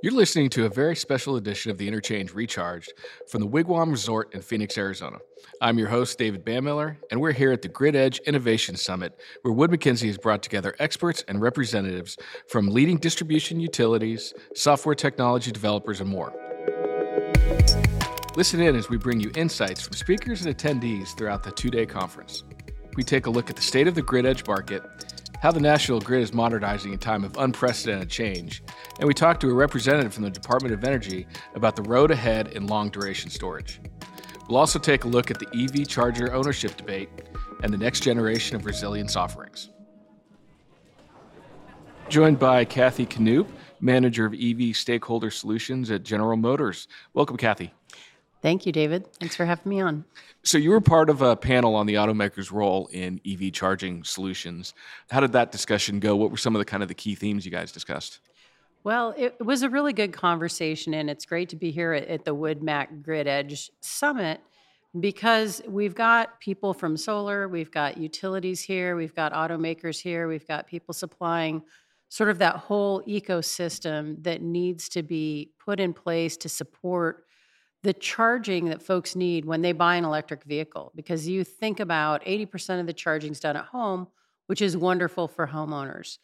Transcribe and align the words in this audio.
You're 0.00 0.12
listening 0.12 0.48
to 0.50 0.64
a 0.64 0.68
very 0.68 0.94
special 0.94 1.34
edition 1.34 1.72
of 1.72 1.78
the 1.78 1.88
Interchange 1.88 2.32
Recharged 2.32 2.92
from 3.26 3.40
the 3.40 3.48
Wigwam 3.48 3.90
Resort 3.90 4.32
in 4.32 4.42
Phoenix, 4.42 4.78
Arizona. 4.78 5.18
I'm 5.60 5.76
your 5.76 5.88
host, 5.88 6.16
David 6.18 6.44
Banmiller, 6.44 6.98
and 7.10 7.20
we're 7.20 7.32
here 7.32 7.50
at 7.50 7.62
the 7.62 7.68
Grid 7.68 7.96
Edge 7.96 8.20
Innovation 8.20 8.76
Summit, 8.76 9.18
where 9.42 9.52
Wood 9.52 9.72
Mackenzie 9.72 10.06
has 10.06 10.16
brought 10.16 10.40
together 10.40 10.76
experts 10.78 11.24
and 11.26 11.40
representatives 11.40 12.16
from 12.46 12.68
leading 12.68 12.98
distribution 12.98 13.58
utilities, 13.58 14.34
software 14.54 14.94
technology 14.94 15.50
developers, 15.50 16.00
and 16.00 16.08
more. 16.08 16.32
Listen 18.36 18.60
in 18.60 18.76
as 18.76 18.88
we 18.88 18.98
bring 18.98 19.18
you 19.18 19.32
insights 19.34 19.80
from 19.80 19.94
speakers 19.94 20.46
and 20.46 20.56
attendees 20.56 21.16
throughout 21.16 21.42
the 21.42 21.50
two 21.50 21.70
day 21.70 21.86
conference. 21.86 22.44
We 22.94 23.02
take 23.02 23.26
a 23.26 23.30
look 23.30 23.50
at 23.50 23.56
the 23.56 23.62
state 23.62 23.88
of 23.88 23.96
the 23.96 24.02
grid 24.02 24.26
edge 24.26 24.46
market 24.46 24.84
how 25.40 25.52
the 25.52 25.60
national 25.60 26.00
grid 26.00 26.22
is 26.22 26.34
modernizing 26.34 26.92
in 26.92 26.98
time 26.98 27.24
of 27.24 27.36
unprecedented 27.36 28.10
change, 28.10 28.62
and 28.98 29.06
we 29.06 29.14
talked 29.14 29.40
to 29.40 29.50
a 29.50 29.54
representative 29.54 30.12
from 30.12 30.24
the 30.24 30.30
Department 30.30 30.74
of 30.74 30.84
Energy 30.84 31.26
about 31.54 31.76
the 31.76 31.82
road 31.82 32.10
ahead 32.10 32.48
in 32.48 32.66
long 32.66 32.88
duration 32.90 33.30
storage. 33.30 33.80
We'll 34.48 34.58
also 34.58 34.78
take 34.78 35.04
a 35.04 35.08
look 35.08 35.30
at 35.30 35.38
the 35.38 35.48
EV 35.54 35.86
charger 35.86 36.32
ownership 36.32 36.76
debate 36.76 37.08
and 37.62 37.72
the 37.72 37.78
next 37.78 38.00
generation 38.00 38.56
of 38.56 38.64
resilience 38.64 39.14
offerings. 39.14 39.70
Joined 42.08 42.38
by 42.38 42.64
Kathy 42.64 43.06
Knoop, 43.06 43.48
Manager 43.80 44.24
of 44.24 44.34
EV 44.34 44.74
Stakeholder 44.74 45.30
Solutions 45.30 45.90
at 45.90 46.02
General 46.02 46.36
Motors. 46.36 46.88
Welcome, 47.12 47.36
Kathy. 47.36 47.72
Thank 48.40 48.66
you, 48.66 48.72
David. 48.72 49.12
Thanks 49.14 49.34
for 49.34 49.44
having 49.44 49.68
me 49.68 49.80
on. 49.80 50.04
So, 50.44 50.58
you 50.58 50.70
were 50.70 50.80
part 50.80 51.10
of 51.10 51.22
a 51.22 51.34
panel 51.34 51.74
on 51.74 51.86
the 51.86 51.94
automaker's 51.94 52.52
role 52.52 52.88
in 52.92 53.20
EV 53.26 53.52
charging 53.52 54.04
solutions. 54.04 54.74
How 55.10 55.20
did 55.20 55.32
that 55.32 55.50
discussion 55.50 55.98
go? 55.98 56.14
What 56.14 56.30
were 56.30 56.36
some 56.36 56.54
of 56.54 56.60
the 56.60 56.64
kind 56.64 56.82
of 56.82 56.88
the 56.88 56.94
key 56.94 57.14
themes 57.14 57.44
you 57.44 57.50
guys 57.50 57.72
discussed? 57.72 58.20
Well, 58.84 59.12
it 59.16 59.44
was 59.44 59.62
a 59.62 59.68
really 59.68 59.92
good 59.92 60.12
conversation, 60.12 60.94
and 60.94 61.10
it's 61.10 61.26
great 61.26 61.48
to 61.48 61.56
be 61.56 61.70
here 61.72 61.92
at, 61.92 62.06
at 62.06 62.24
the 62.24 62.34
WoodMac 62.34 63.02
Grid 63.02 63.26
Edge 63.26 63.70
Summit 63.80 64.40
because 65.00 65.60
we've 65.68 65.94
got 65.94 66.40
people 66.40 66.72
from 66.72 66.96
solar, 66.96 67.48
we've 67.48 67.70
got 67.70 67.98
utilities 67.98 68.60
here, 68.60 68.96
we've 68.96 69.14
got 69.14 69.32
automakers 69.32 70.00
here, 70.00 70.28
we've 70.28 70.46
got 70.46 70.66
people 70.66 70.94
supplying 70.94 71.62
sort 72.08 72.30
of 72.30 72.38
that 72.38 72.56
whole 72.56 73.02
ecosystem 73.02 74.22
that 74.22 74.40
needs 74.40 74.88
to 74.88 75.02
be 75.02 75.50
put 75.62 75.78
in 75.78 75.92
place 75.92 76.36
to 76.38 76.48
support 76.48 77.24
the 77.82 77.92
charging 77.92 78.66
that 78.66 78.82
folks 78.82 79.14
need 79.14 79.44
when 79.44 79.62
they 79.62 79.72
buy 79.72 79.96
an 79.96 80.04
electric 80.04 80.44
vehicle 80.44 80.92
because 80.96 81.28
you 81.28 81.44
think 81.44 81.78
about 81.80 82.24
80% 82.24 82.80
of 82.80 82.86
the 82.86 82.92
charging 82.92 83.32
is 83.32 83.40
done 83.40 83.56
at 83.56 83.66
home 83.66 84.08
which 84.48 84.62
is 84.62 84.76
wonderful 84.76 85.28
for 85.28 85.46
homeowners. 85.46 86.18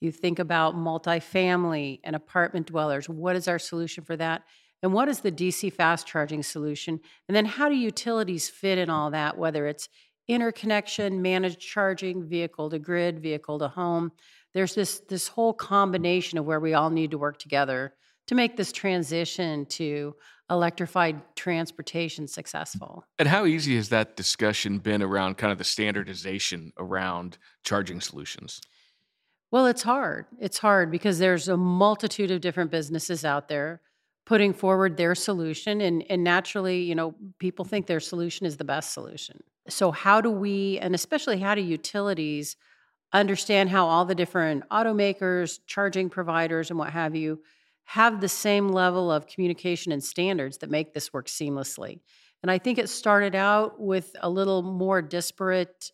You 0.00 0.10
think 0.10 0.38
about 0.38 0.74
multifamily 0.74 2.00
and 2.02 2.16
apartment 2.16 2.66
dwellers. 2.66 3.08
What 3.08 3.36
is 3.36 3.48
our 3.48 3.58
solution 3.58 4.02
for 4.02 4.16
that? 4.16 4.42
And 4.82 4.92
what 4.92 5.08
is 5.08 5.20
the 5.20 5.32
dc 5.32 5.72
fast 5.72 6.06
charging 6.06 6.42
solution? 6.42 7.00
And 7.28 7.36
then 7.36 7.44
how 7.44 7.68
do 7.68 7.74
utilities 7.74 8.48
fit 8.48 8.78
in 8.78 8.90
all 8.90 9.10
that 9.12 9.38
whether 9.38 9.66
it's 9.66 9.88
interconnection 10.28 11.22
managed 11.22 11.60
charging 11.60 12.28
vehicle 12.28 12.70
to 12.70 12.78
grid 12.78 13.20
vehicle 13.20 13.58
to 13.58 13.68
home? 13.68 14.12
There's 14.54 14.74
this 14.74 15.00
this 15.08 15.28
whole 15.28 15.52
combination 15.52 16.38
of 16.38 16.46
where 16.46 16.60
we 16.60 16.74
all 16.74 16.90
need 16.90 17.10
to 17.12 17.18
work 17.18 17.38
together 17.38 17.94
to 18.26 18.34
make 18.34 18.56
this 18.56 18.72
transition 18.72 19.66
to 19.66 20.14
electrified 20.50 21.20
transportation 21.34 22.28
successful. 22.28 23.04
And 23.18 23.28
how 23.28 23.46
easy 23.46 23.76
has 23.76 23.88
that 23.88 24.16
discussion 24.16 24.78
been 24.78 25.02
around 25.02 25.38
kind 25.38 25.52
of 25.52 25.58
the 25.58 25.64
standardization 25.64 26.72
around 26.78 27.38
charging 27.64 28.00
solutions? 28.00 28.60
Well, 29.50 29.66
it's 29.66 29.82
hard. 29.82 30.26
It's 30.40 30.58
hard 30.58 30.90
because 30.90 31.18
there's 31.18 31.48
a 31.48 31.56
multitude 31.56 32.30
of 32.30 32.40
different 32.40 32.70
businesses 32.70 33.24
out 33.24 33.48
there 33.48 33.80
putting 34.24 34.52
forward 34.52 34.96
their 34.96 35.14
solution 35.14 35.80
and 35.80 36.04
and 36.10 36.24
naturally, 36.24 36.82
you 36.82 36.94
know, 36.94 37.14
people 37.38 37.64
think 37.64 37.86
their 37.86 38.00
solution 38.00 38.44
is 38.44 38.56
the 38.56 38.64
best 38.64 38.92
solution. 38.92 39.42
So 39.68 39.92
how 39.92 40.20
do 40.20 40.30
we 40.30 40.78
and 40.80 40.94
especially 40.94 41.38
how 41.38 41.54
do 41.54 41.60
utilities 41.62 42.56
understand 43.12 43.70
how 43.70 43.86
all 43.86 44.04
the 44.04 44.14
different 44.14 44.68
automakers, 44.68 45.60
charging 45.66 46.10
providers 46.10 46.70
and 46.70 46.78
what 46.78 46.90
have 46.90 47.14
you 47.14 47.40
have 47.86 48.20
the 48.20 48.28
same 48.28 48.68
level 48.68 49.10
of 49.10 49.26
communication 49.26 49.92
and 49.92 50.02
standards 50.02 50.58
that 50.58 50.70
make 50.70 50.92
this 50.92 51.12
work 51.12 51.28
seamlessly. 51.28 52.00
And 52.42 52.50
I 52.50 52.58
think 52.58 52.78
it 52.78 52.88
started 52.88 53.34
out 53.34 53.80
with 53.80 54.14
a 54.20 54.28
little 54.28 54.62
more 54.62 55.00
disparate 55.00 55.92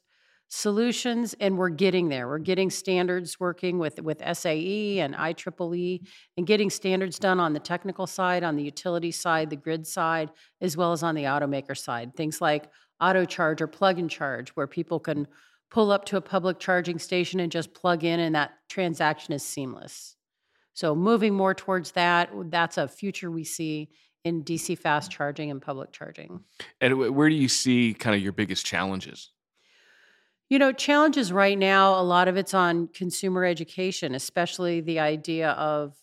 solutions 0.48 1.34
and 1.41 1.56
we're 1.56 1.70
getting 1.70 2.08
there. 2.08 2.28
We're 2.28 2.38
getting 2.38 2.70
standards 2.70 3.38
working 3.38 3.78
with 3.78 4.02
with 4.02 4.19
SAE 4.20 5.00
and 5.00 5.14
IEEE 5.14 6.06
and 6.36 6.47
getting 6.47 6.69
standards 6.69 7.19
done 7.19 7.41
on 7.41 7.52
the 7.52 7.60
technical 7.60 8.06
side, 8.06 8.42
on 8.42 8.56
the 8.56 8.62
utility 8.62 9.12
side, 9.12 9.48
the 9.48 9.56
grid 9.56 9.86
side, 9.86 10.31
as 10.60 10.76
well 10.76 10.92
as 10.92 11.02
on 11.02 11.14
the 11.14 11.25
automaker 11.25 11.76
side. 11.76 12.14
Things 12.16 12.41
like 12.41 12.69
auto 13.00 13.25
charge 13.25 13.62
or 13.62 13.66
plug 13.66 13.98
and 13.98 14.10
charge 14.10 14.50
where 14.50 14.66
people 14.66 15.00
can 15.00 15.26
pull 15.70 15.91
up 15.91 16.04
to 16.06 16.19
a 16.19 16.20
public 16.20 16.58
charging 16.58 16.98
station 16.98 17.41
and 17.41 17.50
just 17.50 17.72
plug 17.72 18.04
in 18.04 18.20
and 18.20 18.34
that 18.34 18.52
transaction 18.69 19.32
is 19.32 19.42
seamless. 19.42 20.16
So 20.74 20.94
moving 20.94 21.34
more 21.34 21.54
towards 21.54 21.92
that, 21.92 22.30
that's 22.46 22.78
a 22.78 22.88
future 22.88 23.30
we 23.30 23.44
see 23.44 23.90
in 24.24 24.42
DC 24.42 24.78
fast 24.78 25.10
charging 25.10 25.50
and 25.50 25.60
public 25.60 25.92
charging. 25.92 26.44
And 26.80 27.14
where 27.14 27.28
do 27.28 27.34
you 27.34 27.48
see 27.48 27.94
kind 27.94 28.14
of 28.16 28.22
your 28.22 28.32
biggest 28.32 28.64
challenges? 28.64 29.30
You 30.48 30.58
know, 30.58 30.72
challenges 30.72 31.32
right 31.32 31.58
now, 31.58 31.98
a 31.98 32.02
lot 32.02 32.28
of 32.28 32.36
it's 32.36 32.54
on 32.54 32.88
consumer 32.88 33.44
education, 33.44 34.14
especially 34.14 34.80
the 34.80 35.00
idea 35.00 35.50
of 35.52 35.94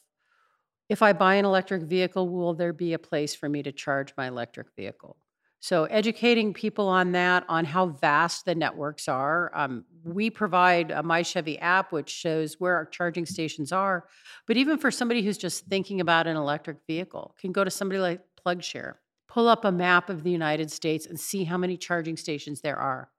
if 0.90 1.04
I 1.04 1.14
buy 1.14 1.36
an 1.36 1.46
electric 1.46 1.84
vehicle, 1.84 2.28
will 2.28 2.56
there 2.56 2.74
be 2.74 2.94
a 2.94 3.00
place 3.00 3.36
for 3.36 3.48
me 3.48 3.62
to 3.64 3.72
charge 3.72 4.14
my 4.18 4.28
electric 4.28 4.76
vehicle? 4.76 5.18
So, 5.62 5.84
educating 5.86 6.54
people 6.54 6.88
on 6.88 7.12
that, 7.12 7.44
on 7.50 7.66
how 7.66 7.88
vast 7.88 8.46
the 8.46 8.56
networks 8.56 9.10
are. 9.10 9.52
Um, 9.54 9.84
we 10.06 10.30
provide 10.30 10.90
a 10.90 11.04
My 11.04 11.22
Chevy 11.22 11.60
app, 11.60 11.92
which 11.92 12.10
shows 12.10 12.56
where 12.60 12.76
our 12.76 12.86
charging 12.86 13.26
stations 13.26 13.74
are. 13.74 14.08
But 14.48 14.56
even 14.56 14.78
for 14.78 14.90
somebody 14.90 15.22
who's 15.22 15.38
just 15.38 15.66
thinking 15.66 16.00
about 16.00 16.28
an 16.28 16.38
electric 16.38 16.78
vehicle, 16.88 17.36
can 17.40 17.52
go 17.52 17.66
to 17.66 17.70
somebody 17.70 18.00
like 18.00 18.22
PlugShare, 18.46 18.96
pull 19.28 19.50
up 19.50 19.66
a 19.66 19.72
map 19.72 20.10
of 20.10 20.24
the 20.24 20.32
United 20.32 20.72
States 20.72 21.06
and 21.06 21.20
see 21.20 21.44
how 21.44 21.58
many 21.58 21.76
charging 21.76 22.16
stations 22.16 22.62
there 22.62 22.78
are 22.78 23.10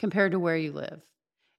compared 0.00 0.32
to 0.32 0.40
where 0.40 0.56
you 0.56 0.72
live 0.72 1.00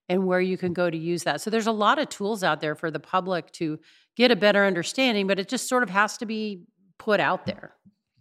and 0.09 0.27
where 0.27 0.41
you 0.41 0.57
can 0.57 0.73
go 0.73 0.89
to 0.89 0.97
use 0.97 1.23
that. 1.23 1.39
So, 1.39 1.49
there's 1.49 1.67
a 1.67 1.71
lot 1.71 1.97
of 1.97 2.09
tools 2.09 2.43
out 2.43 2.59
there 2.59 2.75
for 2.75 2.91
the 2.91 2.99
public 2.99 3.51
to 3.53 3.79
get 4.17 4.31
a 4.31 4.35
better 4.35 4.65
understanding, 4.65 5.27
but 5.27 5.39
it 5.39 5.47
just 5.47 5.69
sort 5.69 5.81
of 5.81 5.89
has 5.91 6.17
to 6.17 6.25
be 6.25 6.65
put 6.97 7.21
out 7.21 7.45
there, 7.45 7.73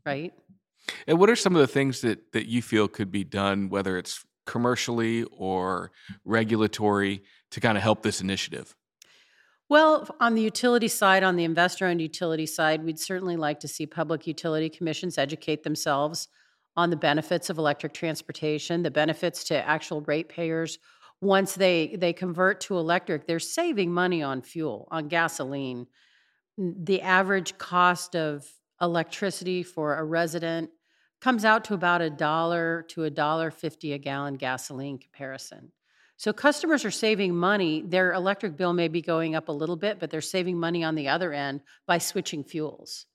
right? 0.06 0.32
And 1.06 1.18
what 1.18 1.30
are 1.30 1.36
some 1.36 1.54
of 1.54 1.60
the 1.60 1.66
things 1.66 2.00
that 2.02 2.32
that 2.32 2.46
you 2.46 2.62
feel 2.62 2.88
could 2.88 3.10
be 3.10 3.24
done, 3.24 3.68
whether 3.68 3.96
it's 3.98 4.24
commercially 4.46 5.24
or 5.24 5.90
regulatory, 6.24 7.22
to 7.50 7.60
kind 7.60 7.76
of 7.78 7.82
help 7.82 8.02
this 8.02 8.20
initiative? 8.20 8.74
Well, 9.70 10.14
on 10.20 10.34
the 10.34 10.42
utility 10.42 10.88
side, 10.88 11.22
on 11.22 11.36
the 11.36 11.44
investor 11.44 11.86
owned 11.86 12.02
utility 12.02 12.46
side, 12.46 12.84
we'd 12.84 13.00
certainly 13.00 13.36
like 13.36 13.60
to 13.60 13.68
see 13.68 13.86
public 13.86 14.26
utility 14.26 14.68
commissions 14.68 15.16
educate 15.16 15.62
themselves 15.62 16.28
on 16.76 16.90
the 16.90 16.96
benefits 16.96 17.48
of 17.48 17.56
electric 17.56 17.94
transportation, 17.94 18.82
the 18.82 18.90
benefits 18.90 19.44
to 19.44 19.66
actual 19.66 20.02
ratepayers. 20.02 20.78
Once 21.20 21.54
they, 21.54 21.96
they 21.96 22.12
convert 22.12 22.60
to 22.60 22.76
electric, 22.76 23.26
they're 23.26 23.38
saving 23.38 23.90
money 23.90 24.22
on 24.22 24.42
fuel, 24.42 24.86
on 24.90 25.08
gasoline. 25.08 25.86
The 26.58 27.00
average 27.00 27.56
cost 27.56 28.14
of 28.14 28.46
electricity 28.80 29.62
for 29.62 29.96
a 29.96 30.04
resident 30.04 30.70
comes 31.20 31.44
out 31.44 31.64
to 31.64 31.74
about 31.74 32.02
a 32.02 32.10
dollar 32.10 32.84
to 32.88 33.04
a 33.04 33.10
dollar 33.10 33.50
fifty 33.50 33.92
a 33.92 33.98
gallon 33.98 34.34
gasoline 34.34 34.98
comparison. 34.98 35.72
So 36.16 36.32
customers 36.32 36.84
are 36.84 36.90
saving 36.90 37.34
money. 37.34 37.82
Their 37.82 38.12
electric 38.12 38.56
bill 38.56 38.72
may 38.72 38.88
be 38.88 39.02
going 39.02 39.34
up 39.34 39.48
a 39.48 39.52
little 39.52 39.76
bit, 39.76 39.98
but 39.98 40.10
they're 40.10 40.20
saving 40.20 40.58
money 40.58 40.84
on 40.84 40.94
the 40.94 41.08
other 41.08 41.32
end 41.32 41.60
by 41.86 41.98
switching 41.98 42.44
fuels. 42.44 43.06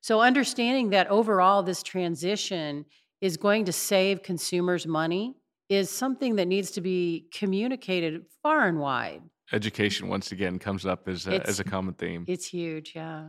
So 0.00 0.20
understanding 0.20 0.90
that 0.90 1.08
overall 1.08 1.62
this 1.62 1.82
transition 1.82 2.86
is 3.20 3.36
going 3.36 3.64
to 3.64 3.72
save 3.72 4.22
consumers 4.22 4.86
money 4.86 5.34
is 5.68 5.90
something 5.90 6.36
that 6.36 6.46
needs 6.46 6.70
to 6.72 6.80
be 6.80 7.28
communicated 7.32 8.24
far 8.42 8.68
and 8.68 8.78
wide 8.78 9.22
education 9.52 10.08
once 10.08 10.32
again 10.32 10.58
comes 10.58 10.84
up 10.84 11.08
as 11.08 11.26
a, 11.26 11.46
as 11.46 11.60
a 11.60 11.64
common 11.64 11.94
theme. 11.94 12.24
It's 12.26 12.46
huge, 12.46 12.92
yeah. 12.94 13.28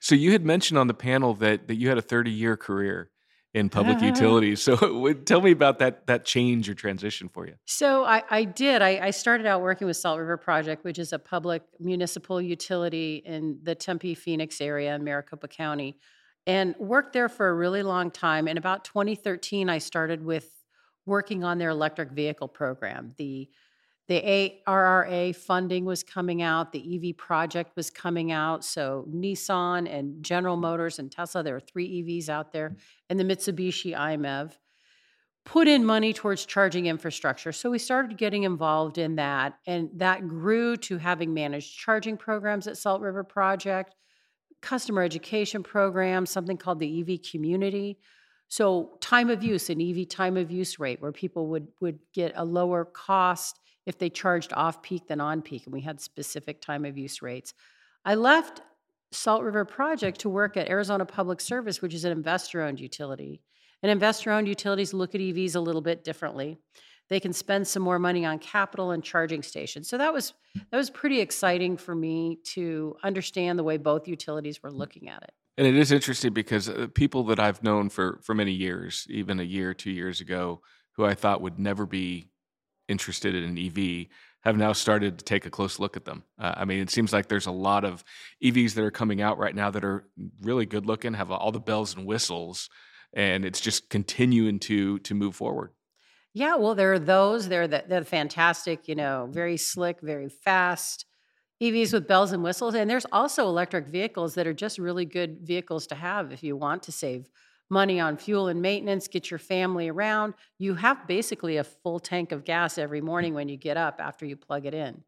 So 0.00 0.14
you 0.14 0.32
had 0.32 0.44
mentioned 0.44 0.78
on 0.78 0.86
the 0.86 0.94
panel 0.94 1.34
that 1.34 1.68
that 1.68 1.76
you 1.76 1.88
had 1.88 1.98
a 1.98 2.02
30 2.02 2.30
year 2.30 2.56
career 2.56 3.10
in 3.54 3.68
public 3.68 4.00
utilities. 4.02 4.62
So 4.62 5.12
tell 5.24 5.40
me 5.40 5.50
about 5.50 5.78
that 5.80 6.06
that 6.06 6.24
change 6.24 6.68
or 6.68 6.74
transition 6.74 7.28
for 7.28 7.46
you. 7.46 7.54
So 7.66 8.04
I, 8.04 8.22
I 8.30 8.44
did. 8.44 8.82
I, 8.82 9.06
I, 9.06 9.10
started 9.10 9.46
out 9.46 9.62
working 9.62 9.86
with 9.86 9.96
Salt 9.96 10.18
River 10.18 10.36
Project, 10.36 10.84
which 10.84 10.98
is 10.98 11.12
a 11.12 11.18
public 11.18 11.62
municipal 11.80 12.40
utility 12.40 13.22
in 13.24 13.58
the 13.62 13.74
Tempe 13.74 14.14
Phoenix 14.14 14.60
area 14.60 14.94
in 14.94 15.04
Maricopa 15.04 15.48
County, 15.48 15.96
and 16.46 16.74
worked 16.78 17.12
there 17.12 17.28
for 17.28 17.48
a 17.48 17.54
really 17.54 17.82
long 17.82 18.10
time. 18.10 18.48
In 18.48 18.58
about 18.58 18.84
2013, 18.84 19.68
I 19.68 19.78
started 19.78 20.24
with 20.24 20.50
working 21.06 21.42
on 21.42 21.58
their 21.58 21.70
electric 21.70 22.10
vehicle 22.10 22.48
program. 22.48 23.14
The 23.16 23.48
the 24.08 24.54
ARRA 24.66 25.34
funding 25.34 25.84
was 25.84 26.02
coming 26.02 26.40
out, 26.40 26.72
the 26.72 27.10
EV 27.10 27.16
project 27.16 27.76
was 27.76 27.90
coming 27.90 28.32
out. 28.32 28.64
So 28.64 29.06
Nissan 29.08 29.88
and 29.92 30.22
General 30.22 30.56
Motors 30.56 30.98
and 30.98 31.12
Tesla, 31.12 31.42
there 31.42 31.56
are 31.56 31.60
three 31.60 32.02
EVs 32.02 32.30
out 32.30 32.52
there, 32.52 32.76
and 33.10 33.20
the 33.20 33.24
Mitsubishi 33.24 33.96
i-MiEV 33.96 34.56
put 35.44 35.68
in 35.68 35.84
money 35.84 36.12
towards 36.12 36.46
charging 36.46 36.86
infrastructure. 36.86 37.52
So 37.52 37.70
we 37.70 37.78
started 37.78 38.16
getting 38.16 38.44
involved 38.44 38.96
in 38.96 39.16
that, 39.16 39.58
and 39.66 39.90
that 39.94 40.26
grew 40.26 40.76
to 40.78 40.96
having 40.96 41.34
managed 41.34 41.76
charging 41.76 42.16
programs 42.16 42.66
at 42.66 42.78
Salt 42.78 43.02
River 43.02 43.24
Project, 43.24 43.94
customer 44.62 45.02
education 45.02 45.62
programs, 45.62 46.30
something 46.30 46.56
called 46.56 46.80
the 46.80 47.00
EV 47.00 47.20
community. 47.30 47.98
So 48.48 48.96
time 49.00 49.28
of 49.28 49.44
use, 49.44 49.68
an 49.68 49.80
EV 49.82 50.08
time 50.08 50.38
of 50.38 50.50
use 50.50 50.78
rate, 50.78 51.02
where 51.02 51.12
people 51.12 51.48
would 51.48 51.68
would 51.80 51.98
get 52.14 52.32
a 52.34 52.44
lower 52.44 52.86
cost 52.86 53.60
if 53.88 53.98
they 53.98 54.10
charged 54.10 54.52
off 54.52 54.82
peak 54.82 55.08
than 55.08 55.18
on 55.18 55.40
peak, 55.40 55.64
and 55.64 55.72
we 55.72 55.80
had 55.80 55.98
specific 55.98 56.60
time 56.60 56.84
of 56.84 56.98
use 56.98 57.22
rates. 57.22 57.54
I 58.04 58.16
left 58.16 58.60
Salt 59.12 59.42
River 59.42 59.64
Project 59.64 60.20
to 60.20 60.28
work 60.28 60.58
at 60.58 60.68
Arizona 60.68 61.06
Public 61.06 61.40
Service, 61.40 61.80
which 61.80 61.94
is 61.94 62.04
an 62.04 62.12
investor 62.12 62.60
owned 62.60 62.78
utility. 62.78 63.40
And 63.82 63.90
investor 63.90 64.30
owned 64.30 64.46
utilities 64.46 64.92
look 64.92 65.14
at 65.14 65.22
EVs 65.22 65.56
a 65.56 65.60
little 65.60 65.80
bit 65.80 66.04
differently. 66.04 66.58
They 67.08 67.18
can 67.18 67.32
spend 67.32 67.66
some 67.66 67.82
more 67.82 67.98
money 67.98 68.26
on 68.26 68.38
capital 68.40 68.90
and 68.90 69.02
charging 69.02 69.42
stations. 69.42 69.88
So 69.88 69.96
that 69.96 70.12
was 70.12 70.34
that 70.70 70.76
was 70.76 70.90
pretty 70.90 71.20
exciting 71.20 71.78
for 71.78 71.94
me 71.94 72.40
to 72.52 72.94
understand 73.02 73.58
the 73.58 73.64
way 73.64 73.78
both 73.78 74.06
utilities 74.06 74.62
were 74.62 74.70
looking 74.70 75.08
at 75.08 75.22
it. 75.22 75.32
And 75.56 75.66
it 75.66 75.76
is 75.76 75.90
interesting 75.92 76.34
because 76.34 76.68
uh, 76.68 76.88
people 76.94 77.24
that 77.24 77.40
I've 77.40 77.62
known 77.62 77.88
for 77.88 78.20
for 78.22 78.34
many 78.34 78.52
years, 78.52 79.06
even 79.08 79.40
a 79.40 79.44
year, 79.44 79.72
two 79.72 79.90
years 79.90 80.20
ago, 80.20 80.60
who 80.92 81.06
I 81.06 81.14
thought 81.14 81.40
would 81.40 81.58
never 81.58 81.86
be 81.86 82.28
interested 82.88 83.34
in 83.34 83.44
an 83.44 83.58
EV, 83.58 84.06
have 84.42 84.56
now 84.56 84.72
started 84.72 85.18
to 85.18 85.24
take 85.24 85.46
a 85.46 85.50
close 85.50 85.78
look 85.78 85.96
at 85.96 86.04
them. 86.04 86.24
Uh, 86.38 86.54
I 86.56 86.64
mean, 86.64 86.80
it 86.80 86.90
seems 86.90 87.12
like 87.12 87.28
there's 87.28 87.46
a 87.46 87.52
lot 87.52 87.84
of 87.84 88.04
EVs 88.42 88.74
that 88.74 88.84
are 88.84 88.90
coming 88.90 89.20
out 89.20 89.38
right 89.38 89.54
now 89.54 89.70
that 89.70 89.84
are 89.84 90.08
really 90.42 90.66
good 90.66 90.86
looking, 90.86 91.14
have 91.14 91.30
all 91.30 91.52
the 91.52 91.60
bells 91.60 91.94
and 91.94 92.06
whistles, 92.06 92.68
and 93.12 93.44
it's 93.44 93.60
just 93.60 93.90
continuing 93.90 94.58
to 94.60 94.98
to 95.00 95.14
move 95.14 95.34
forward. 95.34 95.70
Yeah, 96.34 96.56
well, 96.56 96.74
there 96.74 96.92
are 96.92 96.98
those. 96.98 97.48
They're 97.48 97.66
the, 97.66 97.84
they're 97.88 98.04
fantastic. 98.04 98.86
You 98.86 98.94
know, 98.94 99.28
very 99.30 99.56
slick, 99.56 100.00
very 100.00 100.28
fast 100.28 101.06
EVs 101.60 101.92
with 101.92 102.06
bells 102.06 102.32
and 102.32 102.42
whistles. 102.42 102.74
And 102.74 102.88
there's 102.88 103.06
also 103.10 103.48
electric 103.48 103.88
vehicles 103.88 104.34
that 104.34 104.46
are 104.46 104.54
just 104.54 104.78
really 104.78 105.04
good 105.04 105.40
vehicles 105.42 105.86
to 105.88 105.94
have 105.94 106.32
if 106.32 106.42
you 106.42 106.56
want 106.56 106.84
to 106.84 106.92
save 106.92 107.28
money 107.70 108.00
on 108.00 108.16
fuel 108.16 108.48
and 108.48 108.62
maintenance, 108.62 109.08
get 109.08 109.30
your 109.30 109.38
family 109.38 109.88
around. 109.88 110.34
You 110.58 110.74
have 110.74 111.06
basically 111.06 111.56
a 111.56 111.64
full 111.64 112.00
tank 112.00 112.32
of 112.32 112.44
gas 112.44 112.78
every 112.78 113.00
morning 113.00 113.34
when 113.34 113.48
you 113.48 113.56
get 113.56 113.76
up 113.76 114.00
after 114.00 114.24
you 114.26 114.36
plug 114.36 114.66
it 114.66 114.74
in. 114.74 115.02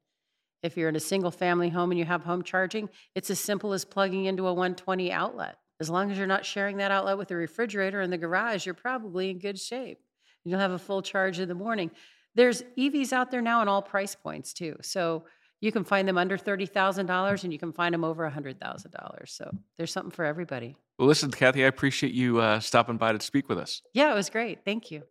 If 0.62 0.76
you're 0.76 0.88
in 0.88 0.96
a 0.96 1.00
single 1.00 1.30
family 1.30 1.70
home 1.70 1.90
and 1.90 1.98
you 1.98 2.04
have 2.04 2.24
home 2.24 2.42
charging, 2.42 2.90
it's 3.14 3.30
as 3.30 3.40
simple 3.40 3.72
as 3.72 3.84
plugging 3.84 4.26
into 4.26 4.46
a 4.46 4.52
120 4.52 5.10
outlet. 5.10 5.56
As 5.80 5.88
long 5.88 6.10
as 6.10 6.18
you're 6.18 6.26
not 6.26 6.44
sharing 6.44 6.76
that 6.76 6.90
outlet 6.90 7.16
with 7.16 7.28
the 7.28 7.36
refrigerator 7.36 8.02
in 8.02 8.10
the 8.10 8.18
garage, 8.18 8.66
you're 8.66 8.74
probably 8.74 9.30
in 9.30 9.38
good 9.38 9.58
shape. 9.58 9.98
You'll 10.44 10.60
have 10.60 10.72
a 10.72 10.78
full 10.78 11.00
charge 11.00 11.38
in 11.38 11.48
the 11.48 11.54
morning. 11.54 11.90
There's 12.34 12.62
EVs 12.78 13.12
out 13.12 13.30
there 13.30 13.40
now 13.40 13.62
in 13.62 13.68
all 13.68 13.82
price 13.82 14.14
points 14.14 14.52
too. 14.52 14.76
So 14.82 15.24
you 15.60 15.70
can 15.70 15.84
find 15.84 16.08
them 16.08 16.16
under 16.16 16.38
$30,000 16.38 17.44
and 17.44 17.52
you 17.52 17.58
can 17.58 17.72
find 17.72 17.92
them 17.92 18.04
over 18.04 18.28
$100,000. 18.28 19.28
So 19.28 19.50
there's 19.76 19.92
something 19.92 20.10
for 20.10 20.24
everybody. 20.24 20.76
Well, 20.98 21.08
listen, 21.08 21.30
Kathy, 21.30 21.64
I 21.64 21.68
appreciate 21.68 22.12
you 22.12 22.40
uh, 22.40 22.60
stopping 22.60 22.96
by 22.96 23.12
to 23.12 23.20
speak 23.20 23.48
with 23.48 23.58
us. 23.58 23.82
Yeah, 23.92 24.10
it 24.12 24.14
was 24.14 24.30
great. 24.30 24.64
Thank 24.64 24.90
you. 24.90 25.02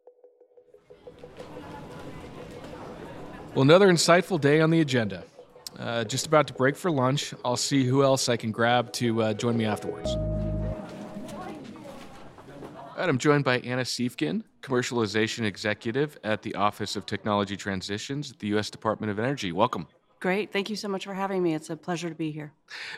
Well, 3.54 3.64
another 3.64 3.88
insightful 3.88 4.40
day 4.40 4.62
on 4.62 4.70
the 4.70 4.82
agenda. 4.82 5.24
Uh, 5.78 6.04
just 6.04 6.28
about 6.28 6.48
to 6.48 6.54
break 6.54 6.76
for 6.76 6.92
lunch. 6.92 7.34
I'll 7.46 7.58
see 7.58 7.86
who 7.86 8.04
else 8.04 8.28
I 8.28 8.38
can 8.38 8.52
grab 8.52 8.92
to 8.94 9.22
uh, 9.24 9.34
join 9.34 9.58
me 9.58 9.66
afterwards. 9.66 10.16
I'm 12.98 13.18
joined 13.18 13.46
by 13.46 13.60
Anna 13.60 13.84
Siefken, 13.84 14.44
Commercialization 14.62 15.46
Executive 15.46 16.18
at 16.24 16.42
the 16.42 16.54
Office 16.56 16.96
of 16.96 17.06
Technology 17.06 17.56
Transitions 17.56 18.30
at 18.30 18.40
the 18.40 18.48
U.S. 18.48 18.70
Department 18.70 19.10
of 19.10 19.18
Energy. 19.18 19.52
Welcome. 19.52 19.88
Great. 20.20 20.52
Thank 20.52 20.70
you 20.70 20.76
so 20.76 20.90
much 20.90 21.06
for 21.06 21.14
having 21.14 21.42
me. 21.42 21.54
It's 21.56 21.70
a 21.70 21.78
pleasure 21.78 22.10
to 22.10 22.16
be 22.16 22.30
here. 22.30 22.52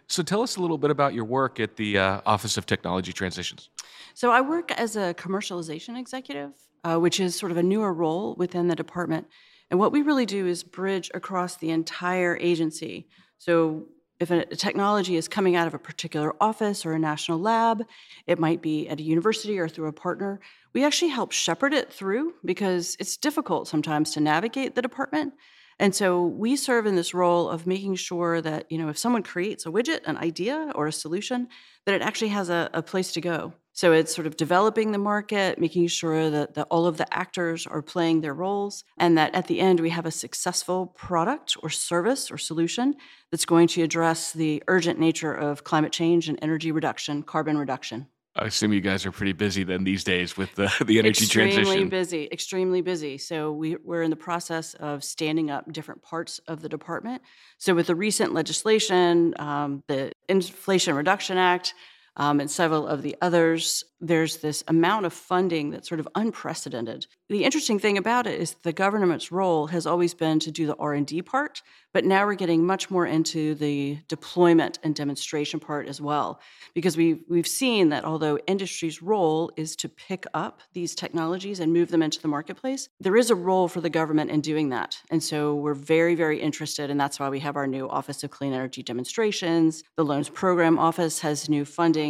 So, 0.08 0.24
tell 0.24 0.42
us 0.42 0.56
a 0.56 0.60
little 0.60 0.80
bit 0.80 0.90
about 0.90 1.14
your 1.14 1.26
work 1.26 1.60
at 1.60 1.76
the 1.76 2.00
uh, 2.00 2.22
Office 2.26 2.58
of 2.58 2.66
Technology 2.66 3.14
Transitions. 3.14 3.70
So, 4.16 4.32
I 4.32 4.42
work 4.42 4.72
as 4.72 4.96
a 4.96 5.14
commercialization 5.14 6.00
executive, 6.00 6.52
uh, 6.84 6.98
which 6.98 7.20
is 7.20 7.36
sort 7.36 7.52
of 7.52 7.58
a 7.58 7.64
newer 7.64 7.94
role 7.94 8.34
within 8.40 8.68
the 8.68 8.76
department. 8.76 9.28
And 9.70 9.80
what 9.80 9.92
we 9.92 10.02
really 10.02 10.26
do 10.26 10.48
is 10.48 10.64
bridge 10.64 11.12
across 11.14 11.58
the 11.58 11.70
entire 11.70 12.38
agency. 12.38 13.08
So, 13.38 13.88
if 14.20 14.32
a 14.32 14.46
technology 14.56 15.16
is 15.16 15.28
coming 15.28 15.56
out 15.56 15.68
of 15.68 15.74
a 15.74 15.80
particular 15.80 16.36
office 16.42 16.86
or 16.86 16.94
a 16.94 17.00
national 17.00 17.40
lab, 17.40 17.86
it 18.28 18.40
might 18.40 18.62
be 18.62 18.88
at 18.88 19.00
a 19.00 19.04
university 19.04 19.58
or 19.60 19.68
through 19.68 19.88
a 19.88 19.94
partner, 19.94 20.40
we 20.74 20.84
actually 20.86 21.10
help 21.10 21.32
shepherd 21.32 21.74
it 21.74 21.92
through 21.92 22.34
because 22.46 22.96
it's 23.00 23.18
difficult 23.18 23.68
sometimes 23.68 24.12
to 24.12 24.20
navigate 24.20 24.76
the 24.76 24.82
department. 24.82 25.34
And 25.80 25.96
so 25.96 26.24
we 26.26 26.56
serve 26.56 26.86
in 26.86 26.96
this 26.96 27.14
role 27.14 27.50
of 27.50 27.66
making 27.66 27.96
sure 27.96 28.42
that, 28.42 28.72
you 28.72 28.78
know, 28.78 28.90
if 28.90 28.98
someone 28.98 29.24
creates 29.24 29.66
a 29.66 29.70
widget, 29.70 30.02
an 30.06 30.18
idea, 30.18 30.72
or 30.76 30.88
a 30.88 30.92
solution, 30.92 31.48
that 31.86 31.96
it 31.96 32.02
actually 32.02 32.30
has 32.30 32.50
a, 32.50 32.70
a 32.74 32.84
place 32.84 33.12
to 33.14 33.22
go. 33.22 33.54
So 33.74 33.94
it's 33.94 34.14
sort 34.14 34.28
of 34.28 34.36
developing 34.36 34.92
the 34.92 34.98
market, 34.98 35.60
making 35.60 35.88
sure 35.88 36.30
that, 36.30 36.56
that 36.56 36.68
all 36.70 36.86
of 36.86 36.98
the 36.98 37.12
actors 37.14 37.66
are 37.66 37.82
playing 37.82 38.20
their 38.20 38.34
roles, 38.34 38.84
and 38.98 39.18
that 39.18 39.34
at 39.34 39.48
the 39.48 39.62
end 39.62 39.80
we 39.80 39.90
have 39.92 40.06
a 40.06 40.12
successful 40.12 40.88
product 40.88 41.56
or 41.64 41.70
service 41.70 42.30
or 42.30 42.38
solution 42.38 42.96
that's 43.32 43.46
going 43.46 43.68
to 43.70 43.82
address 43.82 44.34
the 44.34 44.62
urgent 44.68 45.00
nature 45.00 45.34
of 45.34 45.64
climate 45.64 45.94
change 45.94 46.28
and 46.28 46.38
energy 46.42 46.72
reduction, 46.72 47.24
carbon 47.24 47.58
reduction. 47.58 48.08
I 48.34 48.46
assume 48.46 48.72
you 48.72 48.80
guys 48.80 49.06
are 49.06 49.12
pretty 49.12 49.34
busy 49.34 49.64
then 49.64 49.84
these 49.84 50.06
days 50.06 50.38
with 50.38 50.56
the, 50.56 50.72
the 50.86 51.00
energy 51.00 51.26
extremely 51.26 51.52
transition. 51.52 51.62
Extremely 51.62 51.90
busy, 51.90 52.30
extremely 52.32 52.82
busy. 52.82 53.18
So 53.18 53.52
we, 53.52 53.76
we're 53.84 54.04
in 54.04 54.10
the 54.10 54.16
process 54.16 54.74
of 54.76 55.04
standing 55.04 55.52
up 55.52 55.72
different 55.72 56.02
parts 56.02 56.40
of 56.48 56.62
the 56.62 56.70
department. 56.70 57.22
So 57.58 57.76
with 57.76 57.88
the 57.88 57.96
recent 57.96 58.34
legislation, 58.34 59.34
um, 59.38 59.84
the 59.88 60.14
Inflation 60.30 60.96
Reduction 60.96 61.38
Act, 61.38 61.74
um, 62.18 62.40
and 62.40 62.52
several 62.52 62.88
of 62.88 63.02
the 63.02 63.16
others, 63.22 63.86
there's 64.02 64.38
this 64.38 64.64
amount 64.68 65.06
of 65.06 65.14
funding 65.14 65.70
that's 65.70 65.88
sort 65.88 66.00
of 66.00 66.08
unprecedented. 66.16 67.06
The 67.30 67.46
interesting 67.46 67.80
thing 67.80 67.98
about 67.98 68.28
it 68.28 68.40
is 68.40 68.56
the 68.64 68.74
government's 68.74 69.32
role 69.32 69.68
has 69.68 69.86
always 69.86 70.14
been 70.14 70.40
to 70.40 70.52
do 70.52 70.68
the 70.68 70.76
R&D 70.76 71.22
part, 71.22 71.62
but 71.94 72.04
now 72.04 72.26
we're 72.26 72.34
getting 72.34 72.66
much 72.66 72.90
more 72.90 73.06
into 73.06 73.56
the 73.56 74.00
deployment 74.10 74.80
and 74.84 74.94
demonstration 74.96 75.60
part 75.60 75.88
as 75.88 76.02
well 76.02 76.42
because 76.74 76.98
we 76.98 77.22
we've 77.30 77.48
seen 77.48 77.90
that 77.90 78.04
although 78.04 78.38
industry's 78.48 79.02
role 79.02 79.52
is 79.56 79.76
to 79.78 79.90
pick 79.90 80.26
up 80.34 80.62
these 80.74 80.96
technologies 80.96 81.60
and 81.60 81.72
move 81.72 81.92
them 81.92 82.02
into 82.02 82.22
the 82.22 82.28
marketplace, 82.28 82.90
there 83.00 83.16
is 83.16 83.30
a 83.30 83.36
role 83.36 83.68
for 83.68 83.82
the 83.82 83.90
government 83.90 84.32
in 84.32 84.42
doing 84.42 84.70
that. 84.70 84.98
And 85.10 85.24
so 85.24 85.56
we're 85.56 85.74
very 85.74 86.16
very 86.16 86.42
interested 86.42 86.90
and 86.90 87.00
that's 87.00 87.20
why 87.20 87.30
we 87.30 87.40
have 87.40 87.56
our 87.56 87.68
new 87.68 87.88
Office 87.88 88.24
of 88.24 88.32
Clean 88.32 88.54
Energy 88.54 88.84
Demonstrations. 88.84 89.84
The 89.96 90.06
Loans 90.06 90.30
Program 90.30 90.80
Office 90.80 91.20
has 91.20 91.50
new 91.50 91.66
funding 91.66 92.01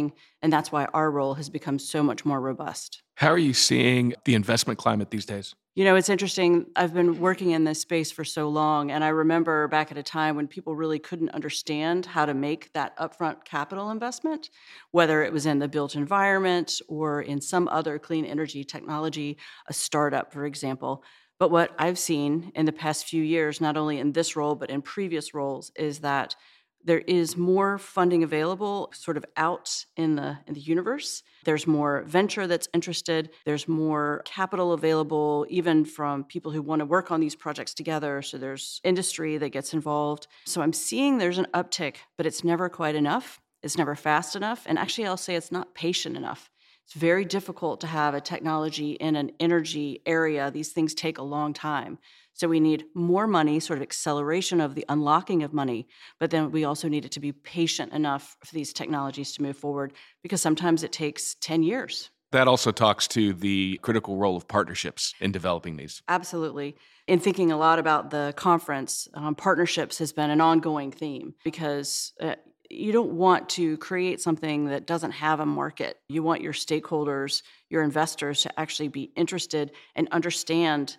and 0.42 0.52
that's 0.52 0.72
why 0.72 0.86
our 0.94 1.10
role 1.10 1.34
has 1.34 1.48
become 1.48 1.78
so 1.78 2.02
much 2.02 2.24
more 2.24 2.40
robust. 2.40 3.02
How 3.16 3.28
are 3.28 3.38
you 3.38 3.54
seeing 3.54 4.14
the 4.24 4.34
investment 4.34 4.78
climate 4.78 5.10
these 5.10 5.26
days? 5.26 5.54
You 5.74 5.84
know, 5.84 5.96
it's 5.96 6.10
interesting. 6.10 6.66
I've 6.76 6.92
been 6.92 7.18
working 7.18 7.52
in 7.52 7.64
this 7.64 7.80
space 7.80 8.12
for 8.12 8.24
so 8.24 8.50
long, 8.50 8.90
and 8.90 9.02
I 9.02 9.08
remember 9.08 9.68
back 9.68 9.90
at 9.90 9.96
a 9.96 10.02
time 10.02 10.36
when 10.36 10.46
people 10.46 10.76
really 10.76 10.98
couldn't 10.98 11.30
understand 11.30 12.04
how 12.04 12.26
to 12.26 12.34
make 12.34 12.70
that 12.74 12.94
upfront 12.98 13.44
capital 13.44 13.90
investment, 13.90 14.50
whether 14.90 15.22
it 15.22 15.32
was 15.32 15.46
in 15.46 15.60
the 15.60 15.68
built 15.68 15.94
environment 15.94 16.82
or 16.88 17.22
in 17.22 17.40
some 17.40 17.68
other 17.68 17.98
clean 17.98 18.26
energy 18.26 18.64
technology, 18.64 19.38
a 19.66 19.72
startup, 19.72 20.30
for 20.30 20.44
example. 20.44 21.02
But 21.38 21.50
what 21.50 21.74
I've 21.78 21.98
seen 21.98 22.52
in 22.54 22.66
the 22.66 22.72
past 22.72 23.06
few 23.06 23.22
years, 23.22 23.60
not 23.60 23.78
only 23.78 23.98
in 23.98 24.12
this 24.12 24.36
role, 24.36 24.54
but 24.54 24.70
in 24.70 24.82
previous 24.82 25.32
roles, 25.32 25.72
is 25.74 26.00
that 26.00 26.36
there 26.84 27.00
is 27.00 27.36
more 27.36 27.78
funding 27.78 28.22
available 28.22 28.90
sort 28.94 29.16
of 29.16 29.24
out 29.36 29.84
in 29.96 30.16
the 30.16 30.38
in 30.46 30.54
the 30.54 30.60
universe. 30.60 31.22
There's 31.44 31.66
more 31.66 32.02
venture 32.06 32.46
that's 32.46 32.68
interested. 32.74 33.30
There's 33.44 33.68
more 33.68 34.22
capital 34.24 34.72
available 34.72 35.46
even 35.48 35.84
from 35.84 36.24
people 36.24 36.52
who 36.52 36.62
want 36.62 36.80
to 36.80 36.86
work 36.86 37.10
on 37.10 37.20
these 37.20 37.36
projects 37.36 37.74
together. 37.74 38.22
So 38.22 38.38
there's 38.38 38.80
industry 38.84 39.38
that 39.38 39.50
gets 39.50 39.72
involved. 39.72 40.26
So 40.46 40.62
i'm 40.62 40.72
seeing 40.72 41.18
there's 41.18 41.38
an 41.38 41.46
uptick 41.54 41.96
but 42.16 42.26
it's 42.26 42.44
never 42.44 42.68
quite 42.68 42.94
enough. 42.94 43.40
It's 43.62 43.78
never 43.78 43.94
fast 43.94 44.36
enough. 44.36 44.64
And 44.66 44.78
actually 44.78 45.06
i'll 45.06 45.16
say 45.16 45.34
it's 45.34 45.52
not 45.52 45.74
patient 45.74 46.16
enough. 46.16 46.50
It's 46.84 46.94
very 46.94 47.24
difficult 47.24 47.80
to 47.82 47.86
have 47.86 48.14
a 48.14 48.20
technology 48.20 48.92
in 48.92 49.14
an 49.14 49.30
energy 49.38 50.02
area. 50.04 50.50
These 50.50 50.72
things 50.72 50.94
take 50.94 51.18
a 51.18 51.22
long 51.22 51.52
time 51.52 51.98
so 52.32 52.48
we 52.48 52.60
need 52.60 52.84
more 52.94 53.26
money, 53.26 53.60
sort 53.60 53.78
of 53.78 53.82
acceleration 53.82 54.60
of 54.60 54.74
the 54.74 54.84
unlocking 54.88 55.42
of 55.42 55.52
money, 55.52 55.86
but 56.18 56.30
then 56.30 56.50
we 56.50 56.64
also 56.64 56.88
need 56.88 57.04
it 57.04 57.12
to 57.12 57.20
be 57.20 57.32
patient 57.32 57.92
enough 57.92 58.36
for 58.44 58.54
these 58.54 58.72
technologies 58.72 59.32
to 59.32 59.42
move 59.42 59.56
forward 59.56 59.92
because 60.22 60.40
sometimes 60.40 60.82
it 60.82 60.92
takes 60.92 61.36
10 61.40 61.62
years 61.62 62.10
That 62.32 62.48
also 62.48 62.72
talks 62.72 63.06
to 63.08 63.34
the 63.34 63.78
critical 63.82 64.16
role 64.16 64.36
of 64.36 64.48
partnerships 64.48 65.14
in 65.20 65.32
developing 65.32 65.76
these. 65.76 66.02
Absolutely. 66.08 66.76
In 67.06 67.18
thinking 67.18 67.52
a 67.52 67.58
lot 67.58 67.78
about 67.78 68.10
the 68.10 68.32
conference, 68.36 69.08
um, 69.14 69.34
partnerships 69.34 69.98
has 69.98 70.12
been 70.12 70.30
an 70.30 70.40
ongoing 70.40 70.90
theme 70.90 71.34
because 71.44 72.12
uh, 72.20 72.36
you 72.70 72.90
don't 72.90 73.12
want 73.12 73.50
to 73.50 73.76
create 73.76 74.20
something 74.20 74.66
that 74.66 74.86
doesn't 74.86 75.10
have 75.10 75.40
a 75.40 75.46
market. 75.46 75.98
You 76.08 76.22
want 76.22 76.40
your 76.40 76.54
stakeholders, 76.54 77.42
your 77.68 77.82
investors 77.82 78.42
to 78.42 78.60
actually 78.60 78.88
be 78.88 79.12
interested 79.14 79.72
and 79.94 80.08
understand 80.10 80.96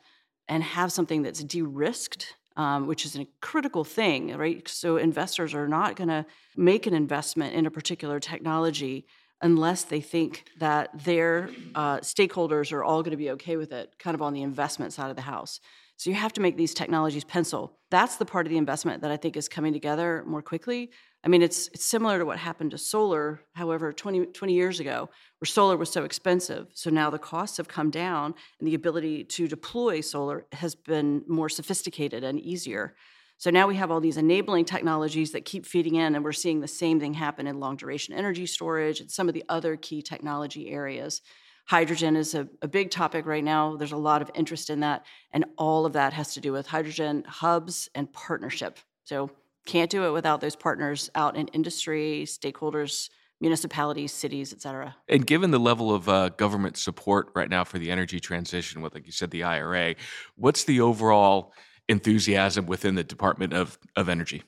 and 0.48 0.64
have 0.64 0.92
something 0.92 1.24
that's 1.24 1.44
de 1.44 1.62
risked. 1.62 2.36
Um, 2.56 2.86
which 2.86 3.04
is 3.04 3.16
a 3.16 3.28
critical 3.42 3.84
thing, 3.84 4.38
right? 4.38 4.68
So 4.68 4.98
investors 4.98 5.56
are 5.56 5.68
not 5.68 5.96
going 5.96 6.10
to 6.10 6.24
make 6.56 6.86
an 6.86 6.94
investment 6.94 7.56
in 7.56 7.66
a 7.66 7.72
particular 7.72 8.20
technology 8.20 9.08
unless 9.42 9.84
they 9.84 10.02
think 10.02 10.46
that 10.60 11.04
their 11.04 11.50
uh, 11.74 11.98
stakeholders 11.98 12.72
are 12.72 12.84
all 12.84 13.02
going 13.02 13.10
to 13.10 13.18
be 13.18 13.32
okay 13.32 13.58
with 13.58 13.72
it, 13.72 13.96
kind 13.98 14.14
of 14.16 14.22
on 14.22 14.34
the 14.34 14.42
investment 14.42 14.94
side 14.94 15.10
of 15.10 15.16
the 15.16 15.24
house. 15.24 15.60
So 15.98 16.10
you 16.10 16.16
have 16.16 16.34
to 16.34 16.42
make 16.42 16.58
these 16.58 16.74
technologies 16.74 17.24
pencil. 17.24 17.78
That's 17.92 18.16
the 18.16 18.26
part 18.26 18.46
of 18.46 18.52
the 18.52 18.58
investment 18.58 19.02
that 19.02 19.12
I 19.12 19.18
think 19.18 19.38
is 19.38 19.50
coming 19.50 19.74
together 19.74 20.24
more 20.26 20.42
quickly. 20.42 20.92
I 21.26 21.30
mean, 21.30 21.42
it's, 21.42 21.70
it's 21.70 21.86
similar 21.86 22.20
to 22.20 22.26
what 22.26 22.38
happened 22.38 22.72
to 22.72 22.78
solar, 22.78 23.40
however, 23.54 23.94
20, 23.94 24.26
20 24.28 24.54
years 24.54 24.82
ago, 24.82 25.10
where 25.40 25.48
solar 25.48 25.78
was 25.78 25.90
so 25.90 26.04
expensive. 26.04 26.68
So 26.74 26.90
now 26.90 27.10
the 27.10 27.18
costs 27.18 27.58
have 27.58 27.70
come 27.70 27.90
down 27.90 28.36
and 28.60 28.68
the 28.68 28.76
ability 28.76 29.24
to 29.26 29.48
deploy 29.48 30.02
solar 30.02 30.46
has 30.52 30.76
been 30.76 31.24
more 31.28 31.48
sophisticated 31.48 32.26
and 32.26 32.40
easier. 32.42 32.96
So 33.38 33.50
now 33.50 33.68
we 33.68 33.76
have 33.76 33.90
all 33.90 34.00
these 34.00 34.18
enabling 34.18 34.66
technologies 34.66 35.32
that 35.32 35.46
keep 35.46 35.66
feeding 35.66 35.96
in, 35.96 36.16
and 36.16 36.24
we're 36.24 36.34
seeing 36.34 36.60
the 36.60 36.68
same 36.68 37.00
thing 37.00 37.14
happen 37.14 37.48
in 37.48 37.60
long 37.60 37.78
duration 37.78 38.14
energy 38.14 38.46
storage 38.46 39.00
and 39.00 39.12
some 39.12 39.28
of 39.28 39.34
the 39.34 39.44
other 39.50 39.76
key 39.76 40.02
technology 40.02 40.70
areas. 40.70 41.22
Hydrogen 41.66 42.16
is 42.16 42.36
a, 42.36 42.48
a, 42.62 42.68
big 42.68 42.92
topic 42.92 43.26
right 43.26 43.44
now. 43.44 43.78
There's 43.78 43.94
a 43.94 43.98
lot 43.98 44.22
of 44.22 44.30
interest 44.36 44.70
in 44.70 44.82
that, 44.82 45.06
and 45.32 45.46
all 45.58 45.86
of 45.86 45.94
that 45.94 46.12
has 46.12 46.34
to 46.34 46.42
do 46.42 46.52
with 46.52 46.68
hydrogen 46.68 47.24
hubs 47.26 47.90
and 47.96 48.12
partnership. 48.12 48.80
So, 49.06 49.30
can't 49.66 49.90
do 49.90 50.06
it 50.06 50.12
without 50.12 50.42
those 50.42 50.56
partners 50.56 51.10
out 51.16 51.36
in 51.36 51.48
industry, 51.50 52.24
stakeholders, 52.26 53.10
municipalities, 53.40 54.12
cities, 54.12 54.54
et 54.54 54.62
cetera. 54.62 54.96
And 55.10 55.26
given 55.26 55.52
the 55.52 55.60
level 55.60 55.94
of 55.94 56.08
uh, 56.08 56.30
government 56.30 56.78
support 56.78 57.30
right 57.36 57.50
now 57.50 57.64
for 57.64 57.78
the 57.78 57.92
energy 57.92 58.20
transition, 58.20 58.82
with, 58.82 58.94
like 58.94 59.06
you 59.06 59.12
said, 59.12 59.32
the 59.32 59.44
IRA, 59.44 59.96
what's 60.36 60.64
the 60.64 60.82
overall 60.82 61.54
enthusiasm 61.90 62.66
within 62.66 62.96
the 62.96 63.04
Department 63.04 63.54
of, 63.54 63.78
of 63.96 64.08
Energy? 64.10 64.44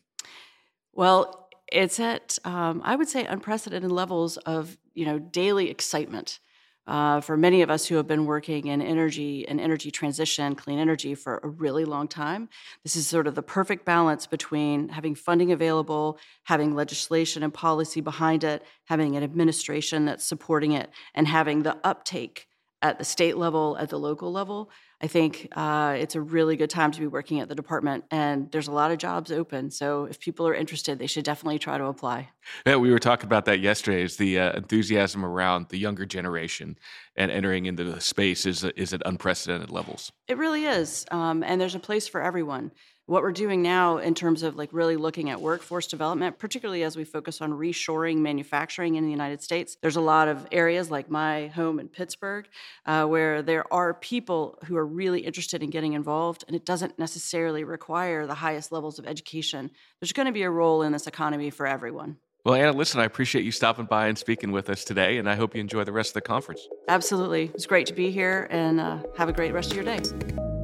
Well, 0.94 1.50
it's 1.72 2.00
at 2.00 2.38
um, 2.46 2.82
I 2.86 2.96
would 2.96 3.10
say 3.10 3.26
unprecedented 3.26 3.92
levels 3.92 4.38
of 4.38 4.78
you 4.94 5.06
know 5.06 5.20
daily 5.20 5.70
excitement. 5.70 6.40
Uh, 6.88 7.20
for 7.20 7.36
many 7.36 7.64
of 7.64 7.70
us 7.70 7.88
who 7.88 7.96
have 7.96 8.08
been 8.08 8.26
working 8.26 8.68
in 8.68 8.82
energy 8.82 9.48
and 9.48 9.60
energy 9.60 9.90
transition, 9.90 10.54
clean 10.54 10.78
energy 10.78 11.16
for 11.16 11.40
a 11.44 11.48
really 11.48 11.84
long 11.84 12.08
time, 12.08 12.48
this 12.84 12.96
is 12.96 13.08
sort 13.08 13.26
of 13.26 13.34
the 13.34 13.42
perfect 13.42 13.86
balance 13.86 14.28
between 14.28 14.90
having 14.90 15.16
funding 15.16 15.52
available, 15.52 16.20
having 16.44 16.76
legislation 16.76 17.42
and 17.42 17.54
policy 17.54 18.02
behind 18.02 18.44
it, 18.44 18.64
having 18.86 19.16
an 19.16 19.24
administration 19.24 20.06
that's 20.06 20.26
supporting 20.26 20.74
it, 20.74 20.90
and 21.16 21.28
having 21.28 21.64
the 21.64 21.76
uptake 21.84 22.48
at 22.84 23.00
the 23.00 23.06
state 23.06 23.36
level, 23.36 23.76
at 23.80 23.90
the 23.90 23.98
local 23.98 24.32
level. 24.32 24.70
I 25.02 25.08
think 25.08 25.50
uh, 25.56 25.96
it's 26.00 26.16
a 26.16 26.22
really 26.22 26.56
good 26.56 26.70
time 26.70 26.92
to 26.92 27.00
be 27.00 27.08
working 27.08 27.40
at 27.42 27.50
the 27.50 27.56
department, 27.56 28.06
and 28.12 28.50
there's 28.52 28.68
a 28.68 28.72
lot 28.72 28.92
of 28.92 28.98
jobs 28.98 29.32
open. 29.32 29.70
So 29.70 30.06
if 30.06 30.20
people 30.20 30.48
are 30.48 30.54
interested, 30.54 31.00
they 31.00 31.08
should 31.08 31.26
definitely 31.26 31.60
try 31.60 31.78
to 31.78 31.86
apply. 31.86 32.30
Yeah, 32.66 32.78
we 32.78 32.92
were 32.92 33.00
talking 33.00 33.26
about 33.26 33.46
that 33.46 33.60
yesterday. 33.60 34.04
Is 34.04 34.18
the 34.18 34.40
uh, 34.40 34.54
enthusiasm 34.54 35.26
around 35.26 35.68
the 35.70 35.78
younger 35.78 36.06
generation 36.06 36.78
and 37.16 37.30
entering 37.30 37.66
into 37.66 37.84
the 37.84 38.00
space 38.00 38.46
is 38.46 38.64
is 38.64 38.94
at 38.94 39.02
unprecedented 39.06 39.70
levels. 39.70 40.12
It 40.28 40.38
really 40.38 40.66
is, 40.66 41.06
um, 41.12 41.44
and 41.44 41.60
there's 41.60 41.76
a 41.76 41.80
place 41.80 42.08
for 42.08 42.22
everyone 42.22 42.72
what 43.08 43.22
we're 43.22 43.32
doing 43.32 43.62
now 43.62 43.98
in 43.98 44.16
terms 44.16 44.42
of 44.42 44.56
like 44.56 44.70
really 44.72 44.96
looking 44.96 45.30
at 45.30 45.40
workforce 45.40 45.88
development, 45.88 46.40
particularly 46.40 46.84
as 46.84 46.98
we 46.98 47.04
focus 47.04 47.40
on 47.40 47.52
reshoring 47.52 48.18
manufacturing 48.18 48.96
in 48.96 49.06
the 49.06 49.12
United 49.12 49.44
States, 49.44 49.78
there's 49.82 49.96
a 49.96 50.02
lot 50.02 50.28
of 50.28 50.48
areas 50.52 50.90
like 50.90 51.10
my 51.10 51.48
home 51.48 51.80
in 51.80 51.88
Pittsburgh 51.88 52.48
uh, 52.86 53.06
where 53.06 53.42
there 53.42 53.72
are 53.72 53.94
people 53.94 54.58
who 54.66 54.76
are 54.76 54.86
really 54.86 55.22
interested 55.22 55.62
in 55.62 55.70
getting 55.70 55.94
involved, 55.94 56.44
and 56.48 56.56
it 56.56 56.66
doesn't 56.66 56.98
necessarily 56.98 57.64
require 57.64 58.26
the 58.26 58.34
highest 58.34 58.72
levels 58.72 58.98
of 58.98 59.06
education. 59.06 59.70
There's 60.00 60.14
going 60.14 60.28
to 60.28 60.32
be 60.32 60.44
a 60.44 60.50
role 60.50 60.82
in 60.82 60.92
this 60.92 61.06
economy 61.06 61.52
for 61.52 61.68
everyone. 61.68 62.18
Well, 62.44 62.56
Anna, 62.56 62.74
listen, 62.74 63.00
I 63.00 63.06
appreciate 63.06 63.44
you 63.44 63.52
stopping 63.52 63.86
by 63.86 64.08
and 64.08 64.18
speaking 64.18 64.52
with 64.52 64.70
us 64.70 64.84
today, 64.84 65.18
and 65.18 65.30
I 65.30 65.36
hope 65.36 65.56
you 65.56 65.62
enjoy 65.62 65.84
the 65.84 65.92
rest 65.92 66.12
of 66.12 66.14
the 66.16 66.22
conference. 66.22 66.68
Absolutely. 66.88 67.52
It's 67.56 67.66
great 67.66 67.88
to 67.88 67.94
be 67.94 68.12
here, 68.12 68.48
and 68.52 68.80
uh, 68.80 69.00
have 69.18 69.30
a 69.30 69.34
great 69.34 69.54
rest 69.54 69.72
of 69.72 69.78
your 69.78 69.86
day. 69.86 70.55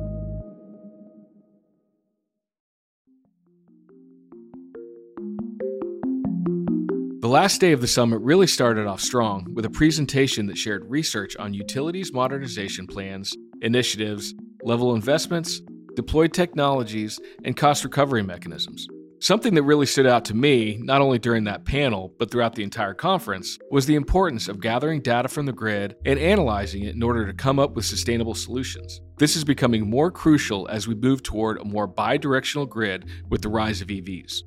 Last 7.32 7.62
day 7.62 7.72
of 7.72 7.80
the 7.80 7.88
summit 7.88 8.20
really 8.20 8.46
started 8.46 8.86
off 8.86 9.00
strong 9.00 9.48
with 9.54 9.64
a 9.64 9.70
presentation 9.70 10.48
that 10.48 10.58
shared 10.58 10.84
research 10.90 11.38
on 11.38 11.54
utilities 11.54 12.12
modernization 12.12 12.86
plans, 12.86 13.34
initiatives, 13.62 14.34
level 14.64 14.94
investments, 14.96 15.62
deployed 15.96 16.34
technologies, 16.34 17.22
and 17.46 17.56
cost 17.56 17.86
recovery 17.86 18.22
mechanisms. 18.22 18.86
Something 19.22 19.54
that 19.54 19.64
really 19.64 19.86
stood 19.86 20.08
out 20.08 20.26
to 20.26 20.34
me, 20.34 20.78
not 20.82 21.00
only 21.00 21.20
during 21.20 21.46
that 21.46 21.64
panel, 21.64 22.14
but 22.20 22.30
throughout 22.30 22.56
the 22.56 22.64
entire 22.64 22.94
conference, 22.94 23.58
was 23.70 23.86
the 23.86 23.96
importance 23.96 24.50
of 24.50 24.60
gathering 24.60 25.00
data 25.00 25.30
from 25.30 25.46
the 25.46 25.54
grid 25.54 25.96
and 26.06 26.20
analyzing 26.20 26.84
it 26.84 26.96
in 26.96 27.04
order 27.04 27.26
to 27.26 27.34
come 27.34 27.60
up 27.60 27.76
with 27.76 27.86
sustainable 27.86 28.36
solutions. 28.36 29.00
This 29.20 29.38
is 29.38 29.46
becoming 29.46 29.90
more 29.90 30.12
crucial 30.12 30.68
as 30.68 30.86
we 30.86 30.96
move 30.96 31.24
toward 31.24 31.60
a 31.60 31.66
more 31.66 31.88
bi 31.88 32.18
directional 32.18 32.66
grid 32.66 33.06
with 33.30 33.42
the 33.42 33.48
rise 33.50 33.80
of 33.80 33.88
EVs. 33.88 34.42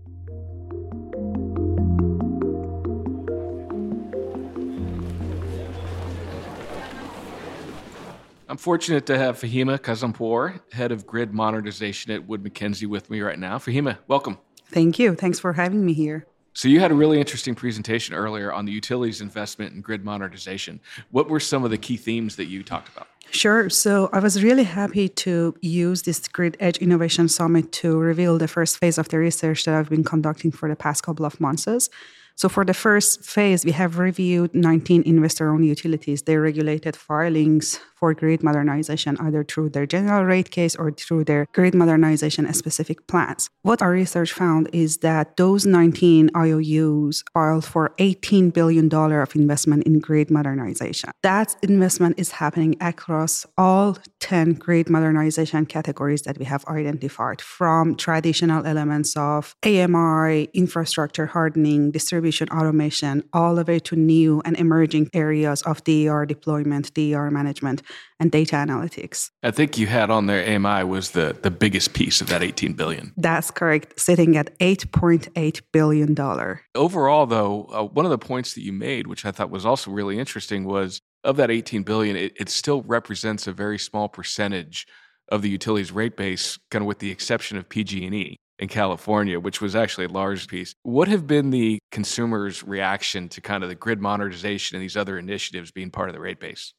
I'm 8.54 8.58
fortunate 8.58 9.04
to 9.06 9.18
have 9.18 9.40
Fahimeh 9.40 9.80
Kazempour, 9.80 10.60
head 10.72 10.92
of 10.92 11.04
grid 11.04 11.34
modernization 11.34 12.12
at 12.12 12.28
Wood 12.28 12.44
Mackenzie, 12.44 12.86
with 12.86 13.10
me 13.10 13.20
right 13.20 13.36
now. 13.36 13.58
Fahimeh, 13.58 13.98
welcome. 14.06 14.38
Thank 14.68 14.96
you. 14.96 15.16
Thanks 15.16 15.40
for 15.40 15.54
having 15.54 15.84
me 15.84 15.92
here. 15.92 16.28
So, 16.52 16.68
you 16.68 16.78
had 16.78 16.92
a 16.92 16.94
really 16.94 17.18
interesting 17.18 17.56
presentation 17.56 18.14
earlier 18.14 18.52
on 18.52 18.64
the 18.64 18.70
utilities 18.70 19.20
investment 19.20 19.74
in 19.74 19.80
grid 19.80 20.04
modernization. 20.04 20.78
What 21.10 21.28
were 21.28 21.40
some 21.40 21.64
of 21.64 21.72
the 21.72 21.78
key 21.78 21.96
themes 21.96 22.36
that 22.36 22.44
you 22.44 22.62
talked 22.62 22.94
about? 22.94 23.08
Sure. 23.32 23.68
So 23.68 24.08
I 24.12 24.20
was 24.20 24.40
really 24.44 24.62
happy 24.62 25.08
to 25.08 25.56
use 25.60 26.02
this 26.02 26.28
Grid 26.28 26.56
Edge 26.60 26.78
Innovation 26.78 27.28
Summit 27.28 27.72
to 27.72 27.98
reveal 27.98 28.38
the 28.38 28.46
first 28.46 28.78
phase 28.78 28.98
of 28.98 29.08
the 29.08 29.18
research 29.18 29.64
that 29.64 29.74
I've 29.74 29.90
been 29.90 30.04
conducting 30.04 30.52
for 30.52 30.68
the 30.68 30.76
past 30.76 31.02
couple 31.02 31.26
of 31.26 31.40
months. 31.40 31.88
So 32.36 32.48
for 32.48 32.64
the 32.64 32.74
first 32.74 33.24
phase, 33.24 33.64
we 33.64 33.70
have 33.72 33.98
reviewed 33.98 34.54
19 34.54 35.02
investor-owned 35.02 35.64
utilities, 35.64 36.22
their 36.22 36.40
regulated 36.40 36.96
filings 36.96 37.78
for 38.04 38.12
grid 38.12 38.42
modernization, 38.42 39.16
either 39.18 39.42
through 39.42 39.70
their 39.70 39.86
general 39.86 40.24
rate 40.24 40.50
case 40.50 40.76
or 40.76 40.92
through 40.92 41.24
their 41.24 41.46
grid 41.54 41.74
modernization 41.74 42.44
specific 42.52 43.06
plans. 43.06 43.48
What 43.62 43.80
our 43.80 43.92
research 43.92 44.30
found 44.30 44.68
is 44.74 44.98
that 44.98 45.38
those 45.38 45.64
19 45.64 46.28
IOUs 46.36 47.24
filed 47.32 47.64
for 47.64 47.94
$18 47.98 48.52
billion 48.52 48.92
of 48.92 49.34
investment 49.34 49.84
in 49.84 50.00
grid 50.00 50.30
modernization. 50.30 51.12
That 51.22 51.56
investment 51.62 52.18
is 52.18 52.32
happening 52.32 52.76
across 52.82 53.46
all 53.56 53.96
10 54.20 54.54
grid 54.54 54.90
modernization 54.90 55.64
categories 55.64 56.22
that 56.22 56.36
we 56.38 56.44
have 56.44 56.64
identified, 56.66 57.40
from 57.40 57.94
traditional 57.94 58.66
elements 58.66 59.16
of 59.16 59.54
AMI, 59.64 60.50
infrastructure 60.52 61.24
hardening, 61.24 61.90
distribution 61.90 62.50
automation, 62.50 63.22
all 63.32 63.54
the 63.54 63.64
way 63.64 63.78
to 63.78 63.96
new 63.96 64.42
and 64.44 64.58
emerging 64.58 65.08
areas 65.14 65.62
of 65.62 65.82
DER 65.84 66.26
deployment, 66.26 66.92
DER 66.92 67.30
management, 67.30 67.80
and 68.20 68.30
data 68.30 68.56
analytics. 68.56 69.30
I 69.42 69.50
think 69.50 69.78
you 69.78 69.86
had 69.86 70.10
on 70.10 70.26
there 70.26 70.56
AMI 70.56 70.84
was 70.84 71.10
the, 71.10 71.36
the 71.42 71.50
biggest 71.50 71.94
piece 71.94 72.20
of 72.20 72.28
that 72.28 72.42
18 72.42 72.74
billion. 72.74 73.12
That's 73.16 73.50
correct, 73.50 73.98
sitting 73.98 74.36
at 74.36 74.58
8.8 74.58 75.62
billion 75.72 76.14
dollar. 76.14 76.62
Overall 76.74 77.26
though, 77.26 77.64
uh, 77.72 77.84
one 77.84 78.04
of 78.04 78.10
the 78.10 78.18
points 78.18 78.54
that 78.54 78.62
you 78.62 78.72
made 78.72 79.06
which 79.06 79.24
I 79.24 79.30
thought 79.30 79.50
was 79.50 79.66
also 79.66 79.90
really 79.90 80.18
interesting 80.18 80.64
was 80.64 81.00
of 81.22 81.36
that 81.36 81.50
18 81.50 81.82
billion 81.82 82.16
it, 82.16 82.32
it 82.38 82.48
still 82.48 82.82
represents 82.82 83.46
a 83.46 83.52
very 83.52 83.78
small 83.78 84.08
percentage 84.08 84.86
of 85.28 85.42
the 85.42 85.48
utilities 85.48 85.90
rate 85.90 86.16
base 86.16 86.58
kind 86.70 86.82
of 86.82 86.86
with 86.86 86.98
the 86.98 87.10
exception 87.10 87.56
of 87.56 87.68
PG&E 87.68 88.36
in 88.58 88.68
California, 88.68 89.40
which 89.40 89.60
was 89.60 89.74
actually 89.74 90.06
a 90.06 90.10
large 90.10 90.48
piece. 90.48 90.74
What 90.82 91.08
have 91.08 91.26
been 91.26 91.50
the 91.50 91.78
consumers' 91.90 92.62
reaction 92.62 93.28
to 93.30 93.40
kind 93.40 93.62
of 93.62 93.68
the 93.68 93.74
grid 93.74 94.00
modernization 94.00 94.76
and 94.76 94.82
these 94.82 94.96
other 94.96 95.18
initiatives 95.18 95.72
being 95.72 95.90
part 95.90 96.08
of 96.08 96.14
the 96.14 96.20
rate 96.20 96.40
base? 96.40 96.72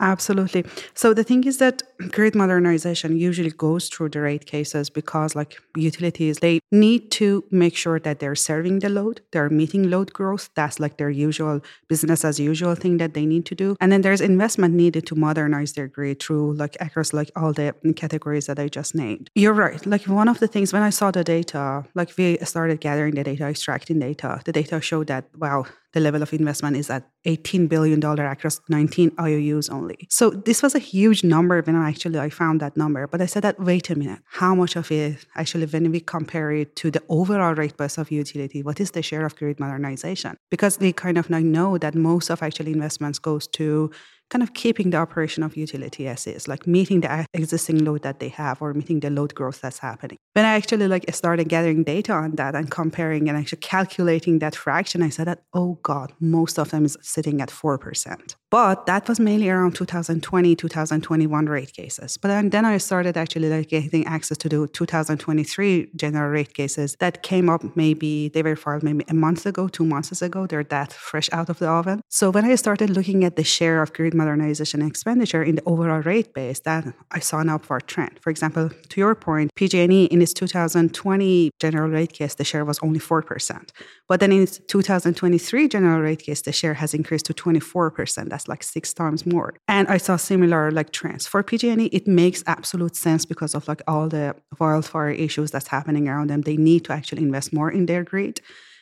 Absolutely. 0.00 0.64
So 0.94 1.12
the 1.12 1.24
thing 1.24 1.44
is 1.44 1.58
that 1.58 1.82
grid 2.12 2.34
modernization 2.34 3.16
usually 3.16 3.50
goes 3.50 3.88
through 3.88 4.10
the 4.10 4.20
rate 4.20 4.46
cases 4.46 4.90
because 4.90 5.34
like 5.34 5.60
utilities, 5.76 6.38
they 6.38 6.60
need 6.70 7.10
to 7.12 7.44
make 7.50 7.76
sure 7.76 7.98
that 7.98 8.20
they're 8.20 8.36
serving 8.36 8.78
the 8.78 8.88
load, 8.88 9.20
they're 9.32 9.50
meeting 9.50 9.90
load 9.90 10.12
growth. 10.12 10.50
That's 10.54 10.78
like 10.78 10.98
their 10.98 11.10
usual 11.10 11.60
business 11.88 12.24
as 12.24 12.38
usual 12.38 12.74
thing 12.76 12.98
that 12.98 13.14
they 13.14 13.26
need 13.26 13.44
to 13.46 13.54
do. 13.54 13.76
And 13.80 13.90
then 13.90 14.02
there's 14.02 14.20
investment 14.20 14.74
needed 14.74 15.06
to 15.06 15.16
modernize 15.16 15.72
their 15.72 15.88
grid 15.88 16.22
through 16.22 16.54
like 16.54 16.76
across 16.80 17.12
like 17.12 17.30
all 17.34 17.52
the 17.52 17.74
categories 17.96 18.46
that 18.46 18.58
I 18.58 18.68
just 18.68 18.94
named. 18.94 19.30
You're 19.34 19.52
right. 19.52 19.84
Like 19.84 20.04
one 20.04 20.28
of 20.28 20.38
the 20.38 20.46
things 20.46 20.72
when 20.72 20.82
I 20.82 20.90
saw 20.90 21.10
the 21.10 21.24
data, 21.24 21.84
like 21.94 22.16
we 22.16 22.38
started 22.38 22.80
gathering 22.80 23.14
the 23.16 23.24
data, 23.24 23.46
extracting 23.46 23.98
data, 23.98 24.40
the 24.44 24.52
data 24.52 24.80
showed 24.80 25.08
that 25.08 25.24
wow, 25.36 25.64
the 25.92 26.00
level 26.00 26.22
of 26.22 26.32
investment 26.32 26.76
is 26.76 26.90
at 26.90 27.08
$18 27.26 27.68
billion 27.68 28.02
across 28.04 28.60
19 28.68 29.12
IOUs 29.18 29.68
only. 29.68 30.06
So 30.10 30.30
this 30.30 30.62
was 30.62 30.74
a 30.74 30.78
huge 30.78 31.24
number 31.24 31.60
when 31.62 31.76
I 31.76 31.88
actually 31.88 32.18
I 32.18 32.28
found 32.30 32.60
that 32.60 32.76
number. 32.76 33.06
But 33.06 33.22
I 33.22 33.26
said 33.26 33.42
that, 33.44 33.58
wait 33.58 33.90
a 33.90 33.96
minute, 33.96 34.20
how 34.30 34.54
much 34.54 34.76
of 34.76 34.90
it 34.92 35.26
actually 35.34 35.66
when 35.66 35.90
we 35.90 36.00
compare 36.00 36.52
it 36.52 36.76
to 36.76 36.90
the 36.90 37.02
overall 37.08 37.54
rate 37.54 37.76
base 37.76 37.98
of 37.98 38.10
utility, 38.10 38.62
what 38.62 38.80
is 38.80 38.90
the 38.90 39.02
share 39.02 39.24
of 39.24 39.36
grid 39.36 39.58
modernization? 39.58 40.36
Because 40.50 40.78
we 40.78 40.92
kind 40.92 41.16
of 41.16 41.30
now 41.30 41.38
know 41.38 41.78
that 41.78 41.94
most 41.94 42.30
of 42.30 42.42
actually 42.42 42.72
investments 42.72 43.18
goes 43.18 43.46
to 43.48 43.90
kind 44.30 44.42
of 44.42 44.54
keeping 44.54 44.90
the 44.90 44.96
operation 44.98 45.42
of 45.42 45.56
utility 45.56 46.06
as 46.06 46.26
is, 46.26 46.48
like 46.48 46.66
meeting 46.66 47.00
the 47.00 47.26
existing 47.34 47.84
load 47.84 48.02
that 48.02 48.20
they 48.20 48.28
have 48.28 48.60
or 48.60 48.74
meeting 48.74 49.00
the 49.00 49.10
load 49.10 49.34
growth 49.34 49.60
that's 49.60 49.78
happening. 49.78 50.18
When 50.34 50.44
I 50.44 50.54
actually 50.54 50.86
like 50.86 51.12
started 51.14 51.48
gathering 51.48 51.82
data 51.82 52.12
on 52.12 52.32
that 52.32 52.54
and 52.54 52.70
comparing 52.70 53.28
and 53.28 53.36
actually 53.36 53.60
calculating 53.60 54.38
that 54.40 54.54
fraction, 54.54 55.02
I 55.02 55.08
said 55.08 55.26
that, 55.26 55.42
oh 55.54 55.78
God, 55.82 56.12
most 56.20 56.58
of 56.58 56.70
them 56.70 56.84
is 56.84 56.96
sitting 57.00 57.40
at 57.40 57.48
4%. 57.48 58.36
But 58.50 58.86
that 58.86 59.08
was 59.08 59.20
mainly 59.20 59.50
around 59.50 59.74
2020, 59.74 60.56
2021 60.56 61.46
rate 61.46 61.72
cases. 61.74 62.16
But 62.16 62.50
then, 62.50 62.64
I 62.64 62.78
started 62.78 63.16
actually 63.16 63.50
like 63.50 63.68
getting 63.68 64.06
access 64.06 64.38
to 64.38 64.48
the 64.48 64.66
2023 64.68 65.90
general 65.96 66.30
rate 66.30 66.54
cases 66.54 66.96
that 66.98 67.22
came 67.22 67.50
up 67.50 67.62
maybe, 67.76 68.30
they 68.30 68.42
were 68.42 68.56
filed 68.56 68.82
maybe 68.82 69.04
a 69.08 69.14
month 69.14 69.44
ago, 69.44 69.68
two 69.68 69.84
months 69.84 70.22
ago. 70.22 70.46
They're 70.46 70.64
that 70.64 70.92
fresh 70.94 71.28
out 71.30 71.50
of 71.50 71.58
the 71.58 71.68
oven. 71.68 72.00
So 72.08 72.30
when 72.30 72.46
I 72.46 72.54
started 72.54 72.88
looking 72.90 73.22
at 73.24 73.36
the 73.36 73.44
share 73.44 73.82
of 73.82 73.92
grid 73.92 74.14
modernization 74.18 74.82
expenditure 74.82 75.42
in 75.42 75.54
the 75.54 75.62
overall 75.64 76.02
rate 76.02 76.34
base, 76.34 76.60
that 76.60 76.84
I 77.10 77.20
saw 77.20 77.38
an 77.40 77.48
upward 77.48 77.86
trend. 77.86 78.18
For 78.20 78.30
example, 78.30 78.70
to 78.90 79.00
your 79.00 79.14
point, 79.14 79.54
PG&E 79.54 80.04
in 80.04 80.20
its 80.20 80.34
2020 80.34 81.50
general 81.58 81.88
rate 81.88 82.12
case, 82.12 82.34
the 82.34 82.44
share 82.44 82.64
was 82.64 82.78
only 82.80 83.00
4%. 83.00 83.70
But 84.08 84.20
then 84.20 84.32
in 84.32 84.42
its 84.42 84.58
2023 84.68 85.68
general 85.68 86.00
rate 86.00 86.22
case, 86.26 86.42
the 86.42 86.52
share 86.52 86.74
has 86.74 86.94
increased 86.94 87.26
to 87.26 87.34
24% 87.34 88.28
that's 88.28 88.48
like 88.48 88.62
six 88.62 88.92
times 88.92 89.24
more. 89.26 89.54
And 89.66 89.88
I 89.88 89.98
saw 89.98 90.16
similar 90.16 90.70
like 90.70 90.90
trends 90.90 91.26
for 91.26 91.42
PG&E. 91.42 91.86
It 91.86 92.06
makes 92.06 92.42
absolute 92.46 92.96
sense 92.96 93.24
because 93.24 93.54
of 93.54 93.68
like 93.68 93.82
all 93.86 94.08
the 94.08 94.34
wildfire 94.58 95.10
issues 95.10 95.50
that's 95.50 95.68
happening 95.68 96.08
around 96.08 96.30
them. 96.30 96.42
They 96.42 96.56
need 96.56 96.84
to 96.86 96.92
actually 96.92 97.22
invest 97.22 97.52
more 97.52 97.70
in 97.70 97.86
their 97.86 98.04
grid 98.04 98.40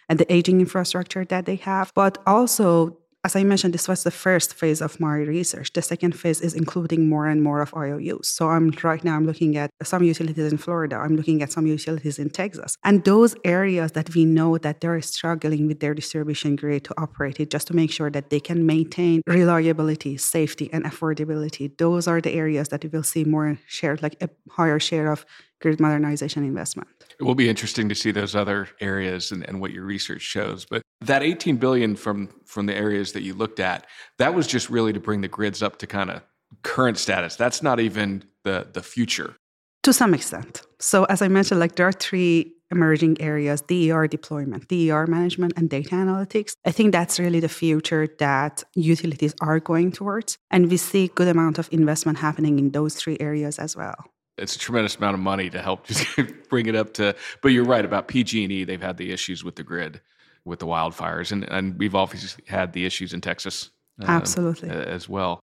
and 0.09 0.19
the 0.19 0.33
aging 0.33 0.61
infrastructure 0.61 1.25
that 1.25 1.47
they 1.47 1.57
have. 1.57 1.93
But 1.95 2.19
also 2.27 2.99
as 3.27 3.35
I 3.35 3.43
mentioned, 3.43 3.75
this 3.75 3.89
was 3.89 4.05
the 4.05 4.13
first 4.13 4.55
phase 4.55 4.81
of 4.81 5.01
my 5.01 5.17
research. 5.17 5.73
The 5.73 5.83
second 5.83 6.13
phase 6.13 6.41
is 6.41 6.55
including 6.55 7.09
more 7.09 7.27
and 7.27 7.43
more 7.43 7.61
of 7.61 7.75
IOUs. 7.75 8.29
So 8.29 8.51
I'm 8.51 8.71
right 8.85 9.03
now 9.03 9.17
I'm 9.17 9.27
looking 9.27 9.57
at 9.57 9.71
some 9.83 10.05
utilities 10.05 10.53
in 10.53 10.59
Florida. 10.59 10.95
I'm 10.95 11.17
looking 11.17 11.43
at 11.43 11.51
some 11.51 11.67
utilities 11.67 12.21
in 12.21 12.31
Texas. 12.31 12.77
And 12.85 13.03
those 13.03 13.35
areas 13.45 13.91
that 13.97 14.15
we 14.15 14.25
know 14.25 14.59
that 14.59 14.81
they're 14.81 15.01
struggling 15.01 15.67
with 15.67 15.81
their 15.81 15.93
distribution 15.93 16.55
grid 16.55 16.85
to 16.85 16.95
operate 17.05 17.41
it 17.41 17.51
just 17.51 17.67
to 17.67 17.75
make 17.75 17.91
sure 17.91 18.11
that 18.13 18.31
they 18.31 18.39
can 18.39 18.65
maintain 18.65 19.23
reliability, 19.27 20.17
safety, 20.19 20.71
and 20.73 20.85
affordability. 20.85 21.77
Those 21.79 22.07
are 22.07 22.21
the 22.21 22.33
areas 22.33 22.69
that 22.69 22.85
we 22.85 22.91
will 22.91 23.03
see 23.03 23.25
more 23.25 23.59
shared, 23.67 24.05
like 24.05 24.17
a 24.23 24.29
higher 24.51 24.79
share 24.79 25.11
of 25.11 25.27
grid 25.61 25.81
modernization 25.81 26.45
investment. 26.45 26.89
It 27.19 27.25
will 27.25 27.35
be 27.35 27.49
interesting 27.49 27.89
to 27.89 27.95
see 27.95 28.11
those 28.11 28.35
other 28.35 28.69
areas 28.81 29.33
and, 29.33 29.47
and, 29.49 29.61
what 29.61 29.73
your 29.73 29.85
research 29.85 30.23
shows. 30.23 30.67
But 30.67 30.83
that 31.01 31.23
18 31.23 31.57
billion 31.57 31.97
from 31.97 32.29
from 32.45 32.67
the 32.67 32.75
areas 32.75 33.13
that 33.13 33.23
you 33.23 33.35
looked 33.35 33.61
at, 33.61 33.87
that 34.19 34.35
was 34.35 34.47
just 34.47 34.71
really 34.71 34.93
to 34.93 35.01
bring 35.01 35.21
the 35.21 35.29
grids 35.29 35.63
up 35.63 35.79
to 35.79 35.87
kind 35.87 36.11
of 36.11 36.23
current 36.63 36.99
status. 36.99 37.37
That's 37.37 37.63
not 37.63 37.81
even 37.81 38.25
the 38.45 38.69
the 38.73 38.83
future. 38.83 39.37
To 39.85 39.93
some 39.93 40.15
extent. 40.15 40.63
So 40.81 41.05
as 41.05 41.23
I 41.23 41.29
mentioned, 41.29 41.61
like 41.61 41.77
there 41.77 41.87
are 41.87 41.93
three 41.93 42.53
emerging 42.73 43.21
areas 43.21 43.61
DER 43.61 44.09
deployment, 44.09 44.67
DER 44.69 45.07
management, 45.07 45.53
and 45.57 45.71
data 45.71 45.91
analytics. 45.91 46.55
I 46.65 46.73
think 46.73 46.91
that's 46.93 47.21
really 47.21 47.39
the 47.39 47.49
future 47.49 48.09
that 48.19 48.65
utilities 48.75 49.35
are 49.41 49.61
going 49.61 49.93
towards. 49.93 50.37
And 50.51 50.69
we 50.69 50.77
see 50.77 51.09
good 51.15 51.29
amount 51.29 51.59
of 51.59 51.69
investment 51.71 52.19
happening 52.19 52.59
in 52.59 52.73
those 52.73 52.97
three 52.97 53.17
areas 53.21 53.61
as 53.61 53.77
well 53.77 54.11
it's 54.39 54.57
a 54.57 54.59
tremendous 54.59 54.97
amount 54.97 55.15
of 55.15 55.21
money 55.21 55.51
to 55.51 55.61
help 55.61 55.87
just 55.87 56.07
bring 56.49 56.67
it 56.67 56.75
up 56.75 56.93
to. 56.95 57.15
But 57.43 57.49
you're 57.49 57.65
right 57.65 57.85
about 57.85 58.09
PG&E. 58.09 58.65
They've 58.65 58.81
had 58.81 58.97
the 58.97 59.13
issues 59.13 59.45
with 59.45 59.57
the 59.57 59.63
grid, 59.63 60.01
with 60.45 60.59
the 60.59 60.67
wildfires, 60.67 61.33
and 61.33 61.45
and 61.45 61.79
we've 61.79 61.95
obviously 61.95 62.45
had 62.47 62.73
the 62.73 62.85
issues 62.85 63.13
in 63.13 63.21
Texas, 63.21 63.71
uh, 64.03 64.07
absolutely 64.07 64.71
as 64.71 65.09
well. 65.09 65.41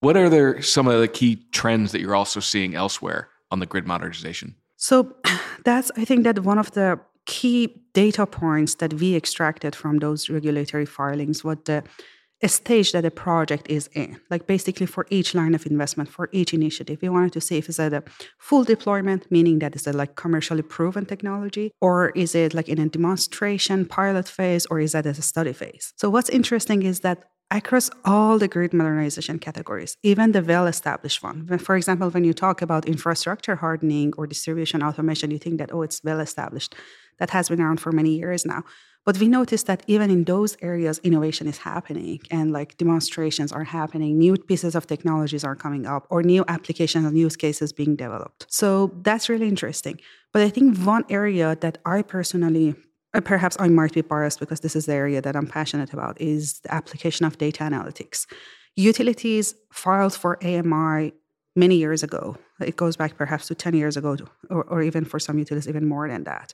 What 0.00 0.16
are 0.16 0.28
there 0.28 0.60
some 0.62 0.86
of 0.86 1.00
the 1.00 1.08
key 1.08 1.46
trends 1.52 1.92
that 1.92 2.00
you're 2.00 2.14
also 2.14 2.40
seeing 2.40 2.74
elsewhere 2.74 3.28
on 3.50 3.60
the 3.60 3.66
grid 3.66 3.86
modernization? 3.86 4.54
So 4.76 5.16
that's 5.64 5.90
I 5.96 6.04
think 6.04 6.24
that 6.24 6.40
one 6.40 6.58
of 6.58 6.72
the 6.72 7.00
key 7.26 7.82
data 7.92 8.24
points 8.26 8.76
that 8.76 8.94
we 8.94 9.16
extracted 9.16 9.74
from 9.74 9.98
those 9.98 10.30
regulatory 10.30 10.86
filings 10.86 11.42
what 11.42 11.64
the 11.64 11.82
stage 12.48 12.92
that 12.92 13.04
a 13.04 13.10
project 13.10 13.68
is 13.68 13.88
in. 13.94 14.20
Like 14.30 14.46
basically 14.46 14.86
for 14.86 15.06
each 15.10 15.34
line 15.34 15.54
of 15.54 15.66
investment, 15.66 16.08
for 16.08 16.28
each 16.32 16.52
initiative, 16.52 16.98
we 17.02 17.08
wanted 17.08 17.32
to 17.34 17.40
see 17.40 17.56
if 17.58 17.68
it's 17.68 17.80
at 17.80 17.92
a 17.92 18.02
full 18.38 18.64
deployment, 18.64 19.30
meaning 19.30 19.58
that 19.60 19.74
it's 19.74 19.86
a 19.86 19.92
like 19.92 20.16
commercially 20.16 20.62
proven 20.62 21.06
technology, 21.06 21.72
or 21.80 22.10
is 22.10 22.34
it 22.34 22.54
like 22.54 22.68
in 22.68 22.78
a 22.78 22.88
demonstration 22.88 23.86
pilot 23.86 24.28
phase, 24.28 24.66
or 24.66 24.80
is 24.80 24.92
that 24.92 25.06
at 25.06 25.18
a 25.18 25.22
study 25.22 25.52
phase? 25.52 25.92
So 25.96 26.10
what's 26.10 26.30
interesting 26.30 26.82
is 26.82 27.00
that 27.00 27.24
across 27.50 27.90
all 28.04 28.38
the 28.38 28.48
grid 28.48 28.72
modernization 28.72 29.38
categories, 29.38 29.96
even 30.02 30.32
the 30.32 30.42
well 30.42 30.66
established 30.66 31.22
one. 31.22 31.46
For 31.58 31.76
example, 31.76 32.10
when 32.10 32.24
you 32.24 32.34
talk 32.34 32.60
about 32.62 32.86
infrastructure 32.86 33.56
hardening 33.56 34.12
or 34.16 34.26
distribution 34.26 34.82
automation, 34.82 35.30
you 35.30 35.38
think 35.38 35.58
that, 35.58 35.72
oh, 35.72 35.82
it's 35.82 36.02
well 36.02 36.20
established. 36.20 36.74
That 37.18 37.30
has 37.30 37.48
been 37.48 37.60
around 37.60 37.80
for 37.80 37.92
many 37.92 38.16
years 38.16 38.44
now. 38.44 38.64
But 39.06 39.18
we 39.18 39.28
noticed 39.28 39.66
that 39.66 39.84
even 39.86 40.10
in 40.10 40.24
those 40.24 40.56
areas, 40.60 41.00
innovation 41.04 41.46
is 41.46 41.58
happening 41.58 42.20
and 42.30 42.52
like 42.52 42.76
demonstrations 42.76 43.52
are 43.52 43.64
happening, 43.64 44.18
new 44.18 44.36
pieces 44.36 44.74
of 44.74 44.86
technologies 44.88 45.44
are 45.44 45.54
coming 45.54 45.86
up, 45.86 46.06
or 46.10 46.24
new 46.24 46.44
applications 46.48 47.06
and 47.06 47.16
use 47.16 47.36
cases 47.36 47.72
being 47.72 47.94
developed. 47.94 48.46
So 48.48 48.92
that's 49.02 49.28
really 49.28 49.48
interesting. 49.48 50.00
But 50.32 50.42
I 50.42 50.50
think 50.50 50.76
one 50.78 51.04
area 51.08 51.56
that 51.60 51.78
I 51.86 52.02
personally 52.02 52.74
uh, 53.14 53.20
perhaps 53.20 53.56
I 53.60 53.68
might 53.68 53.92
be 53.92 54.02
biased 54.02 54.40
because 54.40 54.60
this 54.60 54.76
is 54.76 54.86
the 54.86 54.94
area 54.94 55.22
that 55.22 55.36
I'm 55.36 55.46
passionate 55.46 55.92
about, 55.92 56.20
is 56.20 56.60
the 56.60 56.74
application 56.74 57.24
of 57.24 57.38
data 57.38 57.62
analytics. 57.62 58.26
Utilities 58.74 59.54
filed 59.72 60.14
for 60.14 60.36
AMI 60.44 61.12
many 61.54 61.76
years 61.76 62.02
ago. 62.02 62.36
It 62.60 62.76
goes 62.76 62.96
back 62.96 63.16
perhaps 63.16 63.46
to 63.48 63.54
10 63.54 63.74
years 63.74 63.96
ago, 63.96 64.16
or, 64.50 64.64
or 64.64 64.82
even 64.82 65.04
for 65.04 65.18
some 65.18 65.38
utilities, 65.38 65.68
even 65.68 65.86
more 65.88 66.08
than 66.08 66.24
that. 66.24 66.52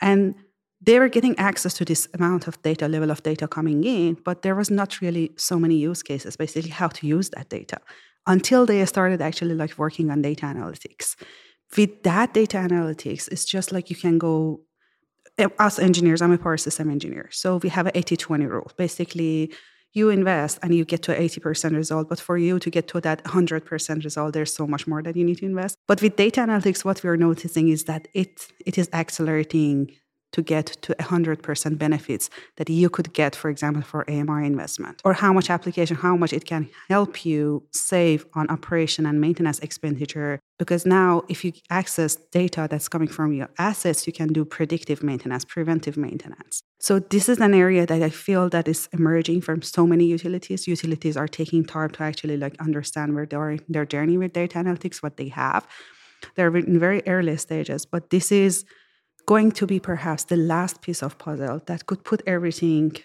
And 0.00 0.34
they 0.80 0.98
were 0.98 1.08
getting 1.08 1.36
access 1.38 1.74
to 1.74 1.84
this 1.84 2.08
amount 2.14 2.46
of 2.46 2.60
data, 2.62 2.86
level 2.86 3.10
of 3.10 3.22
data 3.22 3.48
coming 3.48 3.84
in, 3.84 4.16
but 4.24 4.42
there 4.42 4.54
was 4.54 4.70
not 4.70 5.00
really 5.00 5.32
so 5.36 5.58
many 5.58 5.76
use 5.76 6.02
cases, 6.02 6.36
basically 6.36 6.70
how 6.70 6.88
to 6.88 7.06
use 7.06 7.30
that 7.30 7.48
data 7.48 7.78
until 8.26 8.66
they 8.66 8.84
started 8.84 9.20
actually 9.20 9.54
like 9.54 9.76
working 9.78 10.10
on 10.10 10.22
data 10.22 10.46
analytics. 10.46 11.16
With 11.76 12.02
that 12.04 12.32
data 12.32 12.58
analytics, 12.58 13.28
it's 13.32 13.44
just 13.44 13.72
like 13.72 13.90
you 13.90 13.96
can 13.96 14.18
go, 14.18 14.60
eh, 15.38 15.48
us 15.58 15.78
engineers, 15.78 16.22
I'm 16.22 16.32
a 16.32 16.38
power 16.38 16.56
system 16.56 16.90
engineer. 16.90 17.28
So 17.32 17.56
we 17.56 17.68
have 17.70 17.86
an 17.86 17.92
80 17.94 18.16
20 18.16 18.46
rule. 18.46 18.70
Basically, 18.76 19.52
you 19.94 20.10
invest 20.10 20.58
and 20.62 20.74
you 20.74 20.84
get 20.84 21.02
to 21.02 21.14
80% 21.14 21.74
result. 21.74 22.08
But 22.08 22.20
for 22.20 22.36
you 22.36 22.58
to 22.58 22.70
get 22.70 22.88
to 22.88 23.00
that 23.00 23.24
100% 23.24 24.04
result, 24.04 24.34
there's 24.34 24.52
so 24.52 24.66
much 24.66 24.86
more 24.86 25.02
that 25.02 25.16
you 25.16 25.24
need 25.24 25.38
to 25.38 25.46
invest. 25.46 25.78
But 25.86 26.02
with 26.02 26.16
data 26.16 26.40
analytics, 26.42 26.84
what 26.84 27.02
we're 27.02 27.16
noticing 27.16 27.68
is 27.68 27.84
that 27.84 28.06
it, 28.12 28.46
it 28.66 28.76
is 28.78 28.88
accelerating 28.92 29.90
to 30.32 30.42
get 30.42 30.66
to 30.82 30.94
100% 30.94 31.78
benefits 31.78 32.30
that 32.56 32.68
you 32.68 32.90
could 32.90 33.12
get, 33.12 33.34
for 33.34 33.48
example, 33.48 33.82
for 33.82 34.08
AMI 34.10 34.46
investment, 34.46 35.00
or 35.04 35.14
how 35.14 35.32
much 35.32 35.50
application, 35.50 35.96
how 35.96 36.16
much 36.16 36.32
it 36.32 36.44
can 36.44 36.68
help 36.88 37.24
you 37.24 37.62
save 37.72 38.26
on 38.34 38.48
operation 38.50 39.06
and 39.06 39.20
maintenance 39.20 39.58
expenditure. 39.60 40.40
Because 40.58 40.84
now, 40.84 41.22
if 41.28 41.44
you 41.44 41.52
access 41.70 42.16
data 42.16 42.66
that's 42.70 42.88
coming 42.88 43.08
from 43.08 43.32
your 43.32 43.48
assets, 43.58 44.06
you 44.06 44.12
can 44.12 44.32
do 44.32 44.44
predictive 44.44 45.02
maintenance, 45.02 45.44
preventive 45.44 45.96
maintenance. 45.96 46.62
So 46.80 46.98
this 46.98 47.28
is 47.28 47.38
an 47.38 47.54
area 47.54 47.86
that 47.86 48.02
I 48.02 48.10
feel 48.10 48.48
that 48.50 48.68
is 48.68 48.88
emerging 48.92 49.40
from 49.40 49.62
so 49.62 49.86
many 49.86 50.04
utilities. 50.04 50.68
Utilities 50.68 51.16
are 51.16 51.28
taking 51.28 51.64
time 51.64 51.90
to 51.90 52.02
actually 52.02 52.36
like 52.36 52.54
understand 52.60 53.14
where 53.14 53.26
they 53.26 53.36
are 53.36 53.52
in 53.52 53.60
their 53.68 53.86
journey 53.86 54.16
with 54.18 54.32
data 54.32 54.58
analytics, 54.58 55.02
what 55.02 55.16
they 55.16 55.28
have. 55.28 55.66
They're 56.34 56.54
in 56.56 56.78
very 56.78 57.02
early 57.06 57.36
stages, 57.36 57.86
but 57.86 58.10
this 58.10 58.30
is 58.30 58.64
going 59.28 59.52
to 59.52 59.66
be 59.66 59.78
perhaps 59.78 60.24
the 60.24 60.36
last 60.36 60.80
piece 60.80 61.02
of 61.02 61.18
puzzle 61.18 61.60
that 61.66 61.84
could 61.84 62.02
put 62.02 62.22
everything 62.26 62.96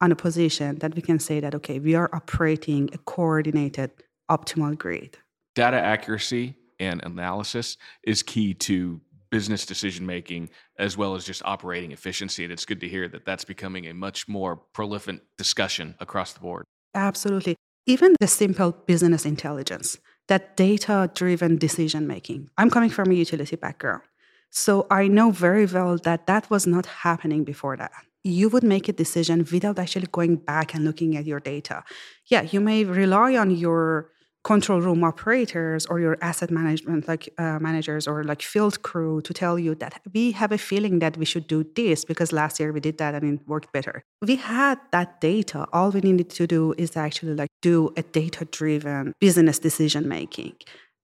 on 0.00 0.12
a 0.12 0.14
position 0.14 0.78
that 0.78 0.94
we 0.94 1.02
can 1.02 1.18
say 1.18 1.40
that, 1.40 1.52
okay, 1.52 1.80
we 1.80 1.96
are 1.96 2.08
operating 2.12 2.88
a 2.92 2.98
coordinated, 2.98 3.90
optimal 4.30 4.78
grid. 4.78 5.18
Data 5.56 5.76
accuracy 5.76 6.54
and 6.78 7.04
analysis 7.04 7.76
is 8.04 8.22
key 8.22 8.54
to 8.54 9.00
business 9.30 9.66
decision 9.66 10.06
making 10.06 10.48
as 10.78 10.96
well 10.96 11.16
as 11.16 11.24
just 11.24 11.42
operating 11.44 11.90
efficiency. 11.90 12.44
And 12.44 12.52
it's 12.52 12.64
good 12.64 12.80
to 12.82 12.88
hear 12.88 13.08
that 13.08 13.26
that's 13.26 13.44
becoming 13.44 13.88
a 13.88 13.94
much 13.94 14.28
more 14.28 14.54
prolific 14.54 15.22
discussion 15.36 15.96
across 15.98 16.34
the 16.34 16.40
board. 16.40 16.64
Absolutely. 16.94 17.56
Even 17.84 18.14
the 18.20 18.28
simple 18.28 18.70
business 18.86 19.26
intelligence, 19.26 19.98
that 20.28 20.56
data 20.56 21.10
driven 21.14 21.58
decision 21.58 22.06
making. 22.06 22.48
I'm 22.56 22.70
coming 22.70 22.90
from 22.90 23.10
a 23.10 23.14
utility 23.14 23.56
background. 23.56 24.02
So 24.50 24.86
I 24.90 25.08
know 25.08 25.30
very 25.30 25.66
well 25.66 25.98
that 25.98 26.26
that 26.26 26.50
was 26.50 26.66
not 26.66 26.86
happening 26.86 27.44
before 27.44 27.76
that. 27.76 27.92
You 28.24 28.48
would 28.48 28.64
make 28.64 28.88
a 28.88 28.92
decision 28.92 29.46
without 29.52 29.78
actually 29.78 30.08
going 30.10 30.36
back 30.36 30.74
and 30.74 30.84
looking 30.84 31.16
at 31.16 31.26
your 31.26 31.40
data. 31.40 31.84
Yeah, 32.26 32.42
you 32.42 32.60
may 32.60 32.84
rely 32.84 33.36
on 33.36 33.50
your 33.50 34.10
control 34.44 34.80
room 34.80 35.02
operators 35.04 35.84
or 35.86 36.00
your 36.00 36.16
asset 36.22 36.50
management 36.50 37.08
like 37.08 37.28
uh, 37.38 37.58
managers 37.58 38.06
or 38.06 38.24
like 38.24 38.40
field 38.40 38.82
crew 38.82 39.20
to 39.20 39.34
tell 39.34 39.58
you 39.58 39.74
that 39.74 40.00
we 40.14 40.32
have 40.32 40.52
a 40.52 40.58
feeling 40.58 41.00
that 41.00 41.16
we 41.16 41.24
should 41.24 41.46
do 41.46 41.64
this 41.74 42.04
because 42.04 42.32
last 42.32 42.60
year 42.60 42.72
we 42.72 42.80
did 42.80 42.96
that 42.98 43.14
and 43.14 43.24
it 43.40 43.48
worked 43.48 43.72
better 43.72 44.02
we 44.22 44.36
had 44.36 44.78
that 44.92 45.20
data 45.20 45.66
all 45.72 45.90
we 45.90 46.00
needed 46.00 46.30
to 46.30 46.46
do 46.46 46.72
is 46.78 46.96
actually 46.96 47.34
like 47.34 47.50
do 47.62 47.90
a 47.96 48.02
data 48.02 48.44
driven 48.46 49.12
business 49.20 49.58
decision 49.58 50.08
making 50.08 50.54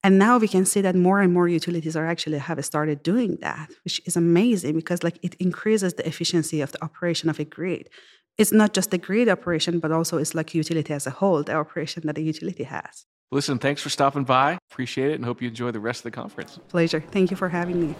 and 0.05 0.19
now 0.19 0.39
we 0.39 0.47
can 0.47 0.65
see 0.65 0.83
that 0.83 0.95
more 0.95 1.21
and 1.21 1.33
more 1.33 1.49
utilities 1.49 1.97
are 1.97 2.07
actually 2.07 2.39
have 2.39 2.65
started 2.65 3.03
doing 3.03 3.39
that 3.41 3.69
which 3.85 4.01
is 4.07 4.17
amazing 4.17 4.77
because 4.77 5.03
like 5.03 5.19
it 5.23 5.35
increases 5.37 5.95
the 5.95 6.07
efficiency 6.07 6.61
of 6.61 6.71
the 6.73 6.85
operation 6.85 7.29
of 7.29 7.41
a 7.41 7.45
grid 7.45 7.89
it's 8.39 8.53
not 8.53 8.73
just 8.73 8.91
the 8.91 8.99
grid 8.99 9.29
operation 9.29 9.81
but 9.81 9.91
also 9.91 10.19
it's 10.19 10.35
like 10.35 10.55
utility 10.55 10.93
as 10.93 11.07
a 11.07 11.11
whole 11.11 11.43
the 11.43 11.55
operation 11.55 12.07
that 12.07 12.15
the 12.15 12.23
utility 12.23 12.65
has 12.65 13.07
Listen, 13.33 13.59
thanks 13.59 13.83
for 13.83 13.89
stopping 13.89 14.23
by. 14.23 14.59
Appreciate 14.71 15.11
it 15.11 15.15
and 15.15 15.25
hope 15.25 15.43
you 15.43 15.49
enjoy 15.49 15.73
the 15.73 15.81
rest 15.81 16.01
of 16.01 16.05
the 16.05 16.11
conference. 16.13 16.61
Pleasure. 16.69 17.01
Thank 17.01 17.33
you 17.33 17.37
for 17.37 17.49
having 17.49 17.81
me. 17.81 17.95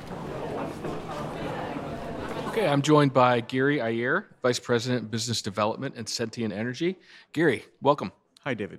Okay, 2.49 2.69
I'm 2.69 2.83
joined 2.83 3.13
by 3.13 3.41
Giri 3.41 3.81
Iyer, 3.81 4.29
Vice 4.43 4.61
President, 4.61 5.11
Business 5.11 5.43
Development 5.43 5.95
and 5.97 6.09
Sentient 6.09 6.53
Energy. 6.53 6.97
Giri, 7.33 7.65
welcome. 7.83 8.13
Hi, 8.45 8.55
David. 8.55 8.79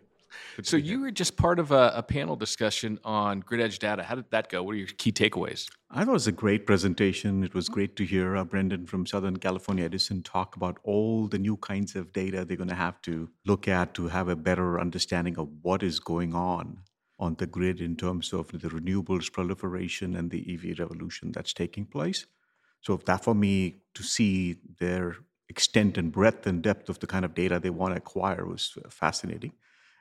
Good 0.56 0.68
so 0.68 0.78
you 0.78 1.02
were 1.02 1.12
just 1.12 1.36
part 1.38 1.60
of 1.60 1.72
a, 1.72 1.94
a, 1.96 2.04
panel 2.04 2.36
discussion 2.36 3.00
on 3.04 3.42
grid 3.42 3.62
edge 3.62 3.80
data. 3.80 4.04
How 4.04 4.16
did 4.16 4.30
that 4.32 4.50
go? 4.50 4.64
What 4.64 4.76
are 4.76 4.78
your 4.78 4.88
key 4.88 5.12
takeaways? 5.12 5.70
I 5.92 6.04
thought 6.04 6.12
it 6.12 6.14
was 6.14 6.28
a 6.28 6.32
great 6.32 6.66
presentation. 6.66 7.44
It 7.44 7.54
was 7.54 7.68
great 7.70 7.96
to 7.98 8.06
hear 8.06 8.36
uh, 8.36 8.44
Brendan 8.44 8.86
from 8.86 9.06
Southern 9.06 9.38
California 9.38 9.86
Edison 9.86 10.24
talk 10.24 10.56
about 10.56 10.78
all 10.84 11.28
the 11.28 11.38
new 11.40 11.58
kinds 11.58 11.96
of 11.96 12.14
data 12.14 12.46
they're 12.46 12.58
going 12.58 12.70
to 12.70 12.76
have 12.76 13.02
to 13.04 13.30
look 13.46 13.68
at 13.68 13.94
to 13.96 14.08
have 14.08 14.30
a 14.30 14.36
better 14.36 14.80
understanding 14.80 15.38
of 15.38 15.50
what 15.62 15.84
is 15.84 16.00
going 16.00 16.34
on 16.34 16.80
on 17.20 17.36
the 17.36 17.48
grid 17.48 17.80
in 17.82 17.96
terms 17.96 18.34
of 18.34 18.52
the 18.52 18.70
renewables 18.70 19.32
proliferation 19.32 20.16
and 20.16 20.32
the 20.32 20.54
EV 20.54 20.80
revolution 20.80 21.32
that's 21.32 21.54
taking 21.54 21.86
place. 21.86 22.26
So 22.82 22.98
that 23.06 23.24
for 23.24 23.34
me 23.34 23.78
to 23.94 24.04
see 24.04 24.58
their 24.80 25.18
extent 25.50 25.98
and 25.98 26.12
breadth 26.12 26.46
and 26.48 26.62
depth 26.62 26.90
of 26.90 27.00
the 27.00 27.08
kind 27.08 27.26
of 27.26 27.34
data 27.34 27.60
they 27.60 27.70
want 27.70 27.94
to 27.94 27.98
acquire 27.98 28.46
was 28.46 28.78
fascinating. 28.90 29.54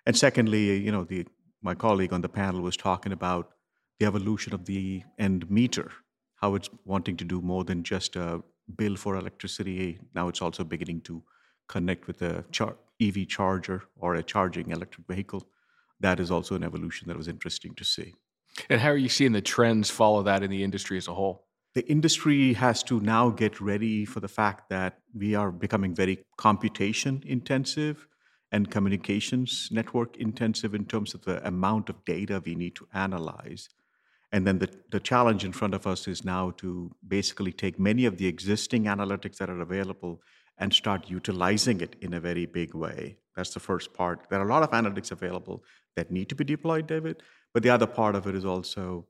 And 0.07 0.17
secondly, 0.17 0.77
you 0.79 0.93
know, 0.93 1.05
the, 1.05 1.27
my 1.63 1.75
colleague 1.75 2.13
on 2.13 2.21
the 2.21 2.29
panel 2.29 2.61
was 2.61 2.77
talking 2.77 3.13
about 3.13 3.51
the 3.99 4.07
evolution 4.07 4.53
of 4.53 4.67
the 4.67 5.03
end 5.19 5.51
meter, 5.51 5.91
how 6.37 6.55
it's 6.55 6.69
wanting 6.85 7.17
to 7.19 7.25
do 7.25 7.41
more 7.41 7.65
than 7.65 7.83
just 7.83 8.17
a 8.17 8.43
bill 8.77 8.97
for 8.97 9.17
electricity. 9.17 9.99
Now 10.15 10.29
it's 10.29 10.43
also 10.43 10.65
beginning 10.65 11.03
to 11.03 11.23
connect 11.69 12.07
with 12.07 12.23
a 12.23 12.45
char- 12.51 12.77
EV 13.01 13.29
charger 13.29 13.85
or 13.97 14.15
a 14.15 14.23
charging 14.23 14.71
electric 14.71 15.07
vehicle. 15.07 15.47
That 16.01 16.21
is 16.21 16.31
also 16.31 16.55
an 16.55 16.65
evolution 16.65 17.09
that 17.09 17.17
was 17.17 17.29
interesting 17.29 17.75
to 17.77 17.85
see. 17.85 18.15
And 18.69 18.81
how 18.81 18.91
are 18.91 18.97
you 18.97 19.09
seeing 19.09 19.33
the 19.33 19.41
trends 19.41 19.91
follow 19.91 20.23
that 20.25 20.43
in 20.43 20.51
the 20.51 20.63
industry 20.63 20.99
as 20.99 21.09
a 21.09 21.15
whole? 21.15 21.47
The 21.75 21.89
industry 21.91 22.53
has 22.53 22.83
to 22.85 23.01
now 23.01 23.31
get 23.31 23.61
ready 23.61 24.05
for 24.05 24.21
the 24.21 24.29
fact 24.29 24.69
that 24.71 25.01
we 25.13 25.35
are 25.35 25.51
becoming 25.51 25.95
very 25.95 26.25
computation 26.37 27.23
intensive 27.27 28.07
and 28.55 28.71
communications 28.71 29.69
network 29.73 30.17
intensive 30.17 30.77
in 30.77 30.85
terms 30.85 31.13
of 31.13 31.23
the 31.25 31.45
amount 31.45 31.89
of 31.89 32.05
data 32.05 32.41
we 32.47 32.55
need 32.55 32.77
to 32.77 32.87
analyze. 32.95 33.69
And 34.31 34.47
then 34.47 34.61
the, 34.61 34.71
the 34.93 35.01
challenge 35.01 35.45
in 35.45 35.53
front 35.53 35.75
of 35.75 35.89
us 35.89 36.07
is 36.07 36.25
now 36.25 36.53
to 36.59 36.93
basically 37.17 37.51
take 37.51 37.81
many 37.81 38.05
of 38.05 38.17
the 38.17 38.29
existing 38.29 38.85
analytics 38.85 39.39
that 39.39 39.51
are 39.51 39.61
available 39.61 40.23
and 40.57 40.73
start 40.73 41.11
utilizing 41.11 41.81
it 41.81 41.97
in 42.01 42.15
a 42.15 42.21
very 42.21 42.47
big 42.47 42.75
way. 42.75 43.17
That's 43.35 43.55
the 43.55 43.67
first 43.71 43.93
part. 43.93 44.27
There 44.31 44.41
are 44.41 44.47
a 44.47 44.55
lot 44.55 44.63
of 44.63 44.71
analytics 44.71 45.11
available 45.11 45.65
that 45.97 46.13
need 46.13 46.29
to 46.29 46.37
be 46.37 46.45
deployed, 46.45 46.87
David. 46.87 47.25
But 47.53 47.65
the 47.65 47.71
other 47.71 47.89
part 47.89 48.15
of 48.15 48.29
it 48.29 48.37
is 48.37 48.45
also 48.45 49.09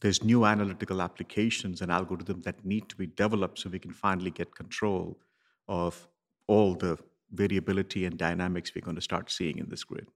there's 0.00 0.24
new 0.24 0.44
analytical 0.44 1.00
applications 1.00 1.82
and 1.82 1.92
algorithms 1.92 2.42
that 2.42 2.64
need 2.64 2.88
to 2.88 2.96
be 2.96 3.06
developed 3.06 3.60
so 3.60 3.70
we 3.70 3.78
can 3.78 3.92
finally 3.92 4.32
get 4.32 4.56
control 4.56 5.20
of 5.68 6.08
all 6.48 6.74
the 6.74 6.98
variability 7.32 8.04
and 8.04 8.18
dynamics 8.18 8.72
we're 8.74 8.82
going 8.82 8.96
to 8.96 9.02
start 9.02 9.30
seeing 9.30 9.58
in 9.58 9.68
this 9.68 9.84
grid. 9.84 10.06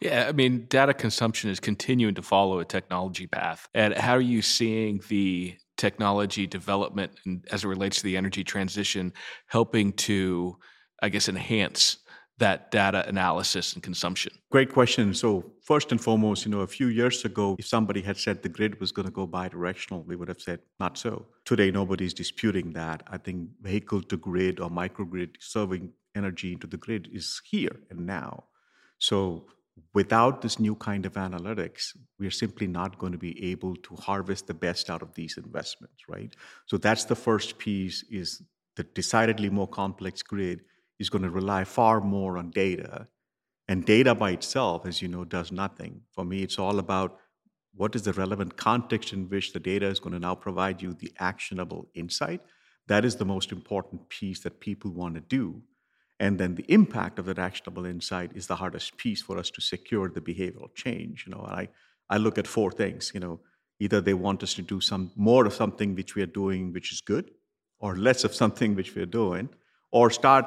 Yeah, 0.00 0.26
I 0.28 0.32
mean, 0.32 0.66
data 0.68 0.94
consumption 0.94 1.50
is 1.50 1.60
continuing 1.60 2.14
to 2.16 2.22
follow 2.22 2.58
a 2.58 2.64
technology 2.64 3.26
path. 3.26 3.68
And 3.74 3.94
how 3.94 4.14
are 4.14 4.20
you 4.20 4.42
seeing 4.42 5.00
the 5.08 5.56
technology 5.76 6.46
development 6.46 7.12
and 7.24 7.46
as 7.52 7.64
it 7.64 7.68
relates 7.68 7.98
to 7.98 8.02
the 8.04 8.16
energy 8.16 8.42
transition 8.42 9.12
helping 9.46 9.92
to, 9.92 10.56
I 11.00 11.08
guess, 11.08 11.28
enhance 11.28 11.98
that 12.38 12.70
data 12.70 13.08
analysis 13.08 13.74
and 13.74 13.82
consumption? 13.82 14.32
Great 14.50 14.72
question. 14.72 15.12
So, 15.14 15.52
first 15.62 15.90
and 15.92 16.00
foremost, 16.00 16.44
you 16.44 16.50
know, 16.50 16.60
a 16.60 16.66
few 16.66 16.86
years 16.88 17.24
ago, 17.24 17.56
if 17.58 17.66
somebody 17.66 18.00
had 18.00 18.16
said 18.16 18.42
the 18.42 18.48
grid 18.48 18.80
was 18.80 18.92
going 18.92 19.06
to 19.06 19.12
go 19.12 19.26
bi-directional, 19.26 20.02
we 20.04 20.16
would 20.16 20.28
have 20.28 20.40
said 20.40 20.60
not 20.78 20.96
so. 20.96 21.26
Today, 21.44 21.70
nobody's 21.70 22.14
disputing 22.14 22.72
that. 22.74 23.02
I 23.08 23.18
think 23.18 23.48
vehicle 23.60 24.02
to 24.02 24.16
grid 24.16 24.60
or 24.60 24.70
microgrid 24.70 25.30
serving 25.40 25.92
energy 26.20 26.52
into 26.52 26.66
the 26.66 26.82
grid 26.84 27.04
is 27.12 27.40
here 27.52 27.76
and 27.90 28.00
now. 28.06 28.44
So 28.98 29.46
without 29.94 30.42
this 30.42 30.58
new 30.66 30.74
kind 30.74 31.04
of 31.06 31.14
analytics, 31.14 31.96
we 32.18 32.26
are 32.26 32.42
simply 32.44 32.66
not 32.66 32.98
going 32.98 33.12
to 33.12 33.18
be 33.18 33.34
able 33.52 33.74
to 33.86 33.94
harvest 33.96 34.46
the 34.46 34.54
best 34.66 34.90
out 34.90 35.02
of 35.02 35.14
these 35.14 35.36
investments, 35.36 36.00
right? 36.08 36.32
So 36.66 36.76
that's 36.76 37.04
the 37.04 37.22
first 37.28 37.58
piece 37.58 38.04
is 38.10 38.42
the 38.76 38.84
decidedly 38.84 39.50
more 39.50 39.68
complex 39.68 40.22
grid 40.22 40.60
is 40.98 41.10
going 41.10 41.26
to 41.28 41.30
rely 41.30 41.64
far 41.64 42.00
more 42.00 42.38
on 42.38 42.50
data. 42.50 43.08
And 43.68 43.84
data 43.84 44.14
by 44.14 44.30
itself, 44.30 44.86
as 44.86 45.02
you 45.02 45.08
know, 45.08 45.24
does 45.24 45.52
nothing. 45.52 46.02
For 46.12 46.24
me, 46.24 46.42
it's 46.42 46.58
all 46.58 46.78
about 46.78 47.18
what 47.74 47.94
is 47.94 48.02
the 48.02 48.12
relevant 48.12 48.56
context 48.56 49.12
in 49.12 49.28
which 49.28 49.52
the 49.52 49.60
data 49.60 49.86
is 49.86 50.00
going 50.00 50.14
to 50.14 50.18
now 50.18 50.34
provide 50.34 50.82
you 50.82 50.94
the 50.94 51.12
actionable 51.18 51.88
insight. 51.94 52.40
That 52.88 53.04
is 53.04 53.16
the 53.16 53.24
most 53.24 53.52
important 53.52 54.08
piece 54.08 54.40
that 54.40 54.60
people 54.60 54.90
want 54.92 55.14
to 55.14 55.20
do. 55.20 55.62
And 56.20 56.38
then 56.38 56.56
the 56.56 56.64
impact 56.68 57.18
of 57.18 57.26
that 57.26 57.38
actionable 57.38 57.86
insight 57.86 58.32
is 58.34 58.46
the 58.46 58.56
hardest 58.56 58.96
piece 58.96 59.22
for 59.22 59.38
us 59.38 59.50
to 59.50 59.60
secure 59.60 60.08
the 60.08 60.20
behavioral 60.20 60.74
change. 60.74 61.24
You 61.26 61.34
know, 61.34 61.42
I, 61.42 61.68
I 62.10 62.16
look 62.16 62.38
at 62.38 62.46
four 62.46 62.72
things. 62.72 63.12
You 63.14 63.20
know, 63.20 63.40
either 63.78 64.00
they 64.00 64.14
want 64.14 64.42
us 64.42 64.54
to 64.54 64.62
do 64.62 64.80
some 64.80 65.12
more 65.14 65.46
of 65.46 65.54
something 65.54 65.94
which 65.94 66.16
we 66.16 66.22
are 66.22 66.26
doing, 66.26 66.72
which 66.72 66.92
is 66.92 67.00
good, 67.00 67.30
or 67.78 67.96
less 67.96 68.24
of 68.24 68.34
something 68.34 68.74
which 68.74 68.94
we 68.94 69.02
are 69.02 69.06
doing, 69.06 69.48
or 69.92 70.10
start 70.10 70.46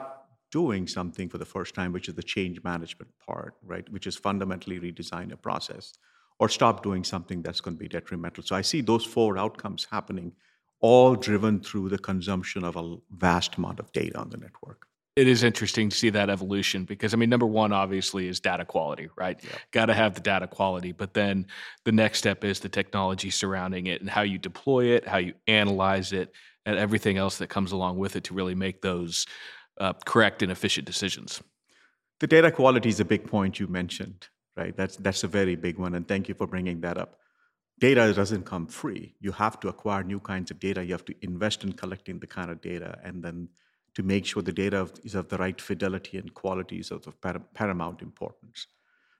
doing 0.52 0.86
something 0.88 1.30
for 1.30 1.38
the 1.38 1.46
first 1.46 1.74
time, 1.74 1.94
which 1.94 2.10
is 2.10 2.16
the 2.16 2.24
change 2.24 2.62
management 2.64 3.10
part, 3.26 3.56
right? 3.64 3.90
Which 3.90 4.06
is 4.06 4.18
fundamentally 4.18 4.82
redesign 4.82 5.32
a 5.32 5.38
process, 5.38 5.94
or 6.40 6.50
stop 6.50 6.84
doing 6.84 7.06
something 7.06 7.42
that's 7.42 7.62
going 7.62 7.78
to 7.78 7.80
be 7.80 7.88
detrimental. 7.88 8.44
So 8.44 8.58
I 8.58 8.62
see 8.62 8.82
those 8.82 9.06
four 9.06 9.38
outcomes 9.38 9.88
happening, 9.90 10.34
all 10.82 11.16
driven 11.16 11.62
through 11.62 11.88
the 11.88 11.98
consumption 11.98 12.66
of 12.66 12.76
a 12.76 12.98
vast 13.12 13.56
amount 13.56 13.80
of 13.80 13.94
data 13.94 14.18
on 14.18 14.30
the 14.30 14.38
network 14.38 14.88
it 15.16 15.28
is 15.28 15.44
interesting 15.44 15.90
to 15.90 15.96
see 15.96 16.10
that 16.10 16.30
evolution 16.30 16.86
because 16.86 17.14
I 17.14 17.18
mean, 17.18 17.30
number 17.30 17.46
one, 17.46 17.74
obviously, 17.74 18.28
is 18.28 18.40
data 18.40 18.64
quality, 18.66 19.10
right? 19.18 19.40
Yeah. 19.44 19.50
Got 19.72 19.88
to 19.88 19.94
have 19.94 20.16
the 20.16 20.22
data 20.22 20.48
quality, 20.48 20.94
but 20.94 21.14
then 21.14 21.48
the 21.84 21.92
next 21.92 22.20
step 22.20 22.44
is 22.44 22.60
the 22.60 22.70
technology 22.70 23.30
surrounding 23.30 23.88
it 23.88 24.02
and 24.02 24.10
how 24.10 24.22
you 24.22 24.38
deploy 24.38 24.86
it, 24.86 25.06
how 25.08 25.18
you 25.18 25.34
analyze 25.48 26.14
it, 26.14 26.34
and 26.66 26.78
everything 26.78 27.18
else 27.18 27.38
that 27.40 27.48
comes 27.48 27.74
along 27.74 27.98
with 27.98 28.16
it 28.16 28.24
to 28.26 28.34
really 28.34 28.56
make 28.56 28.82
those 28.82 29.26
uh, 29.80 29.94
correct 30.06 30.44
and 30.44 30.52
efficient 30.52 30.86
decisions. 30.86 31.42
The 32.20 32.28
data 32.28 32.52
quality 32.52 32.90
is 32.90 33.00
a 33.00 33.06
big 33.06 33.28
point 33.28 33.60
you 33.60 33.68
mentioned, 33.68 34.30
right? 34.56 34.76
That's 34.78 34.96
that's 34.96 35.24
a 35.24 35.28
very 35.28 35.56
big 35.56 35.78
one, 35.78 35.96
and 35.96 36.08
thank 36.08 36.30
you 36.30 36.36
for 36.36 36.48
bringing 36.48 36.80
that 36.82 36.98
up. 36.98 37.18
Data 37.80 38.14
doesn't 38.14 38.46
come 38.46 38.68
free. 38.68 39.16
You 39.20 39.32
have 39.32 39.60
to 39.62 39.68
acquire 39.68 40.04
new 40.04 40.20
kinds 40.20 40.52
of 40.52 40.60
data. 40.60 40.86
You 40.86 40.94
have 40.94 41.06
to 41.06 41.16
invest 41.22 41.64
in 41.64 41.74
collecting 41.74 42.20
the 42.20 42.28
kind 42.28 42.52
of 42.52 42.62
data, 42.62 42.98
and 43.04 43.22
then 43.22 43.50
to 43.96 44.04
make 44.04 44.26
sure 44.26 44.42
the 44.42 44.52
data 44.52 44.90
is 45.04 45.16
of 45.16 45.30
the 45.30 45.38
right 45.38 45.60
fidelity 45.60 46.18
and 46.18 46.34
quality 46.34 46.80
is 46.80 46.92
of 46.92 47.08
paramount 47.54 48.02
importance 48.02 48.68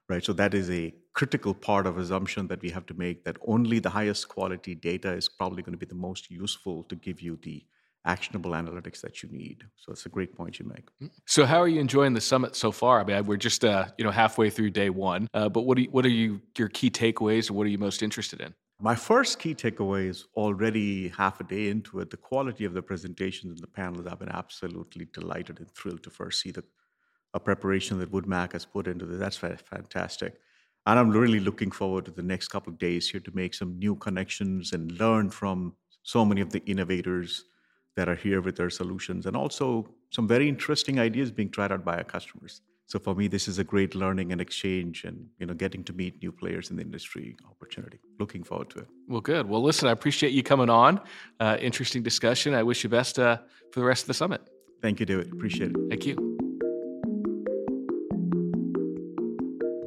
right 0.08 0.24
so 0.24 0.32
that 0.32 0.54
is 0.54 0.70
a 0.70 0.94
critical 1.14 1.54
part 1.54 1.86
of 1.86 1.98
assumption 1.98 2.46
that 2.46 2.62
we 2.62 2.70
have 2.70 2.86
to 2.86 2.94
make 2.94 3.24
that 3.24 3.36
only 3.46 3.78
the 3.78 3.90
highest 3.90 4.28
quality 4.28 4.74
data 4.74 5.12
is 5.12 5.28
probably 5.28 5.62
going 5.62 5.72
to 5.72 5.78
be 5.78 5.86
the 5.86 5.94
most 5.94 6.30
useful 6.30 6.82
to 6.84 6.96
give 6.96 7.20
you 7.20 7.38
the 7.42 7.62
actionable 8.04 8.52
analytics 8.52 9.00
that 9.00 9.22
you 9.22 9.28
need. 9.30 9.64
So 9.76 9.92
it's 9.92 10.06
a 10.06 10.08
great 10.08 10.34
point 10.34 10.58
you 10.58 10.66
make. 10.66 10.88
Mm. 11.02 11.10
So 11.26 11.46
how 11.46 11.60
are 11.60 11.68
you 11.68 11.80
enjoying 11.80 12.14
the 12.14 12.20
summit 12.20 12.56
so 12.56 12.72
far? 12.72 13.00
I 13.00 13.04
mean, 13.04 13.26
we're 13.26 13.36
just 13.36 13.64
uh, 13.64 13.86
you 13.98 14.04
know 14.04 14.10
halfway 14.10 14.50
through 14.50 14.70
day 14.70 14.90
one, 14.90 15.28
uh, 15.34 15.48
but 15.48 15.62
what 15.62 15.78
are 15.78 15.82
you, 15.82 15.90
what 15.90 16.04
are 16.04 16.10
you 16.10 16.40
your 16.58 16.68
key 16.68 16.90
takeaways, 16.90 17.50
what 17.50 17.66
are 17.66 17.70
you 17.70 17.78
most 17.78 18.02
interested 18.02 18.40
in? 18.40 18.54
My 18.84 18.96
first 18.96 19.38
key 19.38 19.54
takeaway 19.54 20.08
is 20.08 20.26
already 20.34 21.08
half 21.10 21.40
a 21.40 21.44
day 21.44 21.68
into 21.68 22.00
it. 22.00 22.10
The 22.10 22.16
quality 22.16 22.64
of 22.64 22.74
the 22.74 22.82
presentations 22.82 23.52
and 23.52 23.60
the 23.60 23.68
panels, 23.68 24.08
I've 24.08 24.18
been 24.18 24.28
absolutely 24.28 25.06
delighted 25.12 25.60
and 25.60 25.70
thrilled 25.70 26.02
to 26.02 26.10
first 26.10 26.40
see 26.40 26.50
the 26.50 26.64
preparation 27.44 28.00
that 28.00 28.10
WoodMac 28.10 28.54
has 28.54 28.64
put 28.64 28.88
into 28.88 29.06
this. 29.06 29.20
That's 29.20 29.36
fantastic. 29.36 30.40
And 30.84 30.98
I'm 30.98 31.10
really 31.10 31.38
looking 31.38 31.70
forward 31.70 32.06
to 32.06 32.10
the 32.10 32.24
next 32.24 32.48
couple 32.48 32.72
of 32.72 32.78
days 32.80 33.08
here 33.08 33.20
to 33.20 33.30
make 33.36 33.54
some 33.54 33.78
new 33.78 33.94
connections 33.94 34.72
and 34.72 34.98
learn 34.98 35.30
from 35.30 35.76
so 36.02 36.24
many 36.24 36.40
of 36.40 36.50
the 36.50 36.64
innovators 36.64 37.44
that 37.94 38.08
are 38.08 38.16
here 38.16 38.40
with 38.40 38.56
their 38.56 38.70
solutions 38.70 39.26
and 39.26 39.36
also 39.36 39.88
some 40.10 40.26
very 40.26 40.48
interesting 40.48 40.98
ideas 40.98 41.30
being 41.30 41.50
tried 41.50 41.70
out 41.70 41.84
by 41.84 41.98
our 41.98 42.04
customers. 42.04 42.62
So 42.92 42.98
for 42.98 43.14
me, 43.14 43.26
this 43.26 43.48
is 43.48 43.58
a 43.58 43.64
great 43.64 43.94
learning 43.94 44.32
and 44.32 44.38
exchange 44.38 45.04
and 45.04 45.26
you 45.38 45.46
know 45.46 45.54
getting 45.54 45.82
to 45.84 45.94
meet 45.94 46.20
new 46.20 46.30
players 46.30 46.68
in 46.68 46.76
the 46.76 46.82
industry 46.82 47.38
opportunity. 47.50 47.98
Looking 48.18 48.44
forward 48.44 48.68
to 48.68 48.80
it. 48.80 48.88
Well, 49.08 49.22
good. 49.22 49.48
Well, 49.48 49.62
listen, 49.62 49.88
I 49.88 49.92
appreciate 49.92 50.34
you 50.34 50.42
coming 50.42 50.68
on. 50.68 51.00
Uh, 51.40 51.56
interesting 51.58 52.02
discussion. 52.02 52.52
I 52.52 52.62
wish 52.62 52.84
you 52.84 52.90
best 52.90 53.18
uh, 53.18 53.38
for 53.70 53.80
the 53.80 53.86
rest 53.86 54.02
of 54.02 54.08
the 54.08 54.14
summit. 54.14 54.42
Thank 54.82 55.00
you, 55.00 55.06
David. 55.06 55.32
Appreciate 55.32 55.70
it. 55.70 55.76
Thank 55.88 56.04
you. 56.04 56.16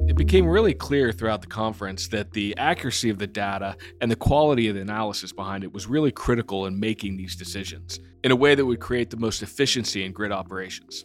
It 0.08 0.16
became 0.16 0.44
really 0.44 0.74
clear 0.74 1.12
throughout 1.12 1.42
the 1.42 1.46
conference 1.46 2.08
that 2.08 2.32
the 2.32 2.56
accuracy 2.58 3.08
of 3.08 3.18
the 3.18 3.28
data 3.28 3.76
and 4.00 4.10
the 4.10 4.16
quality 4.16 4.66
of 4.66 4.74
the 4.74 4.80
analysis 4.80 5.30
behind 5.30 5.62
it 5.62 5.72
was 5.72 5.86
really 5.86 6.10
critical 6.10 6.66
in 6.66 6.80
making 6.80 7.16
these 7.16 7.36
decisions 7.36 8.00
in 8.24 8.32
a 8.32 8.36
way 8.36 8.56
that 8.56 8.66
would 8.66 8.80
create 8.80 9.10
the 9.10 9.16
most 9.16 9.44
efficiency 9.44 10.04
in 10.04 10.10
grid 10.10 10.32
operations. 10.32 11.04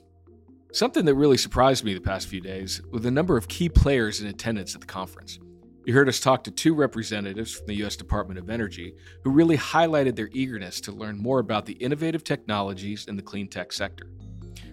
Something 0.73 1.03
that 1.03 1.15
really 1.15 1.35
surprised 1.35 1.83
me 1.83 1.93
the 1.93 1.99
past 1.99 2.29
few 2.29 2.39
days 2.39 2.81
was 2.91 3.01
the 3.01 3.11
number 3.11 3.35
of 3.35 3.49
key 3.49 3.67
players 3.67 4.21
in 4.21 4.27
attendance 4.27 4.73
at 4.73 4.79
the 4.79 4.87
conference. 4.87 5.37
You 5.83 5.93
heard 5.93 6.07
us 6.07 6.21
talk 6.21 6.45
to 6.45 6.51
two 6.51 6.73
representatives 6.73 7.51
from 7.53 7.67
the 7.67 7.75
U.S. 7.75 7.97
Department 7.97 8.39
of 8.39 8.49
Energy 8.49 8.95
who 9.25 9.31
really 9.31 9.57
highlighted 9.57 10.15
their 10.15 10.29
eagerness 10.31 10.79
to 10.81 10.93
learn 10.93 11.17
more 11.17 11.39
about 11.39 11.65
the 11.65 11.73
innovative 11.73 12.23
technologies 12.23 13.07
in 13.07 13.17
the 13.17 13.21
clean 13.21 13.49
tech 13.49 13.73
sector. 13.73 14.11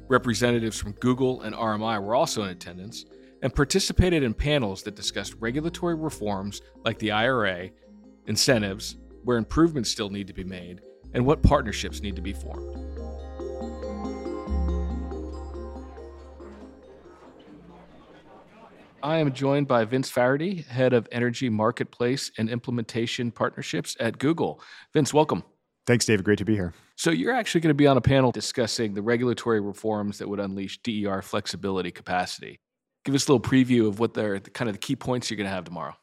Representatives 0.06 0.78
from 0.78 0.92
Google 0.92 1.40
and 1.42 1.52
RMI 1.52 2.00
were 2.00 2.14
also 2.14 2.44
in 2.44 2.50
attendance, 2.50 3.04
and 3.42 3.52
participated 3.52 4.22
in 4.22 4.34
panels 4.34 4.84
that 4.84 4.94
discussed 4.94 5.34
regulatory 5.40 5.96
reforms 5.96 6.62
like 6.84 6.98
the 7.00 7.10
IRA, 7.10 7.70
incentives, 8.26 8.98
where 9.24 9.36
improvements 9.36 9.90
still 9.90 10.10
need 10.10 10.28
to 10.28 10.32
be 10.32 10.44
made, 10.44 10.80
and 11.14 11.26
what 11.26 11.42
partnerships 11.42 12.02
need 12.02 12.14
to 12.14 12.22
be 12.22 12.32
formed. 12.32 12.76
I 19.02 19.18
am 19.18 19.32
joined 19.32 19.68
by 19.68 19.84
Vince 19.84 20.10
Faherty, 20.10 20.62
Head 20.62 20.92
of 20.92 21.08
Energy 21.12 21.48
Marketplace 21.48 22.30
and 22.38 22.48
Implementation 22.48 23.30
Partnerships 23.30 23.96
at 24.00 24.18
Google. 24.18 24.60
Vince, 24.92 25.14
welcome. 25.14 25.44
Thanks, 25.86 26.04
David. 26.04 26.24
Great 26.24 26.38
to 26.38 26.44
be 26.44 26.54
here. 26.54 26.74
So, 26.96 27.10
you're 27.10 27.34
actually 27.34 27.62
going 27.62 27.70
to 27.70 27.74
be 27.74 27.86
on 27.86 27.96
a 27.96 28.00
panel 28.00 28.32
discussing 28.32 28.94
the 28.94 29.02
regulatory 29.02 29.60
reforms 29.60 30.18
that 30.18 30.28
would 30.28 30.40
unleash 30.40 30.78
DER 30.82 31.22
flexibility 31.22 31.90
capacity 31.90 32.60
give 33.08 33.14
us 33.14 33.26
a 33.26 33.32
little 33.32 33.48
preview 33.50 33.88
of 33.88 33.98
what 34.00 34.12
the 34.12 34.40
kind 34.52 34.68
of 34.68 34.74
the 34.74 34.78
key 34.78 34.94
points 34.94 35.30
you're 35.30 35.36
going 35.36 35.46
to 35.46 35.50
have 35.50 35.64
tomorrow. 35.64 35.94